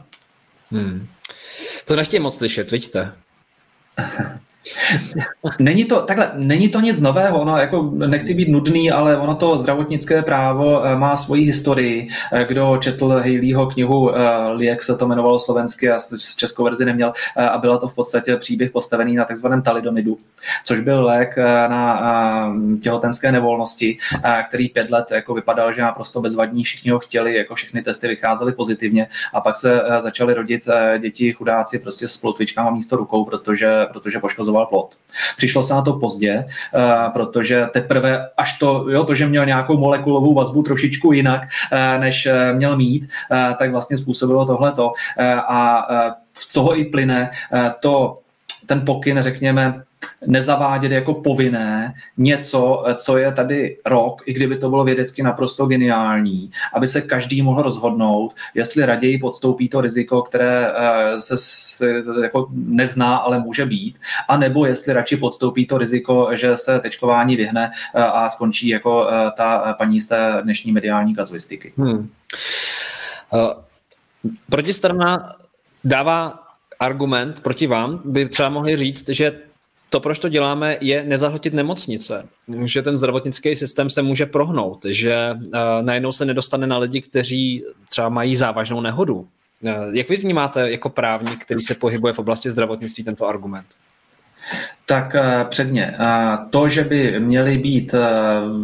[0.71, 1.07] Hmm.
[1.85, 3.11] To nechtějí moc slyšet, vidíte?
[5.59, 9.57] Není to, takhle, není to nic nového, ono jako nechci být nudný, ale ono to
[9.57, 12.07] zdravotnické právo eh, má svoji historii.
[12.31, 14.21] Eh, kdo četl Haleyho knihu eh,
[14.57, 15.97] jak se to jmenovalo slovensky a
[16.37, 20.17] českou verzi neměl a byla to v podstatě příběh postavený na takzvaném talidomidu,
[20.63, 21.37] což byl lék
[21.67, 23.97] na těhotenské nevolnosti,
[24.47, 28.51] který pět let jako vypadal, že naprosto bezvadní, všichni ho chtěli, jako všechny testy vycházely
[28.51, 30.67] pozitivně a pak se začaly rodit
[30.99, 34.95] děti chudáci prostě s plotvičkama místo rukou, protože, protože poškozovali poškozoval plot.
[35.37, 39.77] Přišlo se na to pozdě, eh, protože teprve až to, jo, to, že měl nějakou
[39.77, 44.93] molekulovou vazbu trošičku jinak, eh, než eh, měl mít, tak vlastně způsobilo tohleto.
[45.47, 45.87] A
[46.33, 47.29] z toho i plyne
[47.79, 48.19] to,
[48.65, 49.83] ten pokyn, řekněme,
[50.27, 56.49] nezavádět jako povinné něco, co je tady rok, i kdyby to bylo vědecky naprosto geniální,
[56.73, 61.85] aby se každý mohl rozhodnout, jestli raději podstoupí to riziko, které eh, se,
[62.23, 63.99] jako nezná, ale může být,
[64.29, 69.09] a nebo jestli radši podstoupí to riziko, že se tečkování vyhne eh, a skončí jako
[69.09, 71.73] eh, ta paní z té dnešní mediální kazuistiky.
[71.77, 72.09] Hmm.
[74.49, 75.35] Protistrana
[75.83, 76.39] dává
[76.79, 79.31] argument proti vám, by třeba mohli říct, že
[79.93, 82.25] to, proč to děláme, je nezahltit nemocnice.
[82.63, 85.51] Že ten zdravotnický systém se může prohnout, že uh,
[85.81, 89.15] najednou se nedostane na lidi, kteří třeba mají závažnou nehodu.
[89.15, 93.65] Uh, jak vy vnímáte jako právník, který se pohybuje v oblasti zdravotnictví, tento argument?
[94.85, 95.97] Tak uh, předně,
[96.49, 97.95] to, že by měli být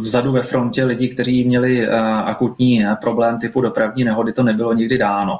[0.00, 1.88] vzadu ve frontě lidi, kteří měli
[2.24, 5.38] akutní problém typu dopravní nehody, to nebylo nikdy dáno.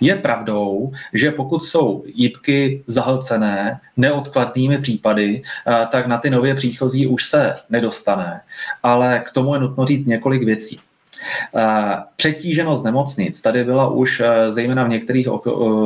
[0.00, 7.06] Je pravdou, že pokud jsou jípky zahlcené neodkladnými případy, eh, tak na ty nově příchozí
[7.06, 8.40] už se nedostane.
[8.82, 10.80] Ale k tomu je nutno říct několik věcí.
[11.56, 15.28] Eh, přetíženost nemocnic tady byla už eh, zejména v některých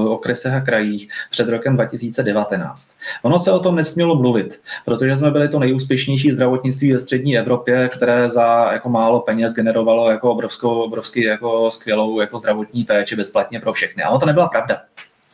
[0.07, 2.91] okresech a krajích před rokem 2019.
[3.23, 7.89] Ono se o tom nesmělo mluvit, protože jsme byli to nejúspěšnější zdravotnictví ve střední Evropě,
[7.89, 13.61] které za jako málo peněz generovalo jako obrovskou, obrovský jako skvělou jako zdravotní péči bezplatně
[13.61, 14.03] pro všechny.
[14.03, 14.77] Ale to nebyla pravda.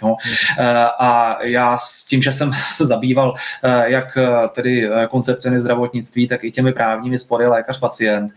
[0.02, 0.16] Jo.
[0.98, 3.34] A já s tím, že jsem se zabýval
[3.84, 4.18] jak
[4.54, 8.32] tedy koncepcemi zdravotnictví, tak i těmi právními spory lékař-pacient,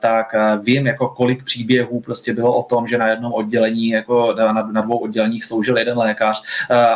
[0.00, 0.26] tak
[0.62, 4.34] vím, jako kolik příběhů prostě bylo o tom, že na jednom oddělení, jako
[4.72, 6.42] na, dvou odděleních sloužil jeden lékař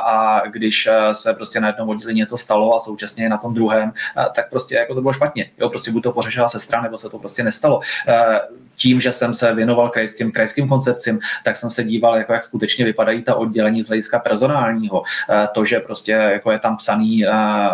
[0.05, 3.93] a když se prostě na jednom oddělení něco stalo a současně na tom druhém,
[4.35, 5.51] tak prostě jako to bylo špatně.
[5.59, 7.81] Jo, prostě buď to pořešila sestra, nebo se to prostě nestalo
[8.75, 12.85] tím, že jsem se věnoval kraj, krajským koncepcím, tak jsem se díval, jako jak skutečně
[12.85, 15.03] vypadají ta oddělení z hlediska personálního.
[15.31, 17.31] Eh, to, že prostě jako je tam psaný eh,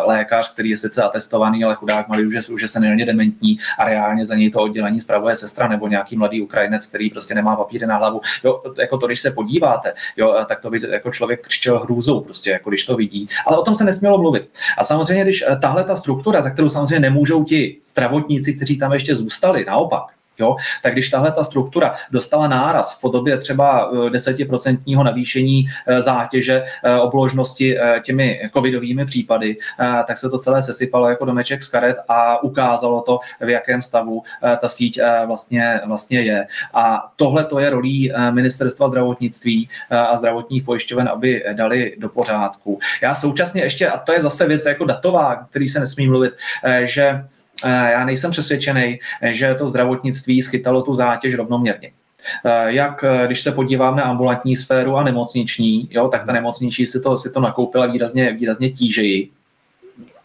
[0.07, 3.85] lékař, který je sice atestovaný, ale chudák malý už je, už je senilně dementní a
[3.85, 7.87] reálně za něj to oddělení spravuje sestra nebo nějaký mladý Ukrajinec, který prostě nemá papíry
[7.87, 8.21] na hlavu.
[8.45, 12.21] Jo, jako to, když se podíváte, jo, eh, tak to by jako člověk křičel hrůzou,
[12.21, 13.27] prostě jako když to vidí.
[13.47, 14.49] Ale o tom se nesmělo mluvit.
[14.79, 19.17] A samozřejmě, když tahle ta struktura, za kterou samozřejmě nemůžou ti zdravotníci, kteří tam ještě
[19.17, 20.05] zůstali, naopak,
[20.39, 20.57] Jo?
[20.83, 26.65] Tak když tahle ta struktura dostala náraz v podobě třeba eh, desetiprocentního navýšení eh, zátěže
[26.85, 29.57] eh, obložnosti těmi covidovými případy,
[30.07, 34.23] tak se to celé sesypalo jako domeček z karet a ukázalo to, v jakém stavu
[34.61, 36.47] ta síť vlastně, vlastně je.
[36.75, 42.79] A tohle to je rolí ministerstva zdravotnictví a zdravotních pojišťoven, aby dali do pořádku.
[43.03, 46.33] Já současně ještě, a to je zase věc jako datová, který se nesmí mluvit,
[46.83, 47.25] že
[47.65, 51.91] já nejsem přesvědčený, že to zdravotnictví schytalo tu zátěž rovnoměrně.
[52.67, 57.19] Jak když se podíváme na ambulantní sféru a nemocniční, jo, tak ta nemocniční si to,
[57.19, 59.31] si to nakoupila výrazně, výrazně tížeji.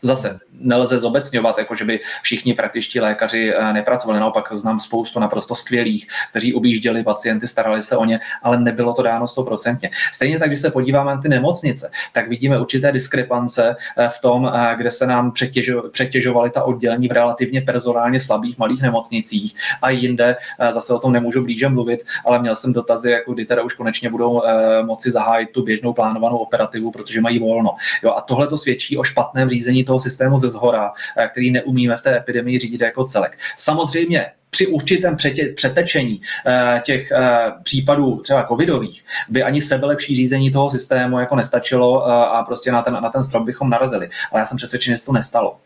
[0.02, 4.20] Zase nelze zobecňovat, jako že by všichni praktičtí lékaři eh, nepracovali.
[4.20, 9.02] Naopak znám spoustu naprosto skvělých, kteří objížděli pacienty, starali se o ně, ale nebylo to
[9.02, 9.90] dáno stoprocentně.
[10.14, 14.52] Stejně tak, když se podíváme na ty nemocnice, tak vidíme určité diskrepance eh, v tom,
[14.54, 19.90] eh, kde se nám přetěžo, přetěžovaly ta oddělení v relativně personálně slabých malých nemocnicích a
[19.90, 20.36] jinde.
[20.70, 24.10] Zase o tom nemůžu blíže mluvit, ale měl jsem dotazy, jako kdy teda už konečně
[24.10, 24.42] budou
[24.86, 27.76] moci zahájit tu běžnou plánovanou operativu, protože mají volno.
[28.04, 31.98] Jo, a tohle to svědčí o špatném řízení toho systému ze zhora, eh, který neumíme
[31.98, 33.38] v té epidemii řídit jako celek.
[33.58, 40.52] Samozřejmě při určitém přetě, přetečení uh, těch uh, případů třeba covidových by ani sebelepší řízení
[40.52, 44.10] toho systému jako nestačilo uh, a prostě na ten, na ten strop bychom narazili.
[44.32, 45.58] Ale já jsem přesvědčen, že to nestalo.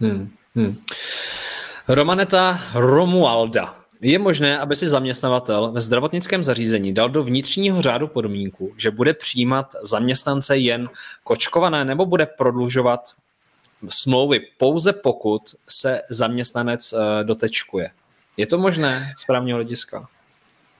[0.00, 0.76] Hmm, hmm.
[1.88, 8.72] Romaneta Romualda je možné, aby si zaměstnavatel ve zdravotnickém zařízení dal do vnitřního řádu podmínku,
[8.76, 10.88] že bude přijímat zaměstnance jen
[11.24, 13.00] kočkované nebo bude prodlužovat
[13.90, 17.90] smlouvy pouze pokud se zaměstnanec eh, dotečkuje.
[18.36, 20.08] Je to možné z právního hlediska?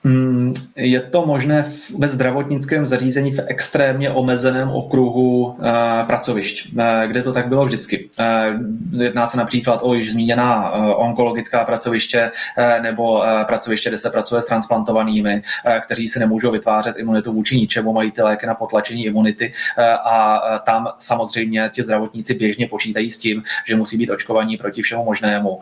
[0.07, 1.65] Mm, je to možné
[1.99, 5.57] ve zdravotnickém zařízení v extrémně omezeném okruhu uh,
[6.07, 8.11] pracovišť, uh, kde to tak bylo vždycky.
[8.19, 12.31] Uh, jedná se například o již zmíněná onkologická pracoviště
[12.81, 15.43] nebo pracoviště, kde se pracuje s transplantovanými,
[15.81, 19.53] kteří si nemůžou vytvářet imunitu vůči ničemu, mají ty léky na potlačení imunity
[20.05, 25.05] a tam samozřejmě ti zdravotníci běžně počítají s tím, že musí být očkovaní proti všemu
[25.05, 25.61] možnému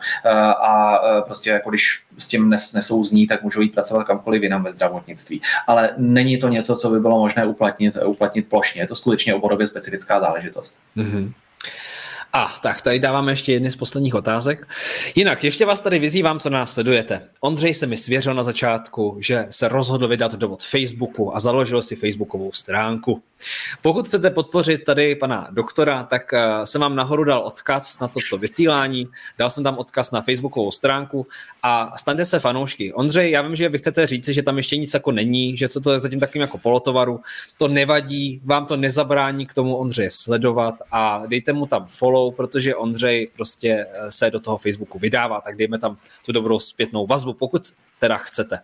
[0.62, 5.42] a prostě jako když s tím nesouzní, tak můžou jít pracovat kamkoliv jinam ve zdravotnictví.
[5.66, 8.82] Ale není to něco, co by bylo možné uplatnit, uplatnit plošně.
[8.82, 10.76] Je to skutečně oborově specifická záležitost.
[10.96, 11.32] Mm-hmm.
[12.34, 14.68] A tak, tady dáváme ještě jedny z posledních otázek.
[15.14, 17.20] Jinak, ještě vás tady vyzývám, co nás sledujete.
[17.40, 21.96] Ondřej se mi svěřil na začátku, že se rozhodl vydat dovod Facebooku a založil si
[21.96, 23.22] Facebookovou stránku.
[23.82, 28.38] Pokud chcete podpořit tady pana doktora, tak eh, jsem vám nahoru dal odkaz na toto
[28.38, 31.26] vysílání, dal jsem tam odkaz na Facebookovou stránku
[31.62, 32.92] a staňte se fanoušky.
[32.92, 35.80] Ondřej, já vím, že vy chcete říci, že tam ještě nic jako není, že co
[35.80, 37.20] to je zatím takým jako polotovaru,
[37.56, 42.76] to nevadí, vám to nezabrání k tomu Ondřeje sledovat a dejte mu tam follow, protože
[42.76, 45.96] Ondřej prostě eh, se do toho Facebooku vydává, tak dejme tam
[46.26, 47.62] tu dobrou zpětnou vazbu, pokud
[48.00, 48.58] teda chcete.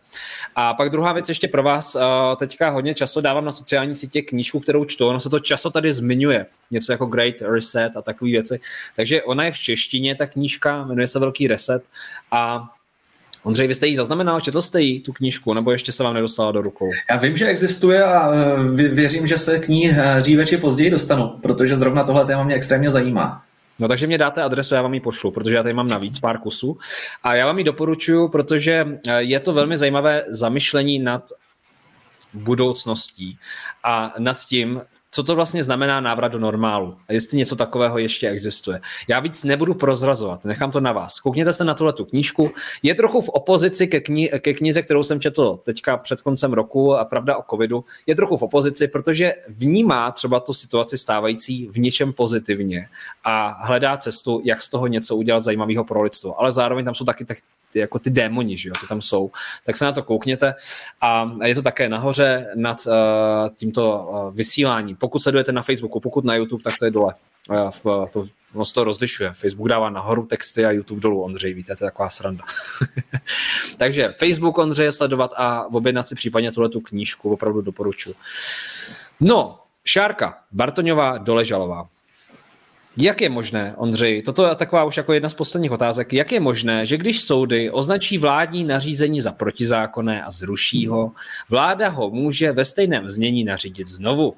[0.57, 2.01] A pak druhá věc ještě pro vás, eh,
[2.37, 5.93] teďka hodně často dávám na sociální sítě knížku, kterou čtu, ono se to často tady
[5.93, 8.61] zmiňuje, něco jako Great Reset a takové věci,
[8.97, 11.83] takže ona je v češtině, ta knížka, jmenuje se Velký reset
[12.31, 12.69] a
[13.43, 16.53] Ondřej, vy jste ji zaznamenal, četl jste ji, tu knížku, nebo ještě se vám nedostala
[16.53, 16.91] do rukou?
[17.11, 21.29] Já vím, že existuje a eh, věřím, že se k ní dříve či později dostanu,
[21.43, 23.43] protože zrovna tohle téma mě extrémně zajímá.
[23.79, 26.39] No takže mě dáte adresu, já vám ji pošlu, protože já tady mám navíc pár
[26.39, 26.79] kusů.
[27.23, 31.23] A já vám ji doporučuji, protože eh, je to velmi zajímavé zamyšlení nad
[32.35, 33.39] budoucností
[33.85, 34.83] a nad tím,
[35.19, 38.81] co to vlastně znamená návrat do normálu a jestli něco takového ještě existuje.
[39.09, 41.21] Já víc nebudu prozrazovat, nechám to na vás.
[41.21, 42.51] Koukněte se na tuhle tu knížku.
[42.83, 46.95] Je trochu v opozici ke, kni- ke knize, kterou jsem četl teďka před koncem roku
[46.95, 47.85] a pravda o covidu.
[48.07, 52.89] Je trochu v opozici, protože vnímá třeba tu situaci stávající v něčem pozitivně
[53.25, 56.41] a hledá cestu, jak z toho něco udělat zajímavého pro lidstvo.
[56.41, 57.25] Ale zároveň tam jsou taky
[57.73, 59.31] ty, jako ty démoni, že jo, ty tam jsou,
[59.65, 60.55] tak se na to koukněte
[61.01, 62.95] a je to také nahoře nad uh,
[63.55, 64.97] tímto uh, vysíláním.
[64.97, 67.15] Pokud sledujete na Facebooku, pokud na YouTube, tak to je dole.
[67.49, 69.33] Uh, v, to, ono se to rozlišuje.
[69.33, 72.45] Facebook dává nahoru texty a YouTube dolů Ondřej, víte, to je taková sranda.
[73.79, 78.15] Takže Facebook Ondřeje sledovat a objednat si případně tuhle tu knížku, opravdu doporučuji.
[79.21, 81.89] No, Šárka, Bartoňová, Doležalová.
[83.01, 86.41] Jak je možné, Ondřej, toto je taková už jako jedna z posledních otázek, jak je
[86.41, 91.13] možné, že když soudy označí vládní nařízení za protizákonné a zruší ho,
[91.49, 94.37] vláda ho může ve stejném znění nařídit znovu?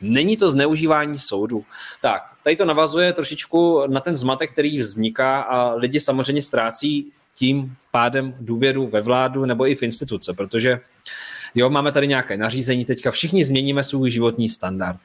[0.00, 1.64] Není to zneužívání soudu.
[2.02, 7.76] Tak, tady to navazuje trošičku na ten zmatek, který vzniká a lidi samozřejmě ztrácí tím
[7.90, 10.80] pádem důvěru ve vládu nebo i v instituce, protože
[11.54, 15.00] Jo, máme tady nějaké nařízení, teďka všichni změníme svůj životní standard.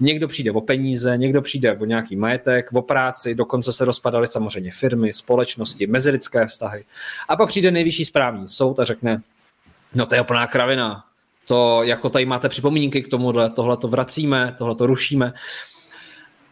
[0.00, 4.70] Někdo přijde o peníze, někdo přijde o nějaký majetek, o práci, dokonce se rozpadaly samozřejmě
[4.72, 6.84] firmy, společnosti, mezilidské vztahy.
[7.28, 9.22] A pak přijde nejvyšší správní soud a řekne,
[9.94, 11.04] no to je úplná kravina,
[11.48, 15.32] to jako tady máte připomínky k tomuhle, tohle to vracíme, tohle to rušíme.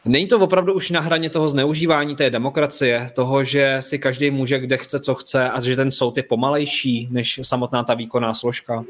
[0.04, 4.58] Není to opravdu už na hraně toho zneužívání té demokracie, toho, že si každý může
[4.58, 8.84] kde chce, co chce a že ten soud je pomalejší než samotná ta výkonná složka?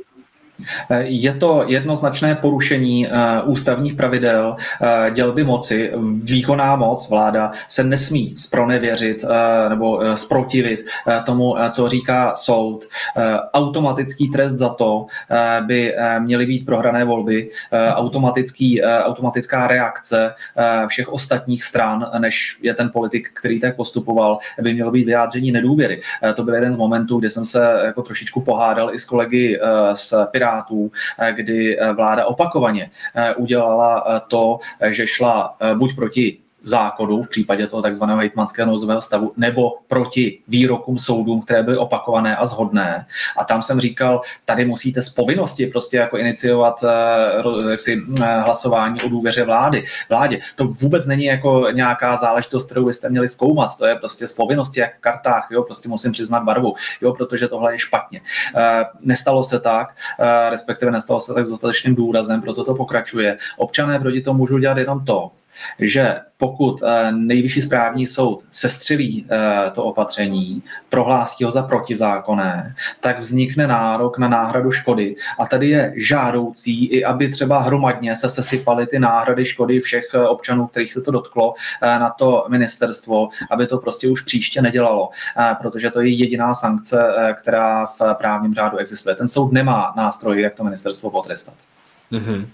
[0.98, 3.10] Je to jednoznačné porušení eh,
[3.43, 5.93] ústavních pravidel eh, dělby moci.
[6.22, 10.86] Výkonná moc, vláda, se nesmí spronevěřit eh, nebo sprotivit
[11.24, 12.85] tomu, co říká soud.
[13.55, 15.06] Automatický trest za to
[15.66, 17.51] by měly být prohrané volby,
[17.94, 20.35] automatický, automatická reakce
[20.89, 26.02] všech ostatních stran, než je ten politik, který tak postupoval, by mělo být vyjádření nedůvěry.
[26.35, 29.60] To byl jeden z momentů, kdy jsem se jako trošičku pohádal i s kolegy
[29.94, 34.58] z Pirátů Pirátů, eh, kdy eh, vláda opakovaně eh, udělala to,
[34.90, 36.38] že šla buď proti
[36.68, 42.36] zákonu v případě toho takzvaného hejtmanského nouzového stavu nebo proti výrokům soudům, které byly opakované
[42.36, 43.06] a zhodné.
[43.36, 49.02] A tam jsem říkal, tady musíte z povinnosti prostě jako iniciovat uh, jaksi, uh, hlasování
[49.02, 49.84] o důvěře vlády.
[50.08, 50.40] Vládě.
[50.56, 53.78] To vůbec není jako nějaká záležitost, kterou byste měli zkoumat.
[53.78, 57.48] To je prostě z povinnosti, jak v kartách, jo, prostě musím přiznat barvu, jo, protože
[57.48, 58.20] tohle je špatně.
[58.20, 58.62] Uh,
[59.00, 59.94] nestalo se tak,
[60.50, 63.38] respektive nestalo se tak s dostatečným důrazem, proto to pokračuje.
[63.56, 65.30] Občané proti tomu můžou dělat jenom to,
[65.78, 73.18] že pokud eh, nejvyšší správní soud sestřelí eh, to opatření, prohlásí ho za protizákonné, tak
[73.18, 75.16] vznikne nárok na náhradu škody.
[75.39, 80.28] A tady je žádoucí, i aby třeba hromadně se sesypaly ty náhrady škody všech eh,
[80.28, 85.10] občanů, kterých se to dotklo, na to ministerstvo, aby to prostě už příště nedělalo,
[85.60, 89.14] protože to je jediná sankce, která v právním řádu existuje.
[89.14, 91.55] Ten soud nemá nástroj, jak to ministerstvo potrestat.
[92.12, 92.47] Mm-hmm.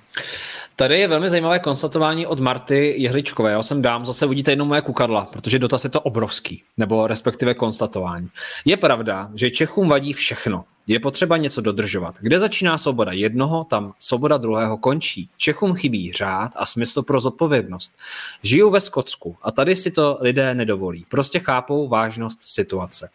[0.76, 3.50] Tady je velmi zajímavé konstatování od Marty Jehličkové.
[3.50, 7.54] Já jsem dám, zase uvidíte jenom moje kukadla, protože dotaz je to obrovský, nebo respektive
[7.54, 8.28] konstatování.
[8.64, 10.64] Je pravda, že Čechům vadí všechno.
[10.86, 12.14] Je potřeba něco dodržovat.
[12.20, 15.28] Kde začíná svoboda jednoho, tam svoboda druhého končí.
[15.36, 17.96] Čechům chybí řád a smysl pro zodpovědnost.
[18.42, 21.06] Žijou ve Skotsku a tady si to lidé nedovolí.
[21.08, 23.10] Prostě chápou vážnost situace.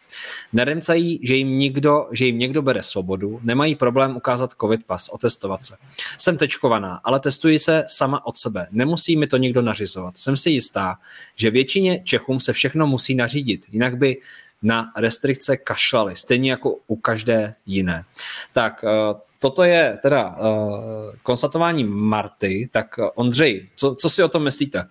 [0.52, 5.64] Neremcají, že jim, nikdo, že jim někdo bere svobodu, nemají problém ukázat covid pas, otestovat
[5.64, 5.76] se.
[6.18, 8.66] Jsem tečkovaná, ale testuji se sama od sebe.
[8.70, 10.18] Nemusí mi to nikdo nařizovat.
[10.18, 10.98] Jsem si jistá,
[11.36, 14.16] že většině Čechům se všechno musí nařídit, jinak by
[14.62, 18.04] na restrikce kašlali, stejně jako u každé jiné.
[18.52, 24.28] Tak eh, toto je teda eh, konstatování Marty, tak eh, Ondřej, co, co si o
[24.28, 24.88] tom myslíte?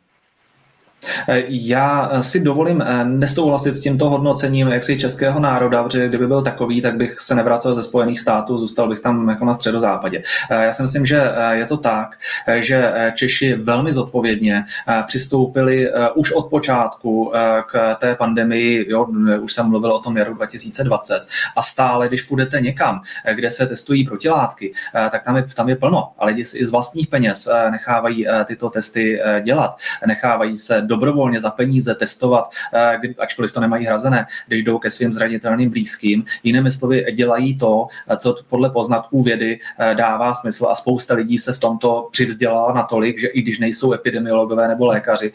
[1.47, 6.81] Já si dovolím eh, nesouhlasit s tímto hodnocením jaksi českého národa, protože kdyby byl takový,
[6.81, 10.23] tak bych se nevracel ze Spojených států, zůstal bych tam jako na středozápadě.
[10.51, 12.17] Eh, já si myslím, že eh, je to tak,
[12.59, 14.63] že Češi velmi zodpovědně
[15.07, 17.33] přistoupili už od počátku
[17.67, 19.07] k té pandemii, jo,
[19.41, 23.01] už jsem mluvil o tom jaru 2020, a stále, když půjdete někam,
[23.33, 24.73] kde se testují protilátky,
[25.11, 28.69] tak tam je, tam je plno a lidi si i z vlastních peněz nechávají tyto
[28.69, 29.77] testy dělat,
[30.07, 35.13] nechávají se dobrovolně za peníze testovat, eh, ačkoliv to nemají hrazené, když jdou ke svým
[35.13, 36.25] zranitelným blízkým.
[36.43, 41.37] Jinými slovy, dělají to, eh, co podle poznatků vědy eh, dává smysl a spousta lidí
[41.37, 45.31] se v tomto přivzdělala natolik, že i když nejsou epidemiologové nebo lékaři,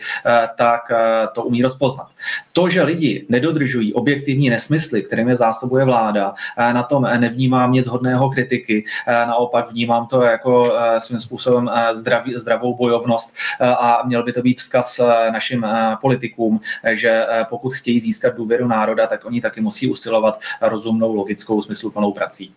[0.57, 0.91] tak
[1.35, 2.09] to umí rozpoznat.
[2.53, 8.31] To, že lidi nedodržují objektivní nesmysly, kterým je zásobuje vláda, na tom nevnímám nic hodného
[8.31, 14.59] kritiky, naopak vnímám to jako svým způsobem zdravý, zdravou bojovnost a měl by to být
[14.59, 15.01] vzkaz
[15.45, 16.61] našim eh, politikům,
[16.93, 22.13] že eh, pokud chtějí získat důvěru národa, tak oni taky musí usilovat rozumnou, logickou, smysluplnou
[22.13, 22.53] prací.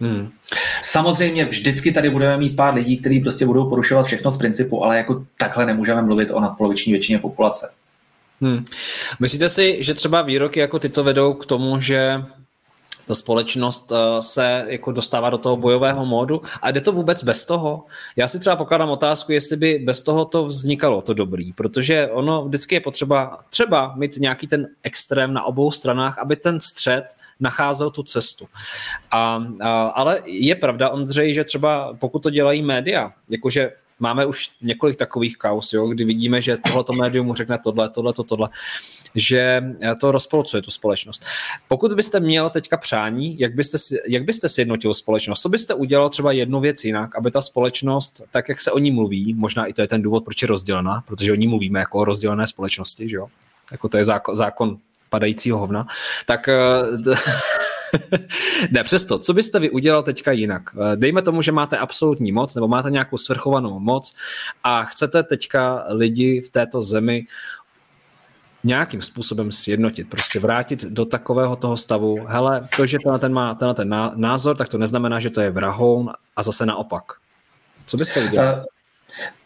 [0.00, 0.30] Hmm.
[0.82, 4.96] Samozřejmě vždycky tady budeme mít pár lidí, kteří prostě budou porušovat všechno z principu, ale
[4.96, 7.72] jako takhle nemůžeme mluvit o nadpoloviční většině populace.
[8.40, 8.64] Hmm.
[9.20, 12.24] Myslíte si, že třeba výroky jako tyto vedou k tomu, že
[13.10, 17.44] ta společnost eh, se jako dostává do toho bojového módu a jde to vůbec bez
[17.44, 17.84] toho?
[18.16, 22.44] Já si třeba pokládám otázku, jestli by bez toho to vznikalo to dobrý, protože ono
[22.44, 27.04] vždycky je potřeba třeba mít nějaký ten extrém na obou stranách, aby ten střed
[27.40, 28.46] nacházel tu cestu.
[29.10, 34.50] A, a, ale je pravda, Ondřej, že třeba pokud to dělají média, jakože máme už
[34.62, 38.48] několik takových kaus, jo, kdy vidíme, že tohleto médium řekne tohle, tohle, to, tohle,
[39.14, 39.62] že
[40.00, 41.24] to rozpolcuje tu společnost.
[41.68, 43.78] Pokud byste měl teďka přání, jak byste,
[44.08, 45.42] jak byste sjednotil společnost?
[45.42, 48.90] Co byste udělal třeba jednu věc jinak, aby ta společnost, tak jak se o ní
[48.90, 51.98] mluví, možná i to je ten důvod, proč je rozdělená, protože o ní mluvíme jako
[51.98, 53.26] o rozdělené společnosti, že jo?
[53.72, 54.78] Jako to je zákon, zákon
[55.08, 55.86] padajícího hovna,
[56.26, 56.56] tak eh,
[58.70, 60.62] ne, přesto, co byste vy udělal teďka jinak?
[60.74, 64.14] Eh, dejme tomu, že máte absolutní moc nebo máte nějakou svrchovanou moc
[64.64, 67.26] a chcete teďka lidi v této zemi
[68.64, 73.54] nějakým způsobem sjednotit, prostě vrátit do takového toho stavu, hele, to, že tenhle ten má
[73.54, 77.04] tenhle ten názor, tak to neznamená, že to je vrahoun a zase naopak.
[77.86, 78.30] Co byste?
[78.38, 78.64] Eh,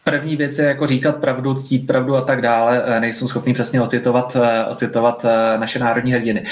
[0.04, 2.82] první věc je jako říkat pravdu, ctít pravdu a tak dále.
[2.86, 4.36] Eh, nejsou schopný přesně ocitovat,
[4.68, 5.26] ocitovat
[5.58, 6.44] naše národní hrdiny.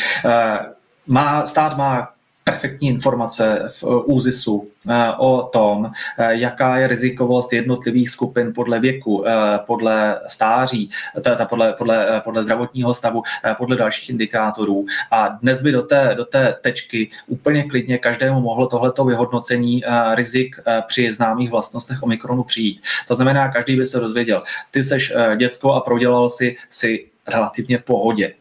[1.07, 2.09] Má, stát má
[2.45, 9.25] perfektní informace v ÚZISu eh, o tom, eh, jaká je rizikovost jednotlivých skupin podle věku,
[9.27, 9.33] eh,
[9.67, 10.91] podle stáří,
[11.23, 13.23] teda podle, podle, podle zdravotního stavu,
[13.59, 14.87] podle dalších indikátorů.
[15.11, 19.83] A dnes by do té, do té tečky úplně klidně každému mohlo tohleto vyhodnocení
[20.15, 20.57] rizik
[20.87, 22.83] při známých vlastnostech Omikronu přijít.
[23.09, 27.85] To znamená, každý by se dozvěděl, ty seš děcko a prodělal si, si relativně v
[27.85, 28.35] pohodě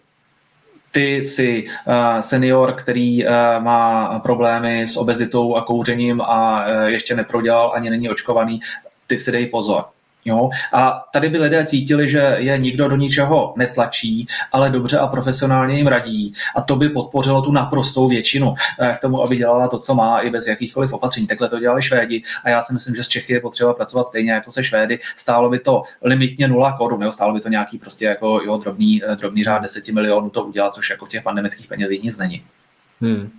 [0.92, 7.16] ty jsi uh, senior, který uh, má problémy s obezitou a kouřením a uh, ještě
[7.16, 8.60] neprodělal, ani není očkovaný,
[9.08, 9.84] ty si dej pozor.
[10.26, 10.50] Jo?
[10.74, 15.78] A tady by lidé cítili, že je nikdo do ničeho netlačí, ale dobře a profesionálně
[15.78, 16.34] jim radí.
[16.56, 20.20] A to by podpořilo tu naprostou většinu eh, k tomu, aby dělala to, co má,
[20.20, 21.28] i bez jakýchkoliv opatření.
[21.28, 24.32] Takhle to dělali Švédi a já si myslím, že z Čechy je potřeba pracovat stejně
[24.32, 25.00] jako se Švédy.
[25.16, 27.12] Stálo by to limitně 0 korun, jo?
[27.12, 30.76] stálo by to nějaký prostě jako jo, drobný, eh, drobný řád 10 milionů to udělat,
[30.76, 32.44] což jako v těch pandemických penězích nic není.
[33.02, 33.30] Hmm.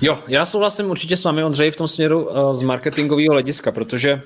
[0.00, 4.22] Jo, já souhlasím určitě s vámi, Ondřej, v tom směru uh, z marketingového hlediska, protože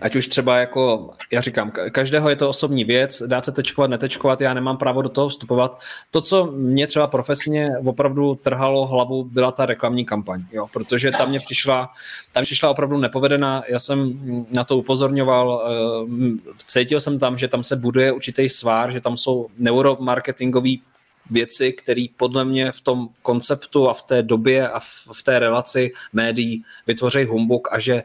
[0.00, 4.40] ať už třeba jako, já říkám, každého je to osobní věc, dát se tečkovat, netečkovat,
[4.40, 5.80] já nemám právo do toho vstupovat.
[6.10, 11.28] To, co mě třeba profesně opravdu trhalo hlavu, byla ta reklamní kampaň, jo, protože tam
[11.28, 11.90] mě přišla,
[12.32, 17.64] tam přišla opravdu nepovedená, já jsem na to upozorňoval, eh, cítil jsem tam, že tam
[17.64, 20.82] se buduje určitý svár, že tam jsou neuromarketingový
[21.30, 25.92] věci, které podle mě v tom konceptu a v té době a v, té relaci
[26.12, 28.02] médií vytvoří humbuk a že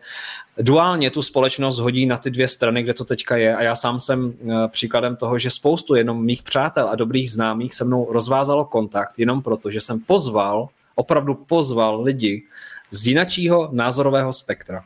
[0.57, 3.99] duálně tu společnost hodí na ty dvě strany, kde to teďka je a já sám
[3.99, 8.65] jsem eh, příkladem toho, že spoustu jenom mých přátel a dobrých známých se mnou rozvázalo
[8.65, 12.43] kontakt jenom proto, že jsem pozval, opravdu pozval lidi
[12.91, 14.83] z jinačího názorového spektra.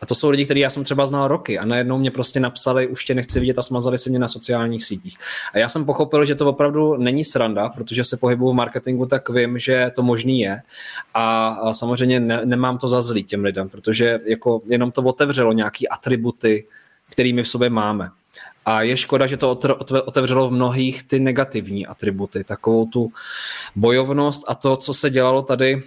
[0.00, 2.86] A to jsou lidi, kteří já jsem třeba znal roky a najednou mě prostě napsali,
[2.86, 5.18] už tě nechci vidět a smazali se mě na sociálních sítích.
[5.54, 9.28] A já jsem pochopil, že to opravdu není sranda, protože se pohybuju v marketingu, tak
[9.28, 10.62] vím, že to možný je.
[11.14, 15.52] A, a samozřejmě ne, nemám to za zlý těm lidem, protože jako jenom to otevřelo
[15.52, 16.66] nějaký atributy,
[17.10, 18.10] kterými v sobě máme.
[18.66, 19.58] A je škoda, že to
[20.04, 23.12] otevřelo v mnohých ty negativní atributy, takovou tu
[23.76, 25.82] bojovnost a to, co se dělalo tady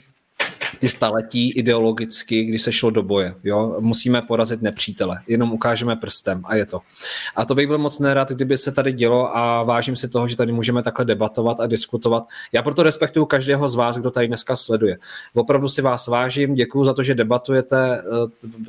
[0.79, 3.35] ty staletí ideologicky, kdy se šlo do boje.
[3.43, 3.75] Jo?
[3.79, 6.81] Musíme porazit nepřítele, jenom ukážeme prstem a je to.
[7.35, 10.35] A to bych byl moc nerad, kdyby se tady dělo a vážím si toho, že
[10.35, 12.23] tady můžeme takhle debatovat a diskutovat.
[12.51, 14.97] Já proto respektuju každého z vás, kdo tady dneska sleduje.
[15.33, 18.03] Opravdu si vás vážím, děkuji za to, že debatujete.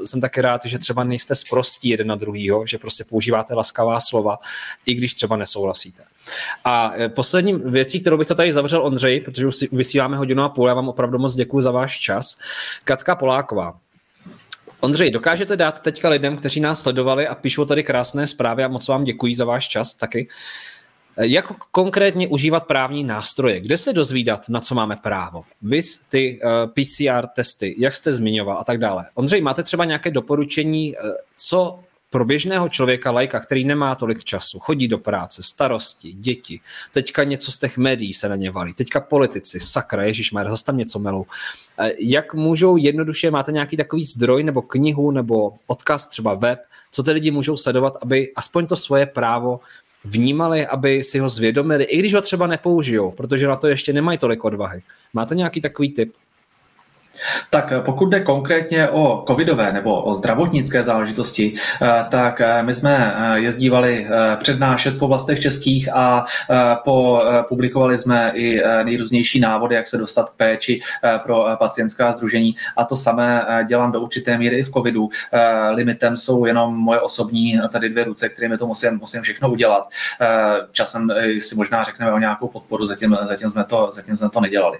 [0.01, 4.01] Eh, jsem taky rád, že třeba nejste sprostí jeden na druhýho, že prostě používáte laskavá
[4.01, 4.39] slova,
[4.87, 6.10] i když třeba nesouhlasíte.
[6.65, 10.43] A eh, poslední věcí, kterou bych to tady zavřel, Ondřej, protože už si vysíláme hodinu
[10.43, 12.39] a půl, já vám opravdu moc děkuji za váš čas.
[12.85, 13.79] Katka Poláková.
[14.81, 18.89] Ondřej, dokážete dát teďka lidem, kteří nás sledovali a píšou tady krásné zprávy a moc
[18.89, 20.29] vám děkuji za váš čas taky.
[21.17, 23.61] Jak konkrétně užívat právní nástroje?
[23.61, 25.45] Kde se dozvídat, na co máme právo?
[25.63, 29.07] Vy ty uh, eh, PCR testy, jak jste zmiňoval a tak dále.
[29.15, 31.81] Ondřej, máte třeba nějaké doporučení, uh, co
[32.11, 36.61] pro běžného člověka, lajka, který nemá tolik času, chodí do práce, starosti, děti,
[36.93, 40.77] teďka něco z těch médií se na ně valí, teďka politici, sakra, ježišmar, zase tam
[40.77, 41.27] něco melou.
[41.99, 46.59] Jak můžou jednoduše, máte nějaký takový zdroj nebo knihu nebo odkaz, třeba web,
[46.91, 49.61] co ty lidi můžou sledovat, aby aspoň to svoje právo
[50.05, 54.19] vnímali, aby si ho zvědomili, i když ho třeba nepoužijou, protože na to ještě nemají
[54.19, 54.83] tolik odvahy.
[55.13, 56.13] Máte nějaký takový tip?
[57.51, 62.75] Tak eh, pokud jde konkrétně o covidové nebo o zdravotnické záležitosti, eh, tak eh, my
[62.75, 64.07] jsme jezdívali
[64.37, 66.25] přednášet po vlastech českých a
[66.85, 70.81] po, publikovali jsme i nejrůznější návody, jak se dostat k péči
[71.25, 75.09] pro pacientská združení a to samé dělám do určité míry i v covidu.
[75.71, 79.89] Limitem jsou jenom moje osobní tady dvě ruce, kterými to musím, musím všechno udělat.
[80.73, 81.09] Časem
[81.41, 84.79] si možná řekneme o nějakou podporu, zatím, zatím, jsme, to, zatím jsme to nedělali.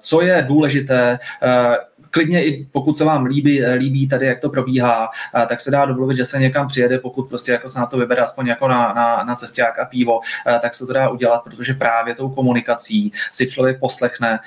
[0.00, 1.18] Co je důležité,
[1.48, 1.76] uh,
[2.10, 5.10] klidně i pokud se vám líbí, líbí tady, jak to probíhá,
[5.48, 8.22] tak se dá domluvit, že se někam přijede, pokud prostě jako se na to vybere
[8.22, 10.20] aspoň jako na, na, na cesták a pivo,
[10.60, 14.38] tak se to dá udělat, protože právě tou komunikací si člověk poslechne,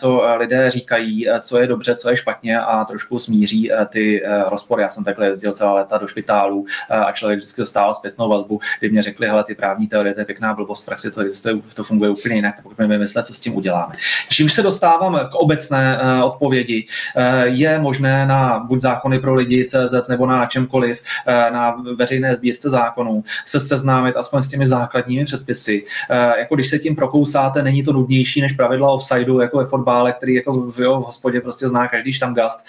[0.00, 4.82] co lidé říkají, co je dobře, co je špatně a trošku smíří ty rozpory.
[4.82, 8.90] Já jsem takhle jezdil celá léta do špitálu a člověk vždycky dostával zpětnou vazbu, kdy
[8.90, 11.84] mě řekli, hele, ty právní teorie, to je pěkná blbost, v praxi to existuje, to
[11.84, 13.94] funguje úplně jinak, tak pojďme vymyslet, co s tím uděláme.
[14.28, 17.09] Čímž se dostávám k obecné odpovědi, Eh,
[17.42, 22.70] je možné na buď zákony pro lidi CZ nebo na čemkoliv, eh, na veřejné sbírce
[22.70, 25.84] zákonů se seznámit aspoň s těmi základními předpisy.
[26.10, 30.12] Eh, jako když se tím prokousáte, není to nudnější než pravidla offsideu, jako ve fotbále,
[30.12, 32.66] který jako v, jo, v hospodě prostě zná každý štamgast.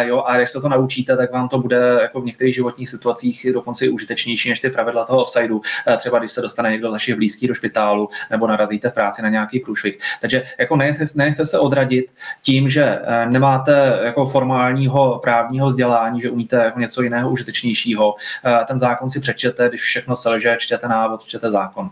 [0.00, 3.46] Jo, a když se to naučíte, tak vám to bude jako v některých životních situacích
[3.52, 5.62] dokonce i užitečnější než ty pravidla toho offsideu.
[5.98, 9.28] Třeba když se dostane někdo z vašich blízkých do špitálu nebo narazíte v práci na
[9.28, 9.98] nějaký průšvih.
[10.20, 10.76] Takže jako
[11.14, 12.06] nenechte se odradit
[12.42, 12.98] tím, že
[13.30, 18.14] nemáte jako formálního právního vzdělání, že umíte jako něco jiného užitečnějšího.
[18.44, 21.90] Eh, ten zákon si přečtěte, když všechno selže, čtěte návod, čtěte zákon.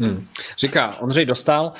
[0.00, 0.26] Hmm.
[0.58, 1.72] Říká Ondřej Dostal.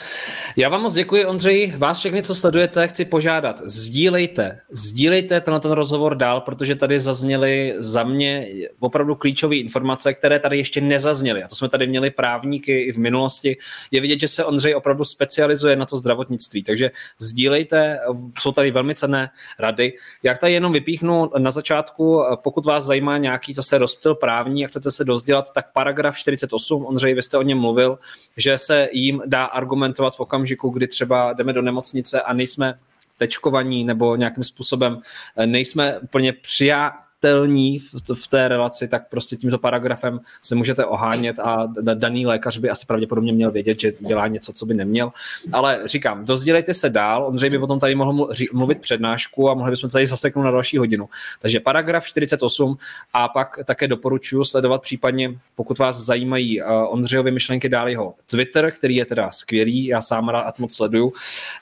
[0.56, 1.74] Já vám moc děkuji, Ondřej.
[1.76, 3.62] Vás všechny, co sledujete, chci požádat.
[3.64, 4.60] Sdílejte.
[4.70, 8.48] Sdílejte tenhle ten rozhovor dál, protože tady zazněly za mě
[8.80, 11.42] opravdu klíčové informace, které tady ještě nezazněly.
[11.42, 13.56] A to jsme tady měli právníky i v minulosti.
[13.90, 16.62] Je vidět, že se Ondřej opravdu specializuje na to zdravotnictví.
[16.62, 18.00] Takže sdílejte.
[18.38, 19.92] Jsou tady velmi cenné rady.
[20.22, 24.90] Jak tady jenom vypíchnu na začátku, pokud vás zajímá nějaký zase rozptyl právní a chcete
[24.90, 27.98] se dozdělat, tak paragraf 48, Ondřej, vy jste o něm mluvil,
[28.36, 32.78] že se jim dá argumentovat v okamžiku, kdy třeba jdeme do nemocnice a nejsme
[33.16, 35.00] tečkovaní nebo nějakým způsobem
[35.36, 40.84] eh, nejsme úplně přijá, telní v, v té relaci, tak prostě tímto paragrafem se můžete
[40.84, 45.12] ohánět a daný lékař by asi pravděpodobně měl vědět, že dělá něco, co by neměl.
[45.52, 49.70] Ale říkám, dozdělejte se dál, Ondřej by o tom tady mohl mluvit přednášku a mohli
[49.70, 51.08] bychom tady zaseknout na další hodinu.
[51.40, 52.76] Takže paragraf 48
[53.12, 58.70] a pak také doporučuji sledovat případně, pokud vás zajímají uh, Ondřejovy myšlenky, dál jeho Twitter,
[58.70, 61.12] který je teda skvělý, já sám rád moc sleduju,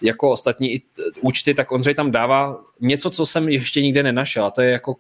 [0.02, 0.82] jako ostatní
[1.20, 4.96] účty, tak Ondřej tam dává něco, co jsem ještě nikde nenašel a to je jako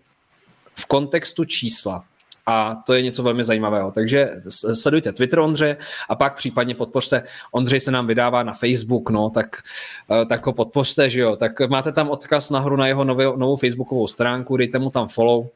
[0.78, 2.04] v kontextu čísla.
[2.46, 3.90] A to je něco velmi zajímavého.
[3.90, 4.30] Takže
[4.74, 5.76] sledujte Twitter Ondře
[6.08, 7.22] a pak případně podpořte.
[7.52, 9.62] Ondřej se nám vydává na Facebook, no, tak,
[10.22, 11.36] eh, tak ho podpořte, že jo.
[11.36, 15.48] Tak máte tam odkaz nahoru na jeho novou, novou Facebookovou stránku, dejte mu tam follow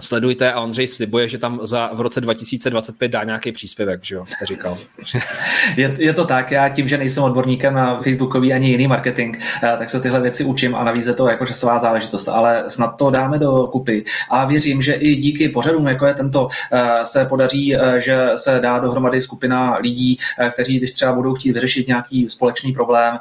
[0.00, 4.26] sledujte a Ondřej slibuje, že tam za, v roce 2025 dá nějaký příspěvek, že jo,
[4.26, 4.76] jste říkal.
[5.76, 9.76] Je, je to tak, já tím, že nejsem odborníkem na Facebookový ani jiný marketing, eh,
[9.78, 13.10] tak se tyhle věci učím a navíc je to jako časová záležitost, ale snad to
[13.10, 17.76] dáme do kupy a věřím, že i díky pořadům, jako je tento, eh, se podaří,
[17.76, 20.18] eh, že se dá dohromady skupina lidí,
[20.52, 23.18] kteří když třeba budou chtít vyřešit nějaký společný problém,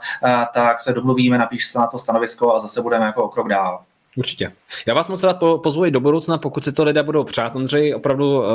[0.54, 3.80] tak se domluvíme, napíš se na to stanovisko a zase budeme jako o krok dál.
[4.16, 4.52] Určitě.
[4.86, 7.56] Já vás moc rád pozvu do budoucna, pokud si to lidé budou přát.
[7.56, 8.46] Ondřej, opravdu uh,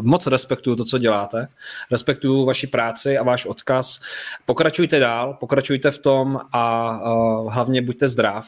[0.00, 1.48] moc respektuju to, co děláte.
[1.90, 4.00] Respektuju vaši práci a váš odkaz.
[4.46, 8.46] Pokračujte dál, pokračujte v tom a uh, hlavně buďte zdrav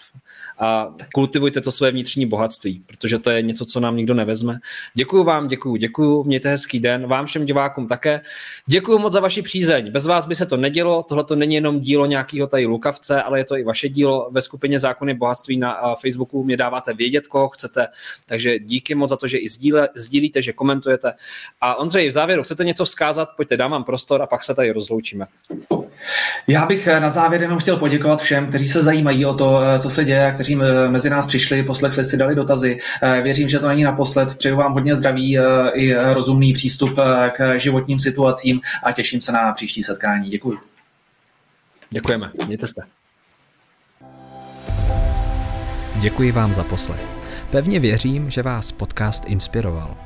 [0.58, 4.58] a kultivujte to své vnitřní bohatství, protože to je něco, co nám nikdo nevezme.
[4.94, 8.20] Děkuju vám, děkuju, děkuju, mějte hezký den, vám všem divákům také.
[8.66, 9.90] Děkuju moc za vaši přízeň.
[9.90, 13.38] Bez vás by se to nedělo, tohle to není jenom dílo nějakého tady lukavce, ale
[13.38, 17.26] je to i vaše dílo ve skupině Zákony bohatství na Facebooku Facebooku, mě dáváte vědět,
[17.26, 17.88] koho chcete,
[18.26, 21.12] takže díky moc za to, že i sdíle, sdílíte, že komentujete.
[21.60, 23.28] A Ondřej, v závěru, chcete něco vzkázat?
[23.36, 25.26] Pojďte, dám vám prostor a pak se tady rozloučíme.
[26.46, 29.80] Já bych eh, na závěr jenom chtěl poděkovat všem, kteří se zajímají o to, eh,
[29.80, 32.78] co se děje, kteří eh, mezi nás přišli, poslechli si, dali dotazy.
[33.22, 34.38] Věřím, že to není naposled.
[34.38, 35.38] Přeju vám hodně zdraví
[35.74, 36.98] i rozumný přístup
[37.36, 40.30] k životním situacím a těším se na příští setkání.
[40.30, 40.58] Děkuji.
[41.90, 42.30] Děkujeme.
[42.46, 42.82] Mějte se.
[45.96, 47.00] Děkuji vám za poslech.
[47.50, 50.05] Pevně věřím, že vás podcast inspiroval.